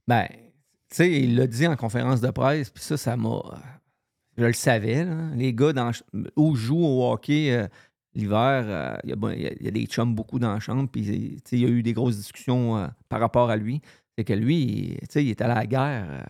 [0.05, 0.27] Ben,
[0.89, 3.41] tu sais, il l'a dit en conférence de presse, puis ça, ça m'a.
[4.37, 5.29] Je le savais, là.
[5.35, 5.91] Les gars dans,
[6.35, 7.67] où jouent au hockey euh,
[8.15, 10.39] l'hiver, euh, il y, a bon- il y a- il y a des chums beaucoup
[10.39, 11.01] dans la chambre, puis
[11.51, 13.81] il y a eu des grosses discussions euh, par rapport à lui.
[14.17, 16.25] C'est que lui, il- tu sais, il était à la guerre.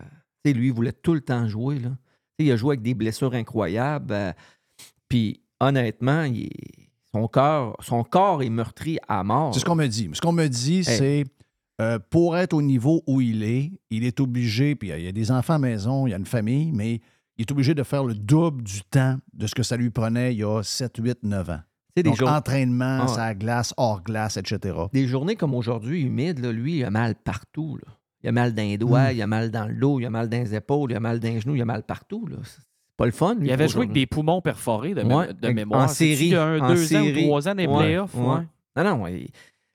[0.46, 1.78] lui, il voulait tout le temps jouer.
[1.78, 1.90] Là.
[2.38, 4.34] Il a joué avec des blessures incroyables.
[5.08, 6.50] puis honnêtement, il
[7.12, 9.54] son, corps, son corps est meurtri à mort.
[9.54, 10.10] C'est ce qu'on me dit.
[10.12, 11.24] Ce qu'on me dit, c'est
[11.80, 15.12] euh, pour être au niveau où il est, il est obligé, puis il y a
[15.12, 17.00] des enfants à maison, il y a une famille, mais
[17.36, 20.32] il est obligé de faire le double du temps de ce que ça lui prenait
[20.34, 21.60] il y a 7, 8, 9 ans.
[21.96, 23.06] des Donc, jours- entraînement, Ah.
[23.08, 24.76] ça glace, hors glace, etc.
[24.92, 27.76] Des journées comme aujourd'hui, humides, là, lui, il a mal partout.
[27.84, 27.92] là.
[28.24, 29.16] Il a mal dans les doigts, Mm.
[29.16, 31.20] il a mal dans le dos, il a mal dans les épaules, il a mal
[31.20, 32.26] dans les genoux, il a mal partout.
[32.26, 32.38] là.
[32.42, 32.62] C'est
[32.96, 33.34] pas le fun.
[33.36, 35.90] lui, Il avait joué avec des poumons perforés de, mé- Ouais, de en mémoire.
[35.90, 36.26] C'est-tu série.
[36.26, 38.14] Il y a un, en deux ans ou trois ans des Ouais, playoffs?
[38.16, 38.26] ouais.
[38.26, 38.42] ouais.
[38.76, 39.06] Non, non.
[39.06, 39.28] il-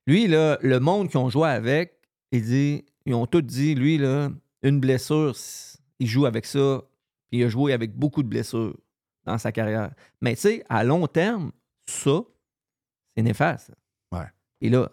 [0.07, 1.93] Lui, là, le monde qui ont joué avec,
[2.33, 4.29] il dit, ils ont tous dit, lui, là,
[4.63, 5.35] une blessure,
[5.99, 6.81] il joue avec ça.
[7.29, 8.75] Puis il a joué avec beaucoup de blessures
[9.25, 9.91] dans sa carrière.
[10.21, 11.51] Mais tu sais, à long terme,
[11.87, 12.21] ça,
[13.15, 13.71] c'est néfaste.
[14.11, 14.25] Ouais.
[14.61, 14.89] Et là,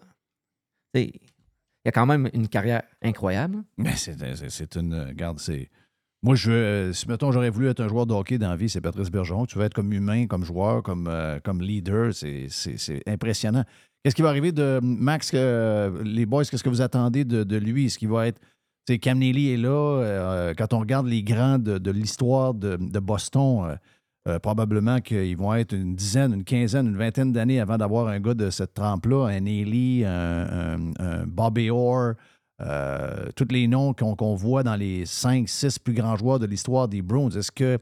[0.94, 1.12] tu sais,
[1.84, 3.62] il a quand même une carrière incroyable.
[3.78, 4.94] Mais c'est une.
[4.94, 5.70] Regarde, c'est.
[6.22, 6.56] Moi, je veux.
[6.56, 9.10] euh, Si, mettons, j'aurais voulu être un joueur de hockey dans la vie, c'est Patrice
[9.10, 9.46] Bergeron.
[9.46, 12.12] Tu veux être comme humain, comme joueur, comme, euh, comme leader.
[12.12, 13.64] C'est c'est- c'est impressionnant.
[14.02, 17.56] Qu'est-ce qui va arriver de Max, que- les boys, qu'est-ce que vous attendez de, de
[17.56, 17.86] lui?
[17.86, 18.40] Est-ce qu'il va être.
[18.86, 19.68] Tu sais, Cam Neely est là.
[19.68, 23.76] euh, quand on regarde les grands de, l'histoire de, Boston, euh,
[24.28, 28.20] euh, probablement qu'ils vont être une dizaine, une quinzaine, une vingtaine d'années avant d'avoir un
[28.20, 30.78] gars de cette trempe-là, un Neely, un,
[31.26, 32.14] Bobby Orr,
[33.34, 37.02] tous les noms qu'on voit dans les cinq, six plus grands joueurs de l'histoire des
[37.02, 37.36] Browns.
[37.36, 37.78] Est-ce que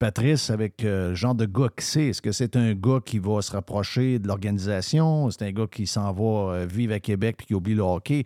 [0.00, 3.40] Patrice, avec le genre de gars que c'est, est-ce que c'est un gars qui va
[3.40, 5.30] se rapprocher de l'organisation?
[5.30, 8.24] C'est un gars qui s'en va vivre à Québec puis qui oublie le hockey?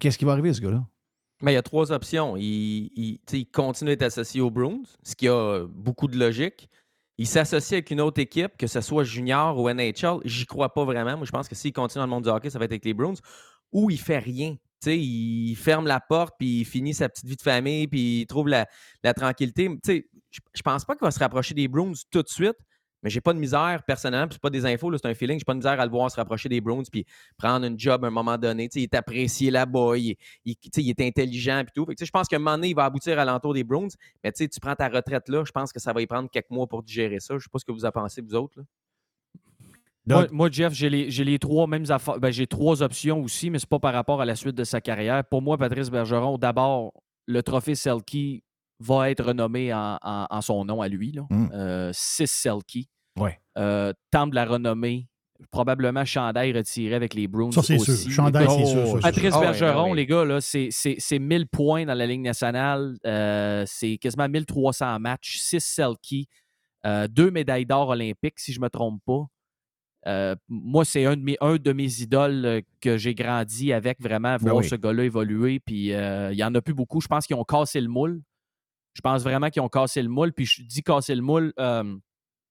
[0.00, 0.82] Qu'est-ce qui va arriver, ce gars-là?
[1.42, 2.36] Mais il y a trois options.
[2.36, 6.68] Il, il- il continue d'être associé aux Bruins, ce qui a beaucoup de logique.
[7.16, 10.20] Il s'associe avec une autre équipe, que ce soit junior ou NHL.
[10.24, 11.16] J'y crois pas vraiment.
[11.16, 12.84] Moi, je pense que s'il continue dans le monde du hockey, ça va être avec
[12.84, 13.14] les Bruins.
[13.72, 14.56] Ou il fait rien.
[14.86, 18.48] Il ferme la porte, puis il finit sa petite vie de famille, puis il trouve
[18.48, 18.66] la,
[19.14, 19.68] tranquillité.
[19.88, 22.56] Je pense pas qu'il va se rapprocher des Bruins tout de suite,
[23.02, 25.38] mais j'ai pas de misère personnellement, puis c'est pas des infos, c'est un feeling.
[25.38, 27.04] J'ai pas de misère à le voir se rapprocher des Bruins, puis
[27.36, 28.68] prendre une job à un moment donné.
[28.68, 31.86] Tu sais, il est apprécié là-bas, il, il- tu sais, il est intelligent, puis tout.
[31.98, 33.88] Je pense qu'à un moment donné, il va aboutir à l'entour des Bruins,
[34.24, 36.28] mais tu sais, tu prends ta retraite là, je pense que ça va y prendre
[36.30, 37.34] quelques mois pour digérer ça.
[37.38, 38.58] Je sais pas ce que vous en pensez, vous autres.
[38.58, 38.64] là.
[40.06, 42.18] Moi, moi, Jeff, j'ai les, j'ai les trois mêmes affaires.
[42.18, 44.80] Ben, j'ai trois options aussi, mais c'est pas par rapport à la suite de sa
[44.80, 45.22] carrière.
[45.24, 46.94] Pour moi, Patrice Bergeron, d'abord,
[47.26, 48.42] le trophée Selkie
[48.80, 51.12] va être renommé en, en- en son nom à lui.
[51.12, 51.22] Là.
[51.30, 51.50] Mm.
[51.52, 52.88] Euh, six Selkie.
[53.18, 53.38] Ouais.
[53.56, 55.08] Euh, temps de la renommée.
[55.52, 57.96] Probablement chandail retiré avec les Bruins Ça, c'est aussi.
[57.96, 58.10] sûr.
[58.10, 59.40] Chandail, Les gars, c'est sûr, ça, c'est Patrice sûr.
[59.40, 59.96] Bergeron, ouais.
[59.96, 62.96] les gars, là, c'est, c'est, c'est 1000 points dans la Ligue nationale.
[63.06, 66.28] Euh, c'est quasiment 1300 matchs, 6 Selkie,
[67.10, 69.26] deux médailles d'or olympiques, si je ne me trompe pas.
[70.06, 74.36] Euh, moi, c'est un de mes, un de mes idoles que j'ai grandi avec, vraiment,
[74.38, 74.68] Ben voir oui.
[74.68, 75.60] ce gars-là évoluer.
[75.60, 77.00] Puis euh, il n'y en a plus beaucoup.
[77.00, 78.22] Je pense qu'ils ont cassé le moule.
[78.94, 80.32] Je pense vraiment qu'ils ont cassé le moule.
[80.32, 81.52] Puis je dis casser le moule.
[81.58, 81.96] euh,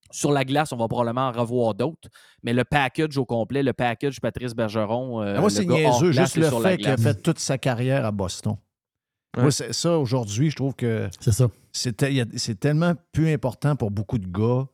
[0.09, 2.07] sur la glace, on va probablement en revoir d'autres.
[2.41, 5.21] Mais le package au complet, le package Patrice Bergeron.
[5.21, 8.11] euh, Ah, moi, c'est niaiseux, juste le fait qu'il a fait toute sa carrière à
[8.11, 8.55] Boston.
[9.35, 9.43] Ouais.
[9.43, 11.09] Moi, ça, aujourd'hui, je trouve que.
[11.19, 11.49] C'est ça.
[11.73, 14.65] C'est tellement plus important pour beaucoup de gars.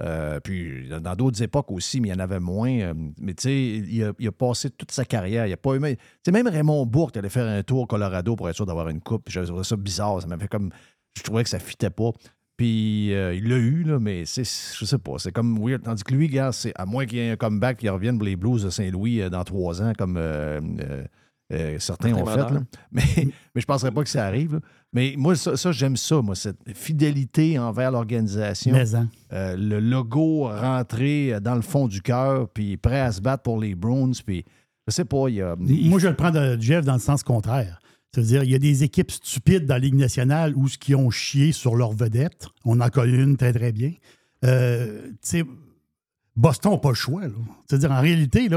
[0.00, 2.70] euh, puis dans d'autres époques aussi, mais il y en avait moins.
[2.70, 5.46] euh, mais tu sais, il a, il a passé toute sa carrière.
[5.46, 5.80] Il a pas eu.
[5.80, 8.88] Tu sais, même Raymond Bourque allait faire un tour au Colorado pour être sûr d'avoir
[8.88, 9.24] une coupe.
[9.26, 10.22] Puis Je trouvais ça bizarre.
[10.22, 10.70] Ça m'avait fait comme.
[11.18, 12.10] Je trouvais que ça fitait pas.
[12.56, 15.82] Puis euh, il l'a eu, là, mais c'est, je sais pas, c'est comme weird.
[15.82, 18.26] Tandis que lui, gars, c'est à moins qu'il y ait un comeback, qu'il revienne pour
[18.26, 21.04] les Blues de Saint-Louis euh, dans trois ans, comme euh, euh,
[21.50, 22.60] Euh, certains ont fait, là.
[22.92, 24.54] Mais, mais je ne penserais pas que ça arrive.
[24.54, 24.60] là.
[24.92, 28.72] Mais moi, ça, ça, j'aime ça, moi, cette fidélité envers l'organisation.
[28.72, 29.08] Mais, hein.
[29.32, 33.58] Euh, le logo rentré dans le fond du cœur, puis prêt à se battre pour
[33.58, 34.44] les Browns, puis
[34.86, 35.54] je sais pas, il y a...
[35.58, 37.80] Moi, je le prends de Jeff dans le sens contraire.
[38.12, 41.10] C'est-à-dire, il y a des équipes stupides dans la Ligue nationale où ce qui ont
[41.10, 42.46] chié sur leur vedette.
[42.64, 43.92] On en connaît une très, très bien.
[44.44, 45.10] Euh,
[46.36, 47.22] Boston n'a pas le choix.
[47.68, 48.48] C'est-à-dire, en réalité,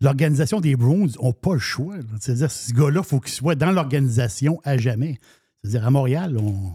[0.00, 1.96] l'organisation des Browns n'a pas le choix.
[2.20, 5.18] C'est-à-dire, ce gars-là, il faut qu'il soit dans l'organisation à jamais.
[5.62, 6.72] C'est-à-dire, à Montréal, on...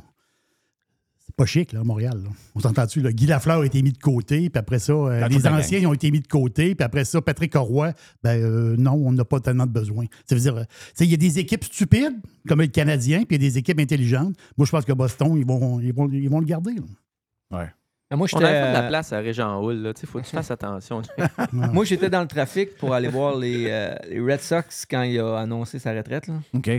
[1.36, 2.22] pas chic, là, à Montréal.
[2.24, 2.30] là.
[2.56, 3.02] On s'entend-tu?
[3.02, 3.12] là?
[3.12, 5.94] Guy Lafleur a été mis de côté, puis après ça, euh, les anciens ils ont
[5.94, 7.92] été mis de côté, puis après ça, Patrick Roy,
[8.24, 10.06] ben euh, non, on n'a pas tellement de besoin.
[10.26, 12.16] Ça veut dire, euh, tu sais, il y a des équipes stupides,
[12.48, 14.36] comme le Canadien, puis il y a des équipes intelligentes.
[14.58, 16.74] Moi, je pense que Boston, ils vont, ils vont, ils vont le garder.
[16.74, 17.60] là.
[17.60, 17.68] Ouais.
[18.16, 19.60] Moi, On a fait de la place à Régent.
[19.72, 21.02] Tu sais, faut que tu fasses attention.
[21.52, 25.20] Moi, j'étais dans le trafic pour aller voir les, euh, les Red Sox quand il
[25.20, 26.28] a annoncé sa retraite.
[26.28, 26.36] là.
[26.54, 26.70] OK.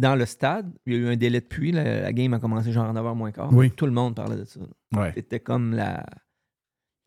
[0.00, 1.72] Dans le stade, il y a eu un délai de pluie.
[1.72, 3.52] La, la game a commencé genre en 9h moins quart.
[3.52, 3.70] Oui.
[3.70, 4.60] Tout le monde parlait de ça.
[4.96, 5.12] Ouais.
[5.14, 6.04] C'était comme la.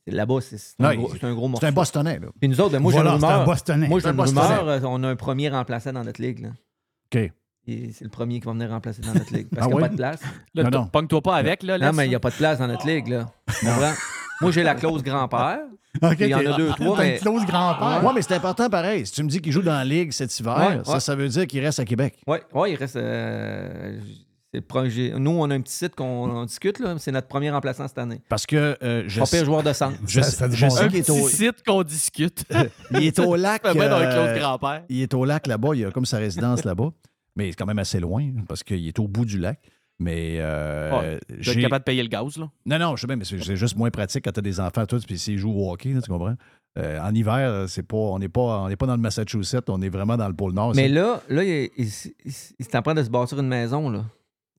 [0.05, 1.61] Là-bas, c'est un, gros- c'est un gros morceau.
[1.65, 2.27] C'est un Bostonnais, là.
[2.39, 3.45] Puis nous autres, moi, j'ai Voilà, une c'est un rumeur.
[3.45, 3.87] Bostonnais.
[3.87, 4.67] Moi, j'ai une rumeur.
[4.67, 6.39] euh, On a un premier remplaçant dans notre ligue.
[6.39, 6.49] Là.
[7.13, 7.31] OK.
[7.65, 9.47] Et C'est le premier qui va venir remplacer dans notre ligue.
[9.47, 10.21] Parce Ah qu'il n'y a pas de place.
[10.53, 10.87] Là, Non.
[10.87, 11.77] Pogne-toi pas avec, là.
[11.77, 13.07] Non, mais il n'y a pas de place dans notre ligue.
[13.07, 13.31] Là.
[14.43, 15.59] Moi, j'ai la clause grand-père.
[16.19, 18.03] Il y en a deux, trois, mais- une clause grand-père.
[18.03, 19.05] Ouais, mais c'est important pareil.
[19.05, 20.99] Si tu me dis qu'il joue dans la Ligue cet hiver, Ouais, ça, ouais.
[20.99, 22.19] ça veut dire qu'il reste à Québec.
[22.27, 22.95] Oui, ouais, il reste.
[22.95, 23.99] euh,
[24.51, 25.13] c'est le projet.
[25.17, 26.79] Nous, on a un petit site qu'on on discute.
[26.79, 26.95] là.
[26.99, 28.21] C'est notre premier remplaçant cette année.
[28.29, 29.97] Parce que euh, je Pas sais, pire joueur de centre.
[30.07, 32.43] je, Ça- ça dit je sais qu'il est, Petit au, site qu'on discute.
[32.91, 33.63] il est au lac.
[33.65, 35.69] Euh, il est au lac là-bas.
[35.75, 36.89] Il a comme sa résidence là-bas.
[37.35, 39.59] Mais c'est quand même assez loin parce qu'il est au bout du lac.
[40.03, 42.49] Mais euh, Ouais, Tu capable de payer le gaz, là.
[42.65, 44.85] Non, non, je sais bien, mais c'est juste moins pratique quand tu as des enfants,
[44.85, 46.35] tout, puis s'ils jouent au hockey, là, tu comprends?
[46.79, 49.81] Euh, en hiver, c'est pas, on n'est pas, on n'est pas dans le Massachusetts, on
[49.81, 50.73] est vraiment dans le pôle Nord.
[50.75, 53.89] Mais là, là, il, il, il- il est en train de se bâtir une maison.
[53.91, 54.03] Là.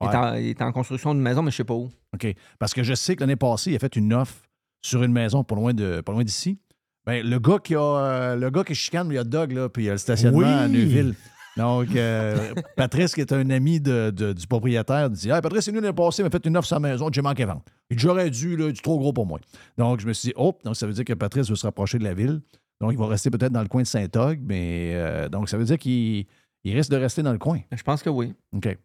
[0.01, 1.89] Il, est en, il est en construction d'une maison, mais je sais pas où.
[2.13, 2.27] OK.
[2.59, 4.43] Parce que je sais que l'année passée, il a fait une offre
[4.81, 6.57] sur une maison pas loin de pas loin d'ici.
[7.05, 9.83] Ben, le gars qui a euh, le gars qui chicane le hot dog, là, puis
[9.83, 10.45] il y a le stationnement Oui.
[10.45, 11.15] à Neuville.
[11.57, 15.71] Donc, euh, Patrice, qui est un ami de- de- du propriétaire, dit Hey, Patrice, c'est
[15.71, 17.63] nous l'année passée, il m'a fait une offre sur sa maison, j'ai manqué vendre.
[17.89, 19.39] Il J'aurais dû, là, du trop gros pour moi.
[19.77, 21.97] Donc, je me suis dit Oh, donc ça veut dire que Patrice veut se rapprocher
[21.97, 22.41] de la ville.
[22.81, 25.63] Donc, il va rester peut-être dans le coin de Saint-Og, mais euh, donc ça veut
[25.63, 26.25] dire qu'il
[26.65, 27.59] il risque de rester dans le coin.
[27.71, 28.33] Je pense que oui.
[28.53, 28.77] OK.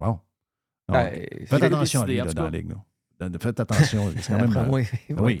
[0.00, 0.18] Bon.
[0.88, 1.10] Ben,
[1.46, 2.70] Faites attention à lui là, dans la ligue.
[3.20, 3.28] là.
[3.40, 4.12] Faites attention.
[4.20, 4.56] C'est quand même.
[4.56, 5.38] Après, euh, oui,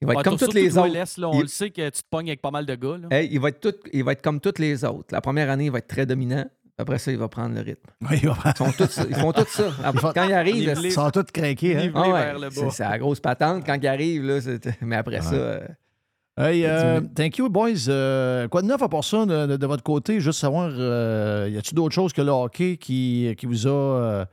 [0.00, 0.92] Il va être Ouais, comme toutes les autres.
[1.20, 2.98] Là, on Il- le sait que tu te pognes avec pas mal de gars.
[3.02, 3.08] Là.
[3.16, 5.08] Hey, il, va être tout- il va être comme toutes les autres.
[5.12, 6.44] La première année, il va être très dominant.
[6.80, 7.90] Après ça, il va prendre le rythme.
[8.08, 9.64] Oui, il va- Ils, sont tous, ils font tout ça.
[10.14, 10.88] Quand il arrive, Nivelé.
[10.88, 11.76] Ils sont tous craqués.
[11.76, 11.90] Hein?
[11.94, 12.08] Ah
[12.40, 14.24] ouais, c'est la grosse patente quand il arrive.
[14.24, 14.38] Là,
[14.82, 15.60] mais après ça, euh,
[16.40, 17.88] Hey, euh, thank you, boys.
[17.88, 20.20] Euh, quoi de neuf à part ça de, de- de votre côté?
[20.20, 24.24] Juste savoir, euh, y a-t-il d'autres choses que le hockey qui, qui vous a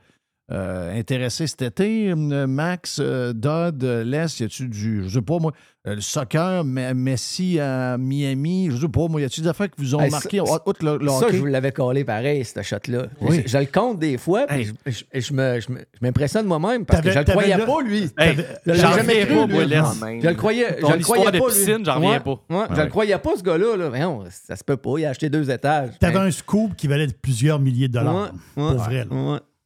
[0.52, 2.14] euh, intéressé cet été?
[2.14, 5.52] Max, euh, Dodd, Les, y a-tu du, je sais pas moi,
[5.88, 9.82] euh, le soccer, Messi à Miami, je sais pas moi, y a-tu des affaires qui
[9.82, 12.62] vous ont Hey, marqué, ça- outre le, le ça, je vous l'avais collé pareil, ce
[12.62, 13.06] shot-là.
[13.20, 13.42] Oui.
[13.44, 14.72] Je, je le compte des fois, puis Hey.
[14.86, 15.66] je, je- je me- je
[16.00, 18.10] m'impressionne moi-même parce que je le croyais pas, lui.
[18.18, 18.36] Hey,
[18.66, 19.76] Je l'ai jamais reviens cru, pas, lui.
[19.76, 20.18] moi.
[20.22, 22.30] Je le croyais, je le croyais de pas, piscine, j'en reviens Ouais, pas.
[22.30, 22.84] ouais, Je Ouais.
[22.84, 23.76] le croyais pas, ce gars-là.
[23.76, 23.88] Là.
[23.88, 24.90] Voyons, ça se peut pas.
[24.98, 25.90] Il a acheté deux étages.
[26.00, 28.30] T'avais un scoop qui valait plusieurs milliers de dollars.
[28.54, 29.06] Pour vrai.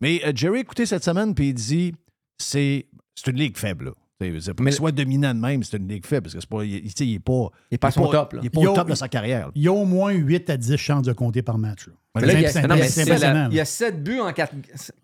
[0.00, 1.94] Mais euh, Jerry écouté cette semaine, puis il dit
[2.38, 3.86] c'est c'est une ligue faible.
[3.86, 3.90] Là.
[4.54, 6.76] Pour Mais- soit dominant de même, c'est une ligue faible parce que c'est pas, il,
[6.76, 7.48] est pas.
[7.70, 8.40] Il est pas son top, là.
[8.42, 9.46] Il est pas Il au a- top de sa carrière.
[9.46, 9.52] là.
[9.54, 11.86] Il y a au moins 8 à 10 chances de compter par match.
[11.86, 12.20] là.
[12.26, 13.48] Là, il y a- C'est non, mais c'est c'est la- impressionnant.
[13.50, 13.62] il y là.
[13.62, 14.52] a 7 buts en 4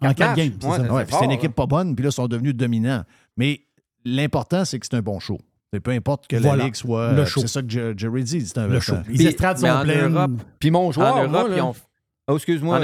[0.03, 0.69] En quatre games, c'est.
[0.91, 3.05] Ouais, une équipe pas bonne, puis là, ils sont devenus dominants.
[3.39, 3.63] Mais
[4.05, 5.39] l'important, c'est que c'est un bon show.
[5.73, 7.13] C'est peu importe que Voilà, la ligue soit.
[7.15, 7.41] le show.
[7.41, 8.47] C'est ça que Je- Jerry dit.
[8.47, 8.97] C'est un Le show.
[9.09, 10.15] Les estrades sont en pleines.
[10.15, 11.75] Europe, Puis mon joueur, en Europe, ils ont
[12.29, 12.81] Oh, excuse-moi.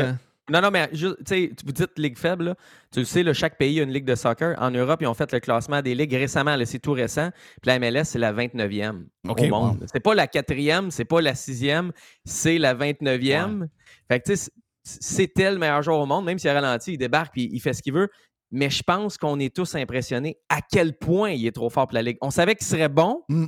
[0.51, 1.16] Non, non, mais juste,
[1.64, 2.55] vous dites ligue faible, là.
[2.93, 4.56] tu le sais, là, chaque pays a une ligue de soccer.
[4.60, 7.31] En Europe, ils ont fait le classement des ligues récemment, c'est tout récent.
[7.62, 9.81] Puis la MLS, c'est la 29e OK, au monde.
[9.81, 9.86] wow.
[9.93, 11.93] C'est pas la quatrième, c'est pas la sixième,
[12.24, 13.69] c'est la 29e.
[14.09, 14.51] Fait que, tu sais,
[14.82, 17.73] c'était le meilleur joueur au monde, même s'il a ralenti, il débarque puis il fait
[17.73, 18.09] ce qu'il veut.
[18.51, 21.94] Mais je pense qu'on est tous impressionnés à quel point il est trop fort pour
[21.94, 22.19] la Ligue.
[22.20, 23.47] On savait qu'il serait bon, Mm.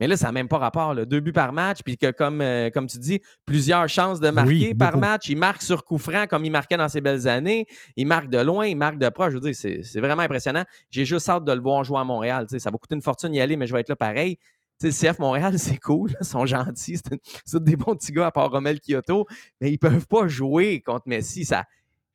[0.00, 0.94] Mais là, ça n'a même pas rapport.
[0.94, 1.04] là.
[1.04, 4.50] Deux buts par match, puis que, comme, euh, comme tu dis, plusieurs chances de marquer
[4.50, 5.28] Oui, par match.
[5.28, 7.66] Il marque sur coup franc comme il marquait dans ses belles années.
[7.96, 9.32] Il marque de loin, il marque de proche.
[9.32, 10.64] Je veux dire, c'est vraiment impressionnant.
[10.90, 12.46] J'ai juste hâte de le voir jouer à Montréal.
[12.48, 14.38] Ça va coûter une fortune y aller, mais je vais être là pareil.
[14.80, 17.00] Tu sais, le CF Montréal, c'est cool, ils sont gentils,
[17.44, 19.26] c'est des bons petits gars à part Romel Kyoto,
[19.60, 21.44] mais ils peuvent pas jouer contre Messi.
[21.44, 21.64] Ça,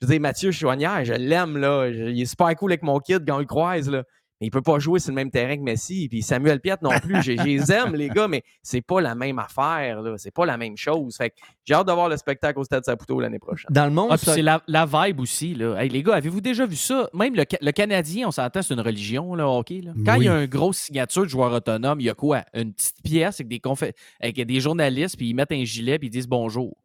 [0.02, 1.88] je veux dire, Mathieu Chouanière, je l'aime, là.
[1.90, 4.04] Il est super cool avec mon kid quand on le croise, là.
[4.46, 6.08] Il peut pas jouer sur le même terrain que Messi.
[6.10, 7.22] Puis Samuel Piet non plus.
[7.22, 10.02] Je je les aime, les gars, mais c'est pas la même affaire.
[10.02, 10.16] là.
[10.18, 11.16] C'est pas la même chose.
[11.18, 13.68] Fait que j'ai hâte de voir le spectacle au Stade Saputo l'année prochaine.
[13.72, 15.54] Dans le monde, Ah, c'est la, la vibe aussi.
[15.56, 15.76] Là.
[15.82, 17.10] Hey, les gars, avez-vous déjà vu ça?
[17.14, 19.82] Même le, Ca- le Canadien, on s'entend, c'est une religion, là, hockey.
[19.82, 19.92] Là.
[20.06, 22.44] Quand il y a une grosse signature de joueur autonome, il y a quoi?
[22.54, 26.08] Une petite pièce avec des, confé- avec des journalistes, puis ils mettent un gilet, puis
[26.08, 26.78] ils disent bonjour.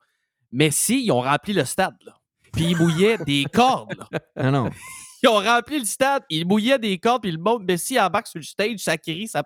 [0.52, 1.94] Mais si, ils ont rempli le stade.
[2.06, 2.14] Là.
[2.52, 3.94] Puis ils mouillaient des cordes.
[3.98, 4.18] là.
[4.36, 4.70] Ah non.
[5.22, 8.38] Ils ont rempli le stade, ils mouillaient des cordes, puis le monde, Messi embarque sur
[8.38, 9.42] le stage, ça crie, ça,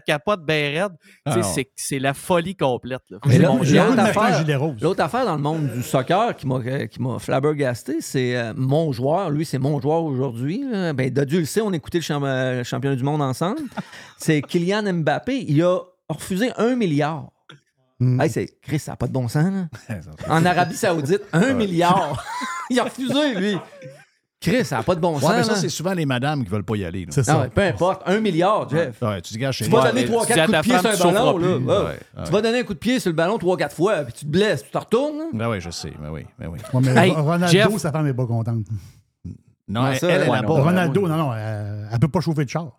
[0.00, 0.92] capote bien raide.
[1.26, 3.02] Tu sais, Ah c'est- la folie complète.
[3.10, 4.44] l'autre affaire,
[4.80, 8.92] l'autre affaire dans le monde du soccer qui m'a qui m'a flabbergasté, c'est euh, mon
[8.92, 9.30] joueur.
[9.30, 10.64] Lui, c'est mon joueur aujourd'hui.
[10.94, 13.60] Ben, Dodu le sait, on écoutait le, champ- euh, le championnat du monde ensemble.
[14.18, 15.44] c'est Kylian Mbappé.
[15.48, 15.78] Il a
[16.08, 17.28] refusé un milliard.
[18.00, 19.44] Hey, c'est Chris, ça n'a pas de bon sens.
[19.88, 19.96] là.
[20.28, 22.24] en Arabie Saoudite, un milliard.
[22.70, 23.56] il a refusé, lui.
[24.42, 25.32] Chris, ça n'a pas de bon Ouais, sens.
[25.36, 25.58] mais ça, là.
[25.58, 27.06] c'est souvent les madames qui veulent pas y aller.
[27.10, 28.02] C'est Ah ouais, peu importe.
[28.06, 29.00] Un milliard, Jeff.
[29.00, 31.38] Ouais, tu te gâches Tu vas donner 3-4 coups de pied sur un ballon.
[31.38, 31.56] Là.
[31.56, 31.84] Ouais.
[31.86, 34.24] Ouais, Tu vas donner un coup de pied sur le ballon 3-4 fois, puis tu
[34.26, 35.18] te blesses, tu te retournes.
[35.18, 35.24] là.
[35.32, 35.92] Ben oui, je sais.
[36.02, 36.58] Ben oui, ben oui.
[36.72, 38.66] Ouais, mais Hey, Ronaldo, Jeff- sa femme n'est pas contente.
[39.68, 40.48] Non, elle, ça, elle, elle ouais, a non.
[40.56, 40.62] pas.
[40.62, 42.78] Ronaldo, non, non, elle ne peut pas chauffer de char.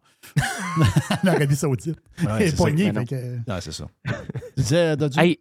[1.23, 1.97] en Arabie Saoudite.
[2.21, 2.57] Ouais, elle est c'est ça.
[2.57, 2.91] poignée.
[2.91, 3.01] Non.
[3.01, 3.85] fait que- Ah, c'est ça.
[4.05, 4.13] Tu
[4.63, 5.19] disais, Dodu?
[5.19, 5.39] Hey,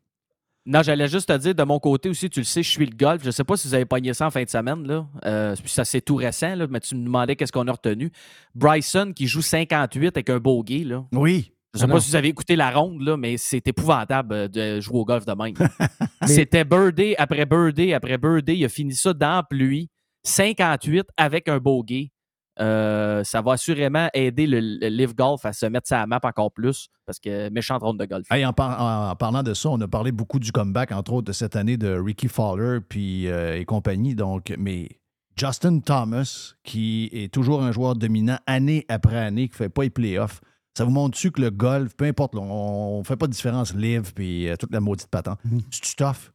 [0.64, 2.96] non, j'allais juste te dire, de mon côté aussi, tu le sais, je suis le
[2.96, 3.22] golf.
[3.24, 5.06] Je sais pas si vous avez pogné ça en fin de semaine, là.
[5.24, 8.10] Euh, puis ça, c'est tout récent, là, mais tu me demandais qu'est-ce qu'on a retenu.
[8.54, 11.04] Bryson qui joue 58 avec un bogey, là.
[11.12, 11.52] Oui.
[11.74, 12.00] Je sais Ah pas non.
[12.00, 15.24] si vous avez écouté la ronde, là, mais c'est épouvantable euh, de jouer au golf
[15.24, 15.54] de même.
[16.26, 18.54] C'était birdie après birdie après birdie.
[18.56, 19.88] Il a fini ça dans la pluie.
[20.24, 22.12] 58 avec un bogey.
[22.60, 26.52] Euh, ça va assurément aider le, le Live Golf à se mettre sa map encore
[26.52, 28.26] plus parce que méchante ronde de golf.
[28.30, 31.14] Hey, en, par- en- en parlant de ça, on a parlé beaucoup du comeback, entre
[31.14, 34.14] autres, de cette année de Ricky Fowler puis, euh, et compagnie.
[34.14, 34.88] Donc, mais
[35.36, 39.82] Justin Thomas, qui est toujours un joueur dominant année après année, qui ne fait pas
[39.84, 40.42] les playoffs,
[40.76, 43.74] ça vous montre-tu que le golf, peu importe, là, on ne fait pas de différence
[43.74, 45.38] live puis euh, toute la maudite patente.
[45.70, 46.30] C'est tough?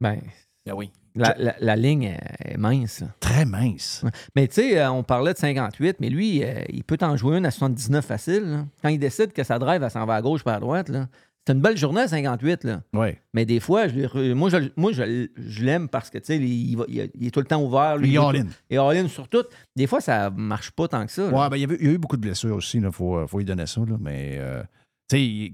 [0.00, 0.20] Ben,
[0.66, 0.90] Ben oui.
[1.14, 3.04] La, la- la ligne est mince.
[3.20, 4.04] Très mince.
[4.34, 7.36] Mais tu sais, euh, on parlait de 58, mais lui, euh, il peut en jouer
[7.38, 8.42] une à 79 facile.
[8.44, 8.66] là.
[8.82, 11.08] Quand il décide que sa drive, elle s'en va à gauche pas à droite, là.
[11.46, 12.64] c'est une belle journée à 58.
[12.64, 12.82] Là.
[12.94, 13.20] Ouais.
[13.34, 16.80] Mais des fois, je moi, je, moi, je, je l'aime parce que tu sais, il,
[17.26, 17.96] est tout le temps ouvert.
[17.98, 18.46] lui, Il est all-in.
[18.70, 19.44] est all-in sur tout.
[19.76, 21.26] Des fois, ça marche pas tant que ça.
[21.28, 23.38] Ouais, ben, il, y y a eu beaucoup de blessures aussi, il faut, euh, faut
[23.38, 23.80] lui donner ça.
[23.80, 24.62] là, mais euh,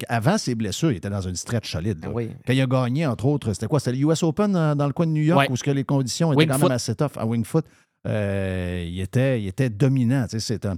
[0.08, 2.04] avant ses blessures, il était dans une stretch solide.
[2.04, 2.10] là.
[2.46, 3.80] Quand il a gagné, entre autres, c'était quoi?
[3.80, 5.50] C'était le US Open euh, dans le coin de New York Ouais.
[5.50, 6.68] où ce que les conditions étaient quand Wingfoot.
[6.68, 7.64] même assez tough à Wingfoot.
[8.06, 10.26] Euh, il, était, il était dominant.
[10.28, 10.76] C'est un-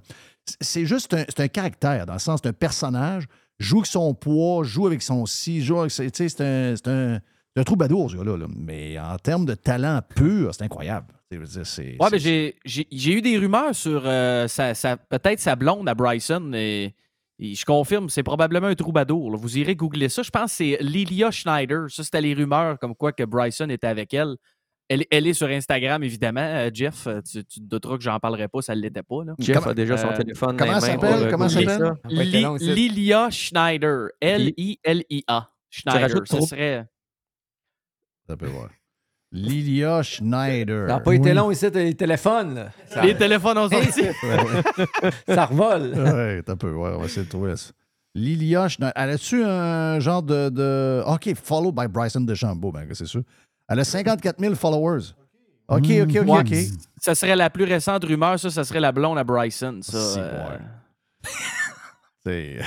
[0.60, 3.24] c'est juste un, c'est un caractère, dans le sens d'un personnage,
[3.58, 6.06] joue avec son poids, joue avec son si, joue avec C'est
[6.40, 7.20] un, c'est un,
[7.56, 8.36] un troubadour, ce gars-là.
[8.38, 8.46] là.
[8.56, 11.06] Mais en termes de talent pur, c'est incroyable.
[11.64, 15.54] C'est- Ouais, mais j'ai- j'ai j'ai eu des rumeurs sur euh, sa- sa- peut-être sa
[15.54, 16.50] blonde à Bryson.
[16.54, 16.92] Et,
[17.42, 19.30] et je confirme, c'est probablement un troubadour.
[19.32, 19.38] là.
[19.38, 20.22] Vous irez googler ça.
[20.22, 21.86] Je pense que c'est Lilia Schneider.
[21.88, 24.36] Ça, c'était les rumeurs comme quoi que Bryson était avec elle.
[24.88, 26.40] Elle, elle est sur Instagram, évidemment.
[26.40, 29.22] Euh, Jeff, euh, tu, tu te douteras que j'en parlerai pas, ça ne l'était pas.
[29.24, 29.34] là.
[29.38, 31.22] Jeff a déjà son téléphone dans comment s'appelle?
[31.26, 31.92] euh, Comment s'appelle?
[32.60, 34.08] Lilia Schneider.
[34.20, 35.48] L-I-L-I-A.
[35.70, 36.08] Schneider.
[36.26, 36.46] Ça trop?
[36.46, 36.86] serait.
[38.26, 38.70] Ça peut voir.
[39.32, 40.88] Lilia Schneider.
[40.88, 42.54] Ça n'a pas été long ici, les téléphones.
[42.54, 42.68] là.
[42.88, 44.02] Ça- Les téléphones ont sorti.
[45.28, 45.92] ça revole.
[45.96, 46.72] Ouais, t'as peu.
[46.72, 47.70] Ouais, on va essayer de trouver ça.
[48.14, 48.92] Lilia Schneider.
[48.96, 51.02] Elle a-tu un genre de, de.
[51.06, 53.22] OK, follow by Bryson DeChambeau, ben, c'est sûr.
[53.68, 55.12] Elle a 54 000 followers.
[55.68, 56.40] OK, OK, OK, Ouais.
[56.40, 56.54] OK.
[57.00, 59.78] Ça serait la plus récente rumeur, ça, ça serait la blonde à Bryson.
[59.82, 60.58] Ça, Si, euh,
[62.26, 62.58] C'est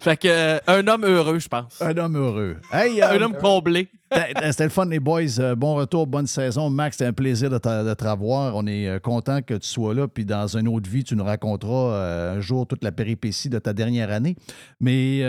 [0.00, 1.80] Fait que euh, un homme heureux, je pense.
[1.80, 2.56] un homme heureux.
[2.72, 3.88] Hey, Un euh, homme comblé.
[4.10, 5.38] C'était c'était le fun, les boys.
[5.38, 6.70] Euh, Bon retour, bonne saison.
[6.70, 8.54] Max, c'était un plaisir de te, de te revoir.
[8.56, 10.08] On est euh, content que tu sois là.
[10.08, 13.58] Puis dans une autre vie, tu nous raconteras euh, un jour toute la péripétie de
[13.58, 14.36] ta dernière année.
[14.80, 15.20] Mais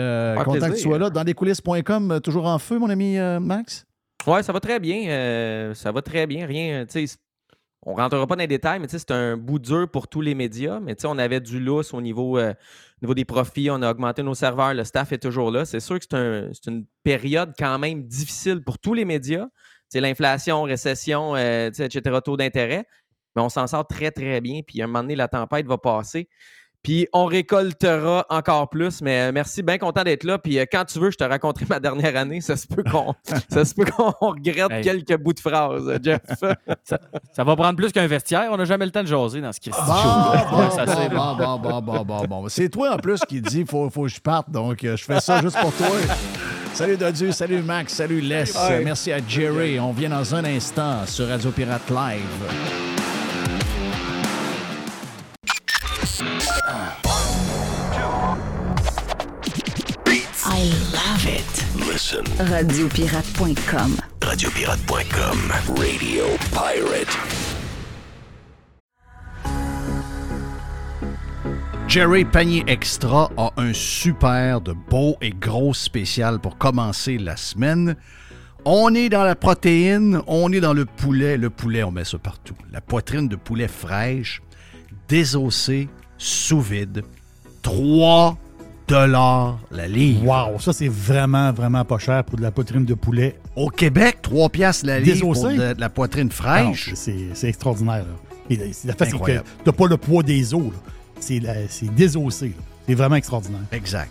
[0.44, 1.10] content que tu sois là.
[1.10, 3.86] Dans lescoulisses.com, toujours en feu, mon ami Max?
[4.26, 5.72] Ouais, ça va très bien.
[5.74, 6.46] ça va très bien.
[6.46, 7.16] Rien, tu sais,
[7.82, 10.80] on rentrera pas dans les détails, mais c'est un bout dur pour tous les médias.
[10.80, 13.70] Mais on avait du lousse au niveau, euh, au niveau des profits.
[13.70, 14.74] On a augmenté nos serveurs.
[14.74, 15.64] Le staff est toujours là.
[15.64, 19.48] C'est sûr que c'est un- une période quand même difficile pour tous les médias.
[19.94, 22.86] L'inflation, récession, euh, etc., taux d'intérêt.
[23.34, 24.60] Mais on s'en sort très, très bien.
[24.66, 26.28] Puis à un moment donné, la tempête va passer.
[26.82, 29.02] Puis on récoltera encore plus.
[29.02, 30.38] Mais euh, merci, bien content d'être là.
[30.38, 32.40] Puis euh, quand tu veux, je te raconterai ma dernière année.
[32.40, 33.14] Ça se peut qu'on
[33.50, 34.82] ça se peut qu'on regrette Hey.
[34.82, 36.20] quelques bouts de phrases, euh, Jeff.
[36.84, 36.98] Ça,
[37.32, 38.48] ça va prendre plus qu'un vestiaire.
[38.50, 41.08] On n'a jamais le temps de jaser dans ce Christy Bon, show.
[41.10, 42.48] bon, bon, bon, bon, bon, bon.
[42.48, 45.40] C'est toi en plus qui dis faut, faut que je parte, donc je fais ça
[45.42, 45.88] juste pour toi.
[46.72, 48.44] Salut Dodu, salut Max, salut Les.
[48.84, 49.78] Merci à Jerry.
[49.80, 53.09] On vient dans un instant sur Radio Pirate Live.
[60.60, 62.22] Wilson.
[62.38, 63.96] Radiopirate.com.
[64.20, 65.38] Radiopirate.com.
[65.74, 67.16] Radio Pirate.
[71.88, 77.96] Jerry Panier Extra a un super de beau et gros spécial pour commencer la semaine.
[78.66, 81.38] On est dans la protéine, on est dans le poulet.
[81.38, 82.56] Le poulet, on met ça partout.
[82.70, 84.42] La poitrine de poulet fraîche,
[85.08, 85.88] désossée,
[86.18, 87.02] sous vide.
[87.62, 88.36] 3
[88.90, 90.24] dollars la livre.
[90.26, 93.38] Wow, ça c'est vraiment, vraiment pas cher pour de la poitrine de poulet.
[93.56, 96.90] Au Québec, 3 piastres la livre pour de, de la poitrine fraîche.
[96.92, 98.04] Ah non, c'est extraordinaire.
[98.04, 98.30] Là.
[98.50, 100.62] Et la- c'est- la fait, c'est que t'as pas le poids des os.
[101.20, 101.40] C'est
[101.94, 102.48] désossé.
[102.48, 102.54] là.
[102.88, 103.60] C'est vraiment extraordinaire.
[103.72, 104.10] Exact.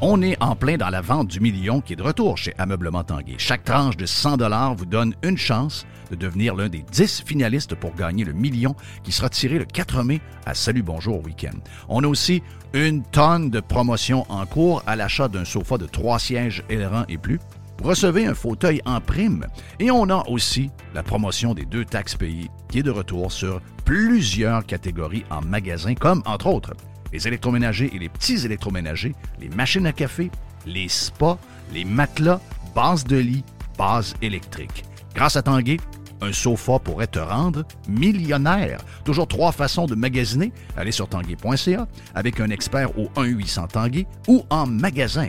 [0.00, 3.02] On est en plein dans la vente du million qui est de retour chez Ameublement
[3.02, 3.34] Tanguay.
[3.36, 4.36] Chaque tranche de 100
[4.76, 9.10] vous donne une chance de devenir l'un des 10 finalistes pour gagner le million qui
[9.10, 11.58] sera tiré le 4 mai à Salut Bonjour Week-end.
[11.88, 12.44] On a aussi
[12.74, 17.18] une tonne de promotions en cours à l'achat d'un sofa de 3 sièges ailerons et
[17.18, 17.40] plus.
[17.82, 19.46] Recevez un fauteuil en prime
[19.80, 23.60] et on a aussi la promotion des deux taxes payées qui est de retour sur
[23.84, 26.74] plusieurs catégories en magasin comme entre autres
[27.12, 30.30] les électroménagers et les petits électroménagers, les machines à café,
[30.66, 31.38] les spas,
[31.72, 32.40] les matelas,
[32.74, 33.44] bases de lit,
[33.76, 34.84] bases électriques.
[35.14, 35.78] Grâce à Tanguay,
[36.20, 38.80] un sofa pourrait te rendre millionnaire.
[39.04, 40.52] Toujours trois façons de magasiner.
[40.76, 45.28] Allez sur tanguay.ca avec un expert au 1-800 Tanguay ou en magasin.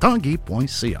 [0.00, 1.00] tanguay.ca.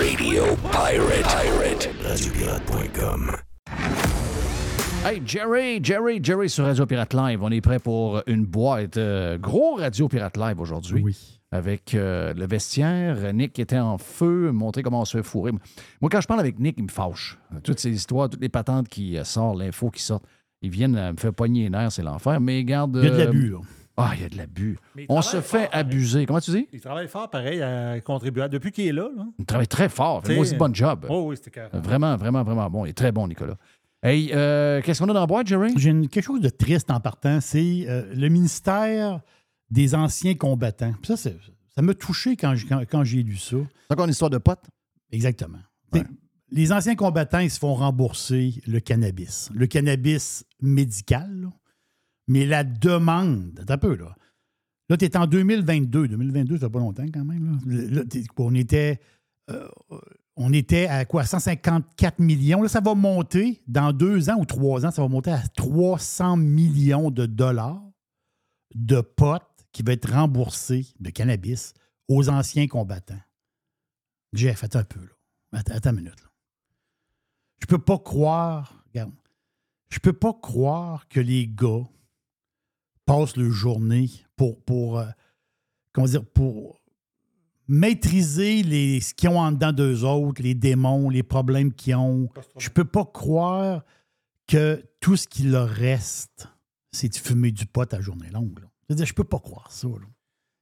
[0.00, 1.24] Radio Pirate.
[1.28, 1.90] Pirate.
[2.02, 3.36] Radiopirate.com.
[5.04, 7.42] Hey, Jerry, Jerry, Jerry sur Radio Pirate Live.
[7.42, 8.96] On est prêt pour une boîte.
[8.96, 11.02] euh, gros Radio Pirate Live aujourd'hui.
[11.02, 11.38] Oui.
[11.52, 13.34] Avec euh, le vestiaire.
[13.34, 15.52] Nick était en feu, montrer comment on se fait fourrer.
[15.52, 17.38] Moi, quand je parle avec Nick, il me fâche.
[17.62, 20.22] Toutes ces histoires, toutes les patentes qui euh, sortent, l'info qui sort,
[20.62, 22.40] ils viennent euh, me faire pogner les nerfs, c'est l'enfer.
[22.40, 22.98] Mais garde.
[23.02, 23.58] Il y a de l'abus, là.
[23.96, 24.78] Ah, il y a de l'abus.
[25.08, 25.78] On se fait fort, hein.
[25.78, 26.24] abuser.
[26.26, 26.66] Comment tu dis?
[26.72, 28.48] Il travaille fort, pareil, à contribuer.
[28.48, 29.10] Depuis qu'il est là.
[29.14, 29.26] là.
[29.38, 30.22] Il travaille très fort.
[30.26, 31.06] Moi aussi, bon job.
[31.10, 31.70] Oh oui, c'était carré.
[31.74, 32.86] Vraiment, vraiment, vraiment bon.
[32.86, 33.56] Il est très bon, Nicolas.
[34.02, 35.74] Hey, euh, qu'est-ce qu'on a dans la boîte, Jerry?
[35.76, 39.20] J'ai une- quelque chose de triste en partant, c'est euh, le ministère
[39.70, 40.94] des anciens combattants.
[41.02, 41.30] Puis ça,
[41.74, 43.56] ça m'a touché quand, j'ai- quand, quand j'ai lu ça.
[43.58, 44.64] C'est encore une histoire de potes?
[45.12, 45.58] Exactement.
[46.52, 49.50] Les anciens combattants, ils se font rembourser le cannabis.
[49.54, 51.48] Le cannabis médical, là.
[52.30, 54.16] Mais la demande, un peu, là.
[54.88, 56.06] Là, tu es en 2022.
[56.06, 57.60] 2022, ça pas longtemps quand même.
[57.66, 58.02] là.
[58.38, 59.00] On était.
[59.50, 59.68] euh,
[60.36, 61.24] on était à quoi?
[61.24, 62.62] 154 millions.
[62.62, 66.36] Là, ça va monter dans deux ans ou trois ans, ça va monter à 300
[66.36, 67.82] millions de dollars
[68.76, 69.42] de potes
[69.72, 71.74] qui va être remboursés de cannabis
[72.06, 73.20] aux anciens combattants.
[74.32, 75.58] Jeff, attends un peu, là.
[75.58, 76.30] Attends, attends une minute, là.
[77.60, 79.12] Je peux pas croire, regarde,
[79.90, 81.88] je peux pas croire que les gars
[83.10, 85.06] passent leur journée pour, pour euh,
[85.92, 86.80] comment dire, pour
[87.66, 92.28] maîtriser les, ce qu'ils ont en dedans d'eux autres, les démons, les problèmes qu'ils ont.
[92.56, 93.84] Je peux pas croire
[94.46, 96.48] que tout ce qui leur reste,
[96.92, 98.60] c'est de fumer du pot à journée longue.
[98.60, 98.66] là.
[98.96, 99.88] Je je peux pas croire ça.
[99.88, 100.06] là.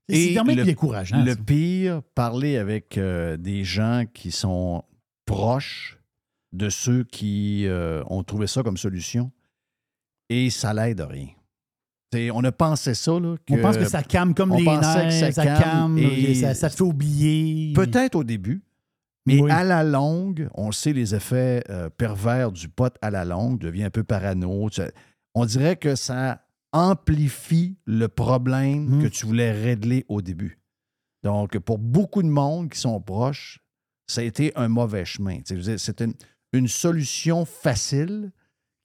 [0.09, 1.23] C'est quand même le, décourageant.
[1.23, 1.37] Le ça.
[1.37, 4.85] pire, parler avec euh, des gens qui sont
[5.27, 5.99] proches
[6.53, 9.31] de ceux qui euh, ont trouvé ça comme solution
[10.31, 11.29] et ça l'aide à rien.
[12.15, 13.13] On a pensé ça.
[13.21, 17.73] Là, On pense que ça calme comme les nerfs, ça, calme, et ça, fait oublier.
[17.75, 18.63] Peut-être au début,
[19.27, 19.51] mais Oui.
[19.51, 23.85] à la longue, on sait les effets euh, pervers du pot à la longue, devient
[23.85, 24.71] un peu parano.
[24.71, 24.81] Tu-
[25.35, 26.41] On dirait que ça
[26.73, 29.03] amplifie le problème Mhm.
[29.03, 30.59] que tu voulais régler au début.
[31.23, 33.61] Donc, pour beaucoup de monde qui sont proches,
[34.07, 35.41] ça a été un mauvais chemin.
[35.47, 36.15] Tu sais, C'est une,
[36.53, 38.31] une solution facile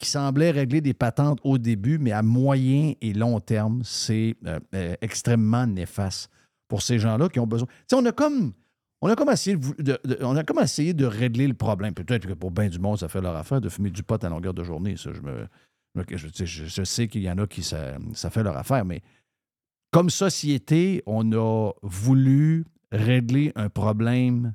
[0.03, 4.59] qui semblait régler des patentes au début, mais à moyen et long terme, c'est euh,
[4.75, 6.29] euh, extrêmement néfaste
[6.67, 7.67] pour ces gens-là qui ont besoin.
[7.93, 8.53] On a comme.
[9.05, 11.93] On a, comme essayé de, on a comme essayé de régler le problème.
[11.93, 14.29] Peut-être que pour bien du monde, ça fait leur affaire de fumer du pot à
[14.29, 14.95] longueur de journée.
[14.95, 19.01] Ça, je- je sais qu'il y en a qui ça, ça fait leur affaire, mais
[19.91, 22.63] comme société, on a voulu
[22.93, 24.53] régler un problème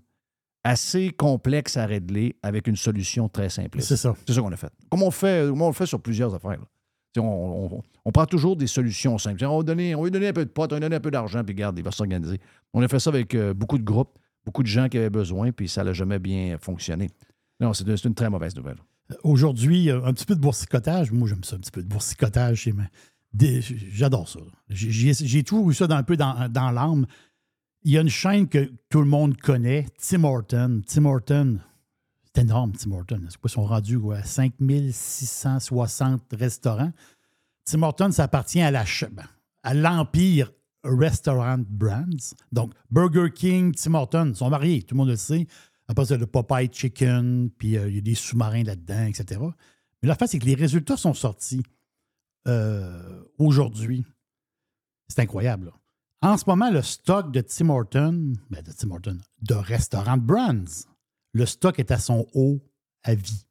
[0.64, 3.80] assez complexe à régler avec une solution très simple.
[3.80, 4.14] C'est ça.
[4.26, 4.72] C'est ça qu'on a fait.
[4.90, 6.58] Comme on, fait, comme on le fait sur plusieurs affaires.
[7.16, 9.44] On, on- on prend toujours des solutions simples.
[9.44, 10.96] On va, donner, on va lui donner un peu de pot, on va lui donner
[10.96, 12.38] un peu d'argent, puis regarde, il va s'organiser.
[12.74, 15.50] On a fait ça avec euh, beaucoup de groupes, beaucoup de gens qui avaient besoin,
[15.52, 17.08] puis ça n'a jamais bien fonctionné.
[17.60, 18.76] Non, c'est une très mauvaise nouvelle.
[19.24, 21.10] Aujourd'hui, un petit peu de boursicotage.
[21.10, 22.68] Moi, j'aime ça, un petit peu de boursicotage.
[23.92, 24.40] J'adore ça.
[24.68, 27.06] J'ai toujours eu ça dans- un peu dans, dans l'âme.
[27.84, 30.82] Il y a une chaîne que tout le monde connaît, Tim Horton.
[30.86, 31.58] Tim Horton,
[32.24, 33.20] c'est énorme, Tim Horton.
[33.22, 36.92] Ils sont rendus à 5660 restaurants.
[37.64, 38.84] Tim Horton, ça appartient ben,
[39.62, 40.52] à l'empire
[40.84, 42.34] Restaurant Brands.
[42.52, 45.46] Donc, Burger King, Tim Horton sont mariés, tout le monde le sait.
[45.88, 49.40] Après ça, le Popeye Chicken, puis euh, il y a des sous-marins là-dedans, etc.
[50.02, 51.62] Mais la face, c'est que les résultats sont sortis
[52.46, 54.04] euh, aujourd'hui.
[55.08, 55.66] C'est incroyable.
[55.66, 55.72] là.
[56.20, 60.86] En ce moment, le stock de Tim Horton, ben de Tim Horton, de Restaurant Brands,
[61.32, 62.60] le stock est à son haut
[63.04, 63.46] à vie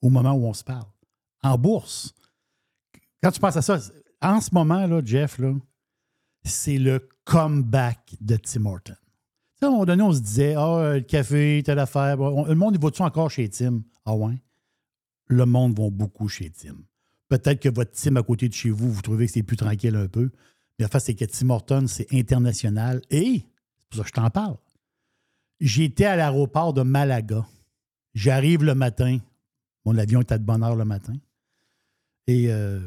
[0.00, 0.86] au moment où on se parle.
[1.42, 2.14] En bourse.
[3.22, 3.78] Quand tu penses à ça,
[4.22, 5.54] en ce moment, là, Jeff, là,
[6.44, 8.94] c'est le comeback de Tim Horton.
[9.60, 12.16] À un moment donné, on se disait, ah, le café, telle affaire.
[12.16, 13.82] Le monde, il va-tu encore chez Tim?
[14.04, 14.42] Ah ouais?
[15.26, 16.76] Le monde va beaucoup chez Tim.
[17.28, 19.96] Peut-être que votre Tim à côté de chez vous, vous trouvez que c'est plus tranquille
[19.96, 20.30] un peu.
[20.78, 23.00] Mais la face, c'est que Tim Horton, c'est international.
[23.10, 24.56] Et, c'est pour ça que je t'en parle.
[25.60, 27.44] J'étais à l'aéroport de Malaga.
[28.14, 29.18] J'arrive le matin.
[29.84, 31.14] Mon avion était de bonne heure le matin.
[32.26, 32.80] Et euh,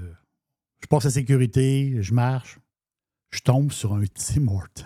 [0.82, 2.60] je passe la sécurité, je marche.
[3.32, 4.86] Je tombe sur un Tim Horton.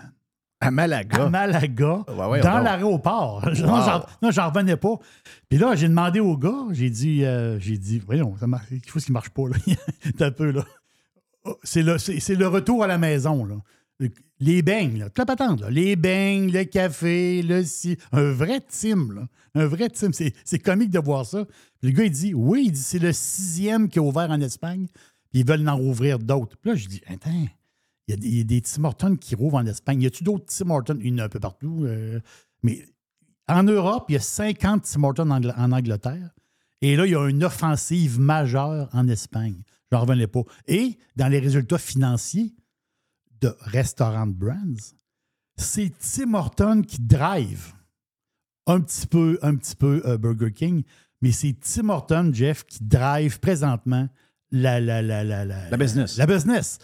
[0.60, 1.24] À Malaga?
[1.24, 2.62] À Malaga, Ouais, ouais, dans ouais.
[2.64, 3.42] l'aéroport.
[3.46, 4.06] Wow.
[4.22, 4.96] Non, j'en- revenais pas.
[5.48, 8.88] Puis là, j'ai demandé au gars, j'ai dit, euh, j'ai dit, voyons, ça marche, quelque
[8.90, 9.56] chose qui marche pas, là.
[10.20, 10.64] Un peu, là.
[11.44, 13.46] Oh, C'est le, c'est- le retour à la maison.
[14.40, 15.70] Les beignes, là, la là.
[15.70, 17.96] Les beignes, le café, le si.
[18.10, 19.28] Un vrai Tim, là.
[19.54, 20.10] Un vrai Tim.
[20.12, 21.44] C'est comique de voir ça.
[21.80, 24.86] Puis le gars, il dit, oui, c'est le sixième qui est ouvert en Espagne.
[25.30, 26.56] Puis ils veulent en rouvrir d'autres.
[26.58, 27.30] Puis là, je dis, attends,
[28.08, 30.02] il y a des, Tim Hortons qui rouvrent en Espagne.
[30.02, 30.98] Y a-tu d'autres Tim Hortons?
[31.00, 31.84] Il y en a un peu partout.
[31.84, 32.20] euh,
[32.64, 32.84] mais
[33.48, 36.30] en Europe, il y a 50 Tim Hortons en Angleterre.
[36.80, 39.62] Et là, il y a une offensive majeure en Espagne.
[39.92, 40.40] Je n'en revenais pas.
[40.66, 42.54] Et dans les résultats financiers
[43.42, 44.94] de Restaurant Brands,
[45.56, 47.74] c'est Tim Hortons qui drive
[48.66, 50.82] un petit peu, un petit peu euh, Burger King,
[51.20, 54.08] mais c'est Tim Hortons, Jeff, qui drive présentement
[54.50, 56.16] la, la, la, la, la, La business.
[56.16, 56.78] La business.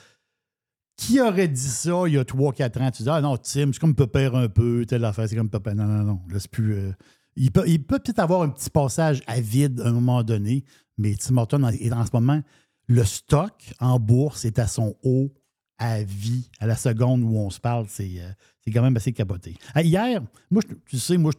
[0.96, 2.90] Qui aurait dit ça il y a 3-4 ans?
[2.90, 5.74] Tu dis, ah non, Tim, c'est comme Pepper un peu, telle affaire, c'est comme Pepper.
[5.74, 6.20] Non, non, non.
[6.28, 6.74] Là, c'est plus.
[6.74, 6.92] euh,
[7.36, 10.64] il peut il peut peut-être avoir un petit passage à vide à un moment donné,
[10.98, 12.42] mais Tim Hortons en- est en ce moment,
[12.88, 15.30] le stock en bourse est à son haut
[15.78, 17.86] à vie, à la seconde où on se parle.
[17.88, 19.56] C'est euh, quand même assez capoté.
[19.74, 20.20] Ah, hier,
[20.50, 21.32] moi, tu sais, moi.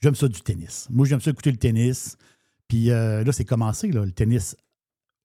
[0.00, 0.86] J'aime ça du tennis.
[0.90, 2.16] Moi, j'aime ça écouter le tennis.
[2.68, 4.56] Puis euh, là, c'est commencé, le tennis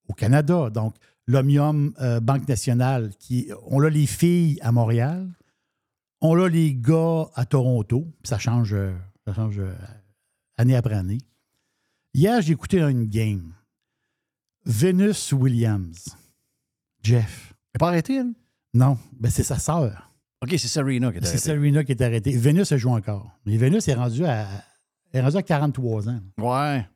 [0.08, 0.70] au Canada.
[0.72, 0.96] Donc,
[1.28, 5.30] l'Omnium euh, Banque Nationale, qui, on a les filles à Montréal,
[6.22, 8.76] on a les gars à Toronto, puis ça change,
[9.26, 9.62] ça change
[10.58, 11.20] année après année.
[12.14, 13.54] Hier, j'ai écouté une game.
[14.66, 16.16] Venus Williams.
[17.04, 17.54] Jeff.
[17.74, 18.34] Elle n'a pas arrêté, elle?
[18.74, 20.12] Non, ben c'est sa sœur.
[20.42, 21.38] OK, c'est Serena qui est C'est arrêtée.
[21.40, 22.38] Serena qui est arrêtée.
[22.38, 23.32] Venus, elle joue encore.
[23.46, 24.48] Mais Venus est rendue à,
[25.12, 26.22] elle est rendue à 43 ans.
[26.38, 26.88] Ouais.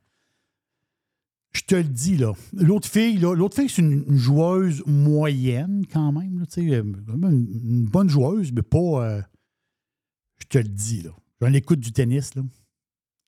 [1.54, 2.34] Je te le dis, là.
[2.54, 6.40] L'autre fille, là, l'autre fille, c'est une, une joueuse moyenne quand même.
[6.40, 8.78] là, euh, une, une bonne joueuse, mais pas.
[9.06, 9.22] euh,
[10.40, 11.12] je te le dis, là.
[11.42, 12.44] J'en écoute du tennis, là.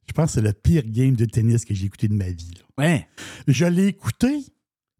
[0.09, 2.51] Je pense que c'est le pire game de tennis que j'ai écouté de ma vie.
[2.55, 2.83] là.
[2.83, 3.07] Ouais.
[3.47, 4.43] Je l'ai écouté.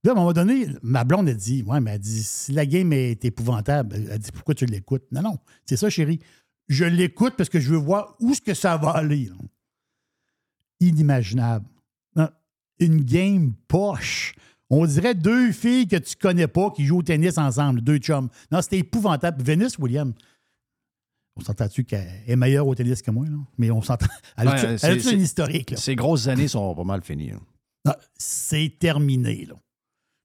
[0.04, 2.66] Là, à un moment donné, ma blonde a dit Ouais, mais elle dit si la
[2.66, 5.04] game est épouvantable, elle dit Pourquoi tu l'écoutes?
[5.12, 6.20] Non, non, c'est ça, chérie.
[6.68, 9.26] Je l'écoute parce que je veux voir où que ça va aller.
[9.26, 9.36] là.
[10.80, 11.66] Inimaginable.
[12.16, 12.30] Non,
[12.80, 14.36] Une game poche.
[14.70, 18.30] On dirait deux filles que tu connais pas qui jouent au tennis ensemble, deux chums.
[18.52, 19.44] Non, c'était épouvantable.
[19.44, 20.14] Venus Williams,
[21.40, 23.38] on s'entend-tu qu'elle est meilleure au tennis que moi, là?
[23.58, 24.08] Mais on s'entend.
[24.38, 25.78] Elle a-tu- Ouais, elle c'est- a-tu c'est- une historique, là?
[25.78, 27.32] Ces grosses années sont pas mal finies.
[27.32, 27.38] là.
[27.86, 29.56] Non, c'est terminé, là.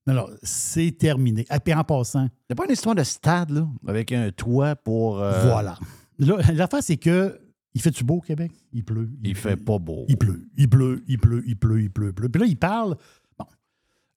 [0.06, 1.46] Non, non, c'est terminé.
[1.50, 2.28] Et puis en passant.
[2.50, 5.20] Il a pas une histoire de stade, là, avec un toit pour.
[5.20, 5.78] euh, Voilà.
[6.18, 7.40] Là, l'affaire, c'est que.
[7.76, 8.52] Il fait-tu beau au Québec?
[8.72, 9.10] Il pleut.
[9.24, 10.04] Il fait pas beau.
[10.08, 12.28] Il pleut, il pleut, il pleut, il pleut, il pleut, il pleut.
[12.28, 12.96] Puis là, il parle.
[13.38, 13.46] Bon,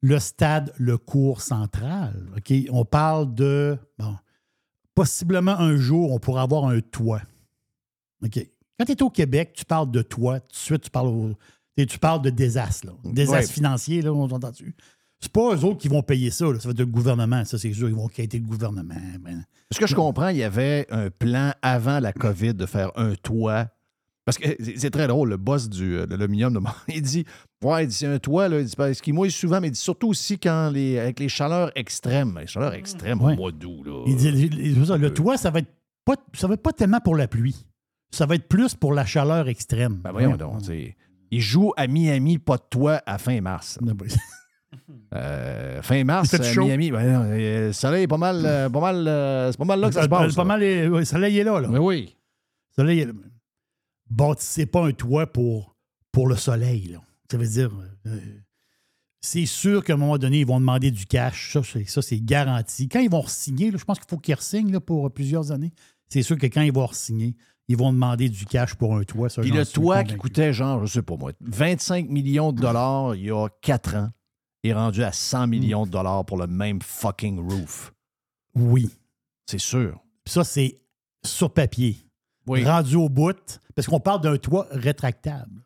[0.02, 2.28] le stade, le cours central.
[2.38, 2.54] OK?
[2.70, 3.78] On parle de.
[3.98, 4.16] Bon,
[4.98, 7.22] possiblement un jour, on pourra avoir un toit.
[8.24, 8.40] OK?
[8.80, 11.36] Quand tu es au Québec, tu parles de toit, tout de suite, tu parles, au-
[11.78, 12.88] tu parles de désastre.
[12.88, 12.94] Là.
[13.06, 13.54] Désastre Ouais.
[13.54, 14.76] financier, là, on s'entend-tu?
[15.20, 16.60] C'est pas eux autres qui vont payer ça, là.
[16.60, 18.96] ça va être le gouvernement, ça c'est sûr, ils vont quitter le gouvernement.
[19.20, 22.92] Ben, Ce que je comprends, il y avait un plan avant la COVID de faire
[22.96, 23.68] un toit.
[24.28, 26.60] Parce que c'est très drôle, le boss du, euh, de l'aluminium,
[26.90, 27.24] il dit
[27.64, 29.72] Ouais, il dit, c'est un toit, là, il dit, parce qu'il mouille souvent, mais il
[29.72, 32.38] dit surtout aussi quand les, avec les chaleurs extrêmes.
[32.40, 33.34] Les chaleurs extrêmes Ouais.
[33.34, 33.84] au mois d'août.
[33.86, 34.04] Là.
[34.06, 35.72] Il dit, le- le toit, ça va être
[36.06, 37.66] pas, ça va être pas tellement pour la pluie.
[38.12, 40.02] Ça va être plus pour la chaleur extrême.
[40.04, 40.60] Ben voyons donc.
[41.32, 43.80] Il joue à Miami, pas de toit, à fin mars.
[45.16, 46.66] Euh, fin mars, à chaud.
[46.66, 49.64] Miami, ben non, euh, le soleil est pas mal, euh, pas mal, euh, c'est pas
[49.66, 50.36] mal là que ça se passe.
[50.36, 51.62] Pas mal, le soleil est là.
[51.62, 51.70] là.
[51.70, 52.14] Mais oui.
[52.78, 53.14] Le soleil est là.
[54.10, 55.76] Bâtissez pas un toit pour,
[56.12, 56.88] pour le soleil.
[56.88, 57.02] là.
[57.32, 57.72] Ça veut dire.
[58.06, 58.20] euh,
[59.20, 61.54] c'est sûr qu'à un moment donné, ils vont demander du cash.
[61.54, 62.88] Ça, c'est, ça, c'est garanti.
[62.88, 65.72] Quand ils vont signer, je pense qu'il faut qu'ils re-signent pour plusieurs années.
[66.08, 67.36] C'est sûr que quand ils vont signer,
[67.68, 69.28] ils vont demander du cash pour un toit.
[69.42, 73.26] Puis le toit qui coûtait, genre, je sais pas moi, 25 millions de dollars il
[73.26, 74.10] y a 4 ans
[74.64, 77.94] est rendu à 100 millions de dollars pour le même fucking roof.
[78.56, 78.90] Oui.
[79.50, 80.00] C'est sûr.
[80.24, 80.80] Puis ça, c'est
[81.26, 81.98] sur papier.
[82.48, 82.64] Oui.
[82.66, 85.64] Rendu au bout, parce qu'on parle d'un toit rétractable.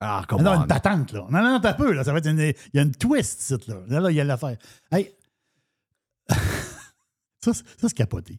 [0.00, 0.60] Ah, non, come non, on.
[0.62, 1.26] une patente, là.
[1.30, 2.04] Non, non, t'as peu, là.
[2.04, 3.76] Ça va être une, il y a une twist, là.
[3.88, 4.58] Là, là, il y a l'affaire.
[4.92, 5.10] Hey.
[6.28, 8.38] ça, c'est- ça, c'est capoté.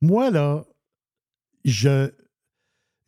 [0.00, 0.64] Moi, là,
[1.64, 2.10] je,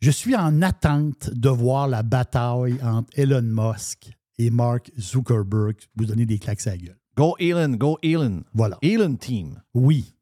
[0.01, 5.75] je suis en attente de voir la bataille entre Elon Musk et Mark Zuckerberg.
[5.95, 6.97] Vous donner des claques à la gueule.
[7.15, 8.43] Go Elon, go Elon.
[8.53, 8.77] Voilà.
[8.81, 9.61] Elon Team.
[9.73, 10.15] Oui.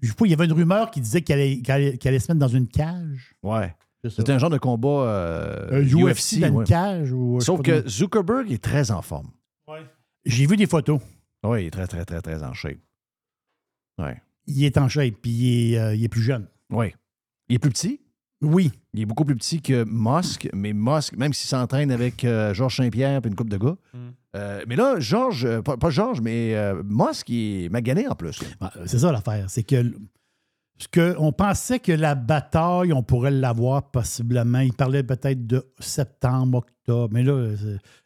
[0.00, 2.48] Je sais pas, il y avait une rumeur qui disait qu'elle allait, se mettre dans
[2.48, 3.34] une cage.
[3.42, 3.74] Ouais.
[4.08, 6.64] C'est un genre de combat euh, Un UFC dans une ouais.
[6.64, 7.86] cage ou, Sauf que.
[7.86, 9.30] Zuckerberg est très en forme.
[10.24, 11.00] J'ai vu des photos.
[11.42, 12.78] Oui, il est très, très, très, très en shape.
[13.98, 14.20] Ouais.
[14.46, 16.46] Il est en shape, puis il est, euh, il est plus jeune.
[16.70, 16.94] Oui.
[17.48, 18.00] Il est plus petit?
[18.42, 18.70] Oui.
[18.94, 22.76] Il est beaucoup plus petit que Musk, mais Musk, même s'il s'entraîne avec euh, Georges
[22.76, 23.76] Saint-Pierre et une coupe de gars.
[24.36, 28.14] euh, mais là, Georges, euh, pas, pas Georges, mais euh, Musk, il est magané en
[28.14, 28.40] plus.
[28.60, 29.50] Ah, C'est ça l'affaire.
[29.50, 29.92] C'est que,
[30.90, 34.60] que on pensait que la bataille, on pourrait l'avoir possiblement.
[34.60, 37.12] Il parlait peut-être de septembre, octobre.
[37.12, 37.54] Mais là,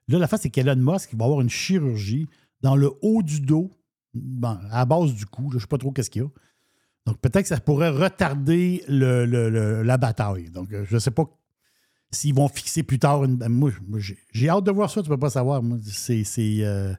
[0.09, 2.27] là l'affaire, c'est qu'Elon Musk il va avoir une chirurgie
[2.61, 3.71] dans le haut du dos,
[4.15, 5.43] bon, à la base du cou.
[5.45, 6.29] là, je ne sais pas trop qu'est-ce qu'il y a.
[7.07, 10.51] Donc peut-être que ça pourrait retarder le- le- le- la bataille.
[10.51, 11.25] Donc euh, je ne sais pas
[12.11, 13.37] s'ils vont fixer plus tard une.
[13.49, 13.71] Moi,
[14.33, 15.61] j'ai hâte de voir ça, tu ne peux pas savoir.
[15.85, 16.25] C'est.
[16.61, 16.95] euh,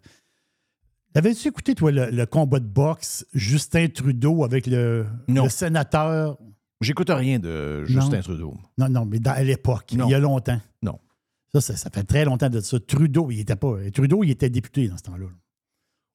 [1.15, 5.06] Avais-tu écouté, toi, le, combat de boxe Justin Trudeau avec le,
[5.45, 6.38] le sénateur?
[6.82, 8.57] J'écoute rien de Justin Trudeau.
[8.77, 10.60] Non, non, mais dans- à l'époque, il y a longtemps.
[10.82, 10.99] Non.
[11.53, 12.77] Ça, ça, ça fait très longtemps de ça.
[12.82, 13.76] Trudeau, il était pas.
[13.94, 15.27] Trudeau, il était député dans ce temps-là.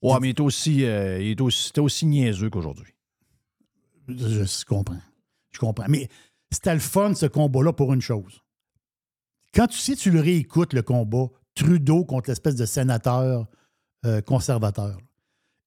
[0.03, 2.93] Ouais, mais il est aussi, euh, il est aussi, c'était aussi niaiseux qu'aujourd'hui.
[4.09, 5.01] Je, je comprends.
[5.53, 5.87] Je comprends.
[5.89, 6.09] Mais
[6.51, 8.43] c'était le fun, ce combat-là, pour une chose.
[9.55, 13.47] Quand tu sais, tu le réécoutes, le combat, Trudeau contre l'espèce de sénateur
[14.07, 14.99] euh, conservateur.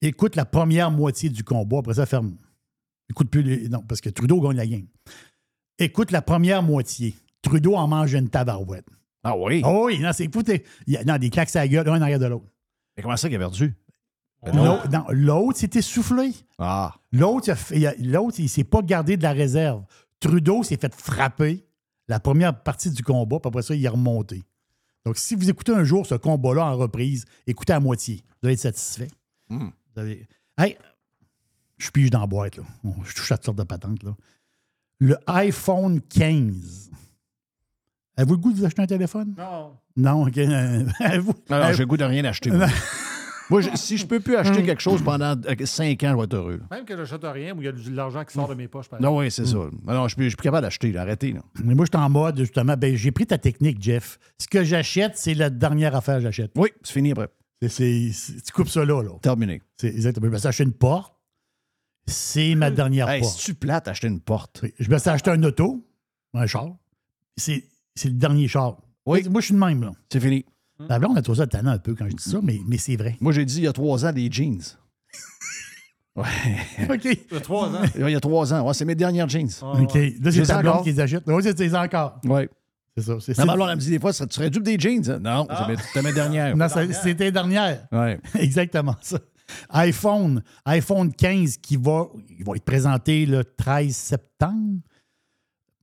[0.02, 2.38] Écoute la première moitié du combat, après ça, ferme.
[3.10, 3.70] Écoute plus les.
[3.70, 4.88] Non, parce que Trudeau gagne la game.
[5.78, 7.16] Écoute la première moitié.
[7.42, 8.88] Trudeau en mange une tabarouette.
[9.24, 9.62] Ah oui?
[9.66, 10.64] Oh oui, non, c'est écoutez.
[10.88, 12.46] Il y a, non, des claques à la gueule, un en arrière de l'autre.
[12.96, 13.76] Mais comment ça qu'il a perdu?
[14.52, 16.34] L'autre, non, l'autre s'est essoufflé.
[16.60, 16.94] Ah.
[17.12, 19.84] L'autre, il a fait- il a- l'autre, il s'est pas gardé de la réserve.
[20.20, 21.66] Trudeau s'est fait frapper
[22.08, 24.44] la première partie du combat, puis après ça, il est remonté.
[25.06, 28.22] Donc, si vous écoutez un jour ce combat-là en reprise, écoutez à moitié.
[28.42, 29.10] Vous allez être satisfait.
[29.50, 29.68] Hmm.
[29.96, 30.78] Vous allez- Hey,
[31.78, 32.64] je pige dans la boîte, là.
[32.84, 34.16] Bon, Je touche à toutes sortes de patentes, là.
[35.00, 36.90] Le iPhone 15.
[38.16, 39.34] Avez-vous le goût de vous acheter un téléphone?
[39.38, 39.74] Non.
[39.96, 40.38] Non, OK.
[41.00, 42.52] Avez-vous- Non, non, j'ai le goût de rien acheter.
[43.54, 45.36] Moi, je- si je peux plus acheter quelque chose pendant
[45.66, 46.58] 5 ans, je vais être heureux.
[46.58, 46.76] là.
[46.76, 48.90] Même que j'achète rien, où il y a de l'argent qui sort de mes poches.
[48.90, 49.58] par Non, oui, c'est ça.
[49.88, 50.92] Alors, je ne suis plus capable d'acheter.
[50.92, 51.02] là.
[51.02, 51.34] Arrêtez.
[51.34, 51.42] Là.
[51.64, 54.18] Mais moi, je suis en mode, justement, ben, j'ai pris ta technique, Jeff.
[54.40, 56.52] Ce que j'achète, c'est la dernière affaire que j'achète.
[56.56, 57.28] Oui, c'est fini après.
[57.62, 59.02] C'est- c'est- c'est- tu coupes ça là.
[59.04, 59.12] là.
[59.22, 59.62] Terminé.
[59.78, 60.28] C'est exactement.
[60.28, 61.14] Je me suis acheté une porte.
[62.06, 63.38] C'est ma dernière Hey, porte.
[63.40, 64.60] C'est-tu plate acheter une porte?
[64.64, 64.74] Oui.
[64.80, 65.86] Je me suis acheté un auto,
[66.34, 66.76] un char.
[67.38, 67.64] C'est
[67.96, 68.82] c'est le dernier char.
[69.06, 69.24] Oui.
[69.30, 69.82] Moi, je suis de même.
[69.84, 69.92] là.
[70.12, 70.44] C'est fini.
[70.90, 72.96] La blonde a trouvé ça tannant un peu quand je dis ça, mais, mais c'est
[72.96, 73.18] vrai.
[73.22, 74.62] Moi, j'ai dit il y a trois ans des jeans.
[76.16, 76.24] Ouais.
[76.92, 77.06] OK.
[77.06, 77.82] Il y a trois ans.
[77.96, 78.68] Il y a trois ans.
[78.68, 79.50] Ouais, c'est mes dernières jeans.
[79.64, 79.96] OK.
[79.96, 80.84] Là, c'est les ta blonde encore.
[80.84, 81.24] qui les achète.
[81.26, 82.20] Oui, c'est c'est encore.
[82.26, 82.42] Oui.
[82.96, 83.14] C'est ça.
[83.20, 85.10] C'est ma blonde, elle me dit des fois, ça- tu serais dû des jeans.
[85.10, 85.20] hein?
[85.20, 86.56] Non, c'est mes- c'était mes dernières.
[86.56, 87.88] Non, c'était dernière.
[87.92, 88.20] Ouais.
[88.36, 89.18] Exactement ça.
[89.70, 92.06] iPhone, iPhone 15 qui va,
[92.38, 94.82] il va être présenté le 13 septembre.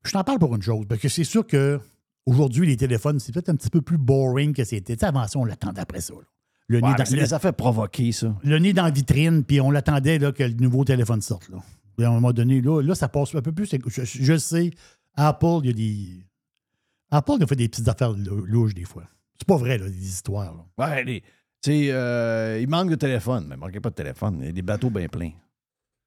[0.04, 1.80] Je t'en parle pour une chose, parce que c'est sûr que
[2.26, 4.94] aujourd'hui, les téléphones, c'est peut-être un petit peu plus boring que c'était.
[4.96, 6.14] Tu sais, avant ça, on l'attendait après ça.
[6.14, 6.20] là.
[6.68, 8.32] Le, Ouais, nez dans, c'est le- des affaires provoquées, ça.
[8.44, 11.48] le nez dans la vitrine, puis on l'attendait là, que le nouveau téléphone sorte.
[11.48, 11.58] Là.
[11.98, 13.68] À un moment donné, là, là, ça passe un peu plus.
[13.88, 14.70] Je, je sais,
[15.16, 16.26] Apple, il y a des.
[17.10, 19.02] Apple il a fait des petites affaires lou- louches des fois.
[19.36, 20.54] C'est pas vrai, là, des histoires.
[20.78, 20.86] là.
[20.86, 21.26] Ouais, les- tu
[21.72, 23.46] sais, euh, il manque de téléphone.
[23.48, 24.36] Mais il manquait pas de téléphone.
[24.40, 25.32] Il y a des bateaux bien pleins.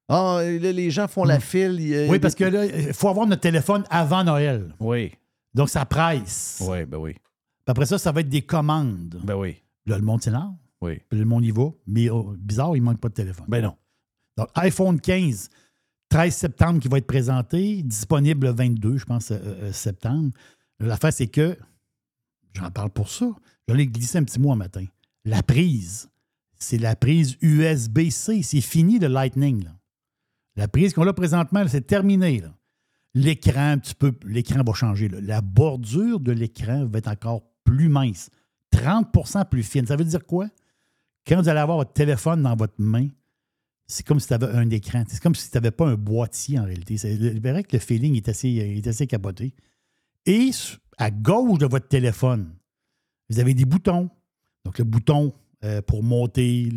[0.08, 1.80] Ah, là, les gens font la file.
[1.82, 4.74] y a- Oui, parce que là, il faut avoir notre téléphone avant Noël.
[4.80, 5.12] Oui.
[5.54, 6.64] Donc, ça presse.
[6.68, 7.14] Oui, ben oui.
[7.14, 9.22] Puis après ça, ça va être des commandes.
[9.24, 9.62] Ben oui.
[9.86, 10.54] Là, le monde s'énerve.
[10.82, 11.00] Oui.
[11.10, 11.70] Puis le monde y va.
[11.88, 13.46] Mais oh, bizarre, il manque pas de téléphone.
[13.48, 13.78] Ben non.
[14.38, 15.50] Donc, iPhone 15,
[16.10, 20.32] 13 septembre, qui va être présenté, disponible le 22, je pense, euh, euh, septembre.
[20.80, 21.58] L'affaire, c'est que,
[22.54, 23.30] j'en parle pour ça,
[23.68, 24.86] je l'ai glissé un petit mot un matin.
[25.24, 26.10] La prise,
[26.60, 28.42] c'est la prise USB-C.
[28.44, 29.64] C'est fini le Lightning.
[29.64, 29.72] là.
[30.56, 32.42] La prise qu'on a présentement, c'est terminé.
[32.42, 32.54] là.
[33.16, 35.08] L'écran, un petit peu, l'écran va changer.
[35.08, 38.30] La bordure de l'écran va être encore plus mince.
[38.74, 39.86] 30% plus fine.
[39.86, 40.48] Ça veut dire quoi?
[41.28, 43.08] Quand vous allez avoir votre téléphone dans votre main,
[43.86, 45.04] c'est comme si tu avais un écran.
[45.08, 46.98] C'est comme si tu n'avais pas un boîtier en réalité.
[46.98, 49.54] C'est vrai que le feeling est assez, est assez capoté.
[50.26, 50.50] Et
[50.98, 52.54] à gauche de votre téléphone,
[53.30, 54.10] vous avez des boutons.
[54.66, 55.34] Donc, le bouton
[55.64, 56.70] euh, pour monter,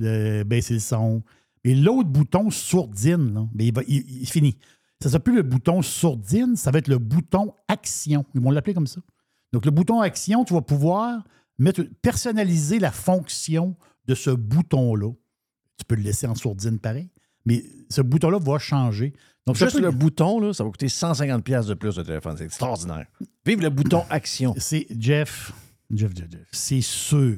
[0.45, 1.23] baisser le son.
[1.65, 4.57] Mais l'autre bouton sourdine, là, ben, il finit.
[5.02, 8.24] Ça ne sera plus le bouton sourdine, ça va être le bouton action.
[8.35, 9.01] Ils vont l'appeler comme ça.
[9.52, 11.23] Donc, le bouton action, tu vas pouvoir
[11.59, 15.12] mettre, personnaliser la fonction de ce bouton-là.
[15.78, 17.10] Tu peux le laisser en sourdine pareil,
[17.44, 19.12] mais ce bouton-là va changer.
[19.47, 22.36] Donc, Juste peut- le bouton, là, ça va coûter 150$ piastres de plus de téléphone.
[22.39, 23.06] C'est extraordinaire.
[23.44, 24.55] Vive le bouton action.
[24.59, 25.52] C'est Jeff,
[25.90, 27.36] Jeff, Jeff, Jeff, c'est sûr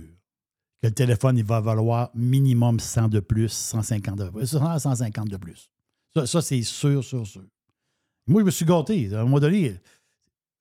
[0.81, 5.29] que le téléphone, il va valoir minimum 100 de plus, 150 de plus, 100, 150
[5.29, 5.69] de plus.
[6.21, 7.45] Ça, ça, c'est sûr, sûr, sûr.
[8.27, 9.13] Moi, je me suis gâté.
[9.15, 9.75] À un moment donné,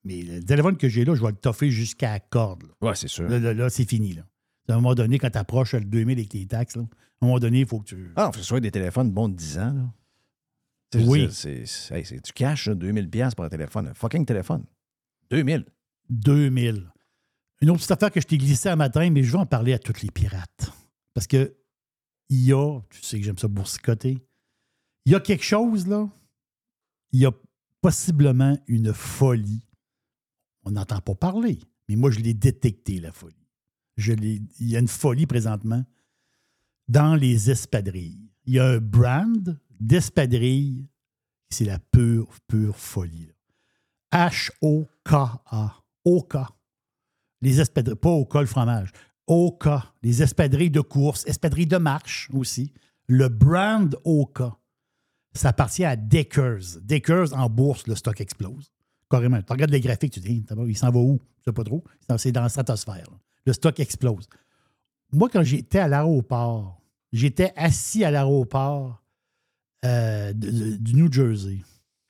[0.03, 2.63] mais le téléphone que j'ai là, je vais le toffer jusqu'à la corde.
[2.81, 3.27] Ouais, c'est sûr.
[3.27, 4.13] Là, là, là, c'est fini.
[4.13, 4.23] Là.
[4.69, 7.27] À un moment donné, quand tu approches le 2000 avec les taxes, là, à un
[7.27, 8.13] moment donné, il faut que tu.
[8.15, 9.73] Ah, que ce soit des téléphones bons de 10 ans.
[9.73, 9.93] Là.
[10.91, 11.27] Tu Oui.
[11.31, 13.87] C'est, c'est, hey, cash, là, 2000$ piastres pour un téléphone.
[13.87, 14.63] Un fucking téléphone.
[15.29, 15.65] 2000.
[16.09, 16.89] 2000.
[17.61, 19.73] Une autre petite affaire que je t'ai glissée un matin, mais je vais en parler
[19.73, 20.71] à tous les pirates.
[21.13, 21.53] Parce que
[22.29, 24.17] il y a, tu sais que j'aime ça boursicoter,
[25.07, 26.09] il y a quelque chose, là,
[27.13, 27.31] il y a
[27.79, 29.65] possiblement une folie.
[30.63, 33.47] On n'entend pas parler, mais moi, je l'ai détecté, la folie.
[33.95, 35.81] Il y a une folie présentement
[36.89, 38.29] dans les espadrilles.
[38.43, 40.89] Il y a un brand d'espadrilles,
[41.51, 43.31] c'est la pure, pure folie.
[44.11, 45.83] H-O-K-A.
[46.03, 46.35] O-K.
[47.39, 48.91] Les espadrilles, pas O-K le fromage.
[49.25, 49.69] O-K.
[50.03, 52.73] Les espadrilles de course, espadrilles de marche aussi.
[53.07, 54.51] Le brand O-K.
[55.37, 56.79] Ça appartient à Deckers.
[56.81, 58.71] Deckers, en bourse, le stock explose.
[59.09, 59.41] Carrément.
[59.41, 61.19] Tu regardes les graphiques, tu te dis, il s'en va où?
[61.39, 61.83] Je sais pas trop.
[62.17, 62.95] C'est dans la stratosphère.
[63.09, 63.17] là.
[63.45, 64.27] Le stock explose.
[65.13, 66.81] Moi, quand j'étais à l'aéroport,
[67.13, 69.01] j'étais assis à l'aéroport
[69.85, 71.59] euh, du New Jersey.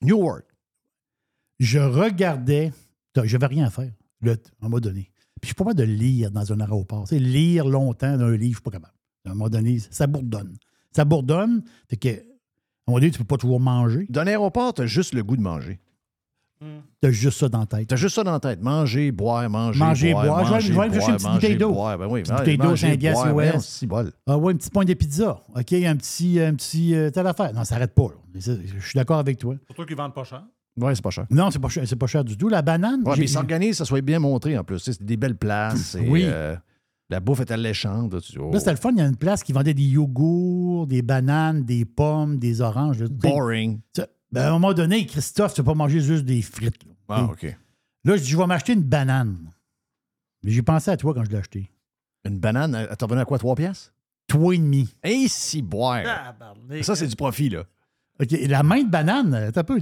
[0.02, 0.45] Newark.
[1.60, 2.72] Je regardais,
[3.16, 3.91] je n'avais rien à faire,
[4.22, 5.12] là, à un moment donné.
[5.41, 7.04] Puis je suis pas capable de lire dans un aéroport.
[7.04, 8.94] Tu sais, lire longtemps dans un livre, je suis pas capable.
[9.26, 10.58] À un moment donné, ça bourdonne.
[10.91, 12.24] Ça bourdonne, fait que,
[12.88, 14.05] à un moment donné, tu peux pas toujours manger.
[14.09, 15.80] D'un aéroport, tu as juste le goût de manger.
[16.59, 17.88] Tu as juste ça dans la tête.
[17.88, 18.64] Tu as juste ça dans la tête.
[18.64, 20.26] Manger, boire, manger, Manger, boire.
[20.26, 20.39] boire.
[20.39, 21.73] Je vais- manger, je vais aller chercher une petite bouteille d'eau.
[21.73, 23.65] Ben oui, Petite bouteille d'eau, manger, 5 piastres boire, ben non, US.
[23.65, 24.11] c'est bol.
[24.26, 25.39] Ah ouais, un petit point de pizza.
[25.55, 27.53] OK, un petit, un petit euh, telle affaire.
[27.53, 28.07] Non, ça n'arrête pas.
[28.07, 28.39] là.
[28.39, 29.53] Je suis d'accord avec toi.
[29.68, 30.43] Pour toi qui vendent pas cher.
[30.80, 31.26] Ouais, c'est pas cher.
[31.30, 32.49] Non, c'est pas cher, c'est pas cher du tout.
[32.49, 34.80] La banane, j'ai- mais ils s'organisent, ça soit bien montré en plus.
[34.80, 35.93] C'est des belles places.
[35.95, 36.23] et, Oui.
[36.26, 36.55] euh,
[37.09, 38.13] la bouffe est alléchante.
[38.13, 38.51] là, tu oh.
[38.51, 38.91] Là, c'était le fun.
[38.91, 42.99] Il y a une place qui vendait des yogourts, des bananes, des pommes, des oranges.
[42.99, 43.07] là.
[43.09, 43.79] Boring.
[44.31, 46.84] Ben, à un moment donné, Christophe, tu ne peux pas manger juste des frites.
[46.85, 46.91] là.
[47.09, 47.43] Ah, OK.
[48.03, 49.53] Là, je dis, je vais m'acheter une banane.
[50.43, 51.71] Mais J'ai pensé à toi quand je l'ai acheté.
[52.25, 53.93] Une banane, elle t'en revenait à quoi, 3 piastres?
[54.27, 54.89] Toi et demi.
[55.03, 56.03] Et si boire.
[56.81, 57.63] Ça, c'est du profit, là.
[58.21, 59.79] OK, la main de banane, un peu.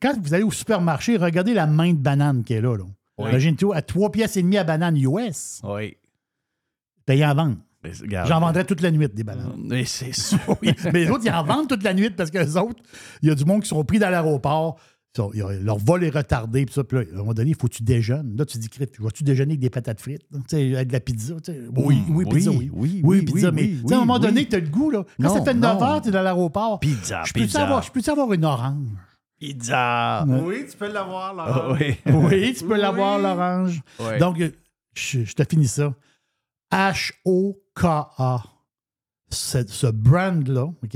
[0.00, 2.76] Quand vous allez au supermarché, regardez la main de banane qui est là.
[2.76, 2.84] là.
[3.18, 3.30] Oui.
[3.30, 5.60] Imagine-toi, à 3 pièces et demie à banane US.
[5.64, 5.96] Oui.
[7.06, 7.58] Payé en vente.
[8.02, 8.28] regarde.
[8.28, 9.52] J'en vendrais toute la nuit des bananes.
[9.64, 10.38] Mais c'est sûr.
[10.60, 12.82] Oui, mais les autres, ils en vendent toute la nuit parce que les autres,
[13.22, 14.76] il y a du monde qui sont pris dans l'aéroport.
[15.34, 16.66] Leur vol est retardé.
[16.66, 18.36] Puis ça, puis là, à un moment donné, il faut que tu déjeunes.
[18.36, 20.26] Là, tu dis, Crip, vas-tu déjeuner avec des patates frites?
[20.30, 21.34] Tu sais, avec de la pizza?
[21.42, 21.52] tu?
[21.74, 22.70] Oui, oui, oui, pizza, oui.
[22.74, 23.48] oui, oui, pizza.
[23.48, 24.48] oui, mais tu à un moment donné, oui.
[24.48, 24.90] tu as le goût.
[24.90, 25.04] Là.
[25.18, 25.86] Quand Non, ça fait 9 non.
[25.86, 26.80] heures, tu es dans l'aéroport.
[26.80, 27.62] Pizza, Je peux-tu pizza.
[27.62, 28.88] avoir, je peux-tu avoir une orange?
[29.38, 30.26] Pizza.
[30.26, 31.44] Oui, tu peux l'avoir, là.
[31.48, 31.96] Ah, oui.
[32.12, 33.80] Oui, tu peux l'avoir, l'orange.
[34.20, 34.50] Donc, euh,
[34.94, 35.94] je te finis ça.
[36.72, 38.42] H-O-K-A.
[39.30, 40.94] Ce, ce brand-là, OK,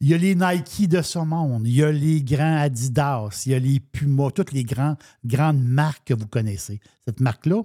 [0.00, 3.52] il y a les Nike de ce monde, il y a les grands Adidas, il
[3.52, 6.80] y a les Puma, toutes les grandes marques que vous connaissez.
[7.06, 7.62] Cette marque-là,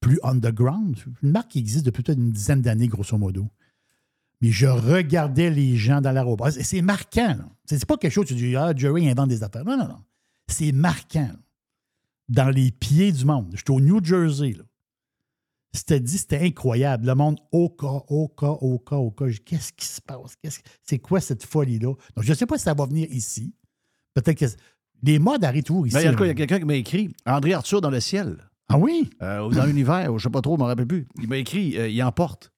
[0.00, 3.46] plus underground, une marque qui existe depuis peut-être une dizaine d'années, grosso modo.
[4.40, 6.50] Mais je regardais les gens dans l'aéroport.
[6.50, 7.36] C'est c'est marquant.
[7.38, 7.48] là.
[7.66, 9.64] C'est pas quelque chose, tu dis, ah, Jerry invente des affaires.
[9.64, 10.02] Non, non, non.
[10.48, 11.28] C'est marquant.
[11.28, 11.38] là.
[12.28, 13.52] Dans les pieds du monde.
[13.54, 14.52] J'étais au New Jersey.
[14.52, 14.64] Là.
[15.74, 17.06] C'était dit, c'était incroyable.
[17.06, 19.26] Le monde, OK, OK, OK, OK.
[19.26, 20.36] Je dis, Qu'est-ce qui se passe?
[20.82, 21.94] C'est quoi cette folie-là?
[22.14, 23.52] Donc, je ne sais pas si ça va venir ici.
[24.14, 24.44] Peut-être que
[25.02, 25.94] les modes arrivent toujours ici.
[25.94, 26.16] Ben, il y a là.
[26.16, 26.26] quoi?
[26.26, 28.36] Il y a quelqu'un qui m'a écrit André Arthur dans le ciel.
[28.68, 29.10] Ah oui?
[29.20, 31.06] Euh, dans l'univers, je ne sais pas trop, je ne me rappelle plus.
[31.20, 32.52] Il m'a écrit euh, Il emporte.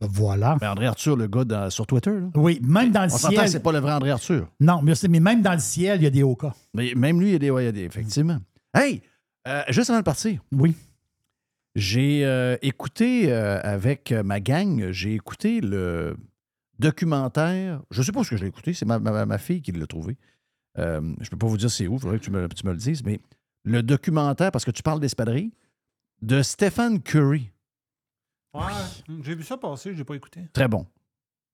[0.00, 0.56] Voilà.
[0.60, 2.10] Ben, André Arthur, le gars dans- sur Twitter.
[2.10, 2.28] là.
[2.34, 3.48] Oui, même dans le On ciel.
[3.48, 4.46] c'est pas le vrai André Arthur.
[4.60, 6.44] Non, mais, mais même dans le ciel, il y a des OK.
[6.74, 7.50] Mais même lui, il y a des.
[7.50, 8.38] ouais, il y a des effectivement.
[8.74, 9.00] Hey!
[9.48, 10.40] euh, juste avant de partir.
[10.52, 10.74] Oui.
[11.74, 16.16] J'ai euh, écouté euh, avec ma gang, j'ai écouté le
[16.78, 17.82] documentaire.
[17.90, 19.72] Je ne sais pas ce que je l'ai écouté, c'est ma, ma- ma fille qui
[19.72, 20.16] l'a trouvé.
[20.78, 22.66] Euh, je ne peux pas vous dire c'est où, il faudrait que tu me, tu
[22.66, 23.20] me le dises, mais
[23.64, 25.52] le documentaire, parce que tu parles d'espadrilles,
[26.22, 27.50] de Stephen Curry.
[28.54, 28.62] Ouais,
[29.22, 30.42] j'ai vu ça passer, j'ai pas écouté.
[30.52, 30.86] Très bon.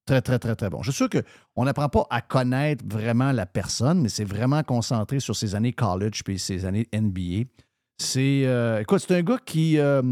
[0.06, 0.82] Très, très, très, très bon.
[0.82, 1.08] Je suis sûr
[1.54, 5.72] qu'on n'apprend pas à connaître vraiment la personne, mais c'est vraiment concentré sur ses années
[5.72, 7.44] college puis ses années NBA.
[8.00, 8.42] C'est.
[8.46, 9.78] euh, écoute, c'est un gars qui.
[9.78, 10.02] euh,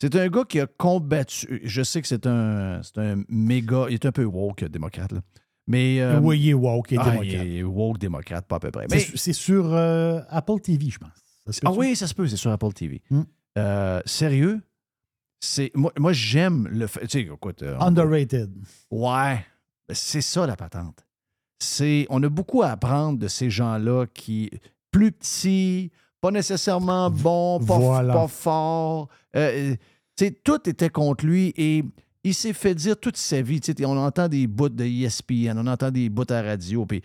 [0.00, 1.60] c'est un gars qui a combattu.
[1.64, 3.86] Je sais que c'est un, c'est un méga.
[3.88, 5.20] Il est un peu woke, démocrate, là.
[5.66, 6.00] Mais.
[6.00, 7.46] euh, oui, il est woke, il est ah, démocrate.
[7.46, 8.86] il est woke, démocrate, pas à peu près.
[8.88, 11.10] C'est Mais- C'est sur Apple TV, je pense.
[11.64, 13.02] Ah oui, ça se peut, c'est sur Apple TV.
[13.10, 13.22] Hmm.
[14.06, 14.60] Sérieux?
[15.40, 17.00] C'est, moi, moi j'aime le fait.
[17.06, 17.62] Tu sais, écoute.
[17.62, 18.52] on- Underrated.
[18.90, 19.44] Ouais,
[19.92, 21.04] c'est ça la patente.
[21.60, 24.50] C'est, on a beaucoup à apprendre de ces gens-là qui,
[24.92, 25.90] plus petits,
[26.20, 28.14] pas nécessairement bons, pas, Voilà.
[28.14, 29.08] pas forts.
[29.36, 29.74] euh,
[30.20, 31.84] euh, tout était contre lui et
[32.24, 33.60] il s'est fait dire toute sa vie.
[33.84, 36.84] On entend des bouts de ESPN, on entend des bouts à radio.
[36.86, 37.02] Puis,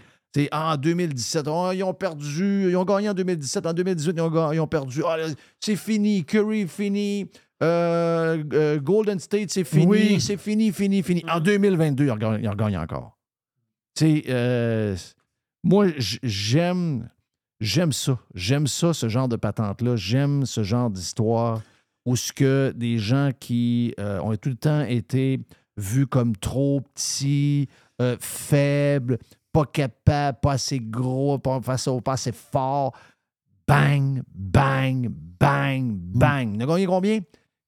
[0.52, 4.52] en 2017, oh, ils ont perdu, ils ont gagné en 2017, en 2018, ils ont,
[4.52, 5.04] ils ont perdu.
[5.06, 5.18] Ah,
[5.60, 7.30] c'est fini, Curry, fini.
[7.62, 10.20] Euh, euh, Golden State, c'est fini, Oui.
[10.20, 11.24] c'est fini, fini, fini.
[11.30, 13.18] En 2022, ils ont ils ont gagné encore.
[13.96, 14.96] Tu sais, euh,
[15.64, 17.08] moi, j'aime,
[17.64, 18.20] j'aime ça.
[18.34, 19.96] J'aime ça, ce genre de patente-là.
[19.96, 21.62] J'aime ce genre d'histoire
[22.06, 25.40] où ce que des gens qui euh, ont tout le temps été
[25.78, 27.68] vus comme trop petits,
[28.02, 29.18] euh, faibles,
[29.52, 31.74] pas capables, pas assez gros, pas, pas
[32.14, 32.94] assez- forts,
[33.68, 36.56] bang, bang, bang, bang.
[36.56, 37.20] Il a gagné combien?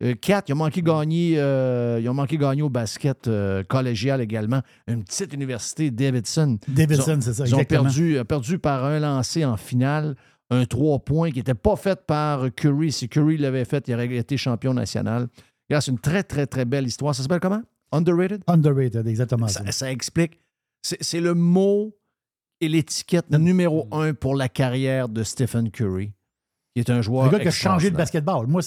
[0.06, 4.22] Euh, quatre, ils ont manqué gagner, euh, ils ont manqué gagner au basket euh, collégial
[4.22, 4.62] également.
[4.88, 6.60] Une petite université, Davidson.
[6.68, 10.16] Davidson, c'est ça, Ils ont perdu, euh, perdu par un lancé en finale,
[10.52, 12.92] un 3 points qui n'était pas fait par Curry.
[12.92, 15.28] Si Curry l'avait fait, il aurait été champion national.
[15.70, 17.16] C'est une très, très, très belle histoire.
[17.16, 17.64] Ça s'appelle comment?
[17.92, 18.44] Underrated?
[18.48, 19.48] Underrated, exactement.
[19.48, 20.40] Ça, ça explique.
[20.84, 21.98] C'est le mot
[22.62, 26.12] et l'étiquette numéro un pour la carrière de Stephen Curry,
[26.76, 27.26] qui est un joueur.
[27.26, 28.46] Un gars qui a changé de basketball.
[28.46, 28.62] Moi,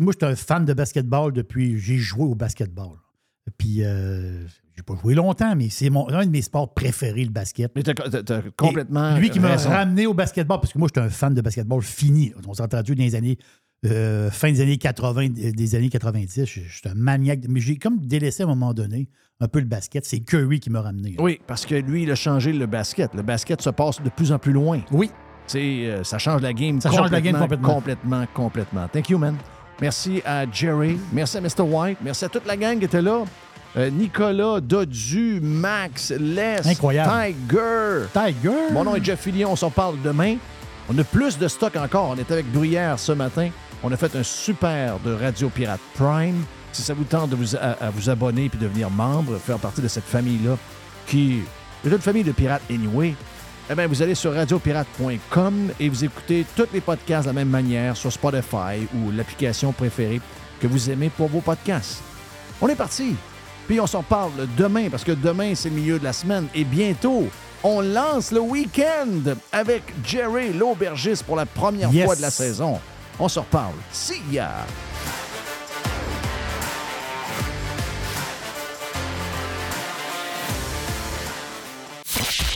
[0.00, 1.78] moi je suis un fan de basketball depuis.
[1.78, 2.96] J'ai joué au basketball.
[3.58, 4.44] Puis, euh,
[4.76, 7.70] j'ai pas joué longtemps, mais c'est un de mes sports préférés, le basket.
[7.76, 7.94] Mais t'as,
[8.56, 9.16] complètement.
[9.16, 11.80] Et lui qui m'a ramené au basketball, parce que moi, j'étais un fan de basketball
[11.82, 12.32] fini.
[12.46, 13.38] On s'est entendu dans les années.
[13.86, 16.44] euh, fin des années 80, euh, des années 90.
[16.44, 17.40] Je je suis un maniaque.
[17.48, 20.04] Mais j'ai comme délaissé à un moment donné un peu le basket.
[20.04, 21.10] C'est Curry qui m'a ramené.
[21.10, 21.22] là.
[21.22, 23.14] Oui, parce que lui, il a changé le basket.
[23.14, 24.80] Le basket se passe de plus en plus loin.
[24.90, 25.10] Oui.
[25.46, 27.74] C'est, ça change la game Ça change la game complètement.
[27.74, 28.26] complètement.
[28.26, 28.88] Complètement, complètement.
[28.88, 29.36] Thank you, man.
[29.80, 30.98] Merci à Jerry.
[31.12, 31.60] Merci à Mr.
[31.60, 31.98] White.
[32.02, 33.24] Merci à toute la gang qui était là.
[33.76, 37.10] Euh, Nicolas, Dodu, Max, Les, Incroyable.
[37.10, 38.06] Tiger.
[38.12, 38.72] Tiger?
[38.72, 39.52] Mon nom est Jeff Fillion.
[39.52, 40.36] On s'en parle demain.
[40.88, 42.08] On a plus de stock encore.
[42.10, 43.50] On était avec Bruyère ce matin.
[43.82, 46.42] On a fait un super de Radio Pirate Prime.
[46.72, 49.82] Si ça vous tente de vous, à, à vous abonner puis devenir membre, faire partie
[49.82, 50.56] de cette famille-là,
[51.06, 51.40] qui
[51.84, 53.14] est une famille de pirates anyway,
[53.70, 57.48] eh bien, vous allez sur radiopirate.com et vous écoutez tous les podcasts de la même
[57.48, 60.20] manière sur Spotify ou l'application préférée
[60.60, 61.98] que vous aimez pour vos podcasts.
[62.60, 63.14] On est parti.
[63.66, 66.46] Puis on s'en parle demain, parce que demain, c'est le milieu de la semaine.
[66.54, 67.24] Et bientôt,
[67.64, 72.04] on lance le week-end avec Jerry l'aubergiste pour la première Yes.
[72.06, 72.78] fois de la saison.
[73.18, 73.74] On se reparle.
[73.92, 74.50] See ya!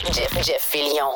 [0.09, 1.15] Jeff, Jeff Fillion.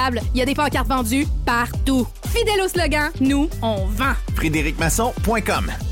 [0.33, 2.07] il y a des pancartes vendues partout.
[2.33, 4.13] Fidèle au slogan, nous, on vend.
[4.35, 5.90] FrédéricMasson.com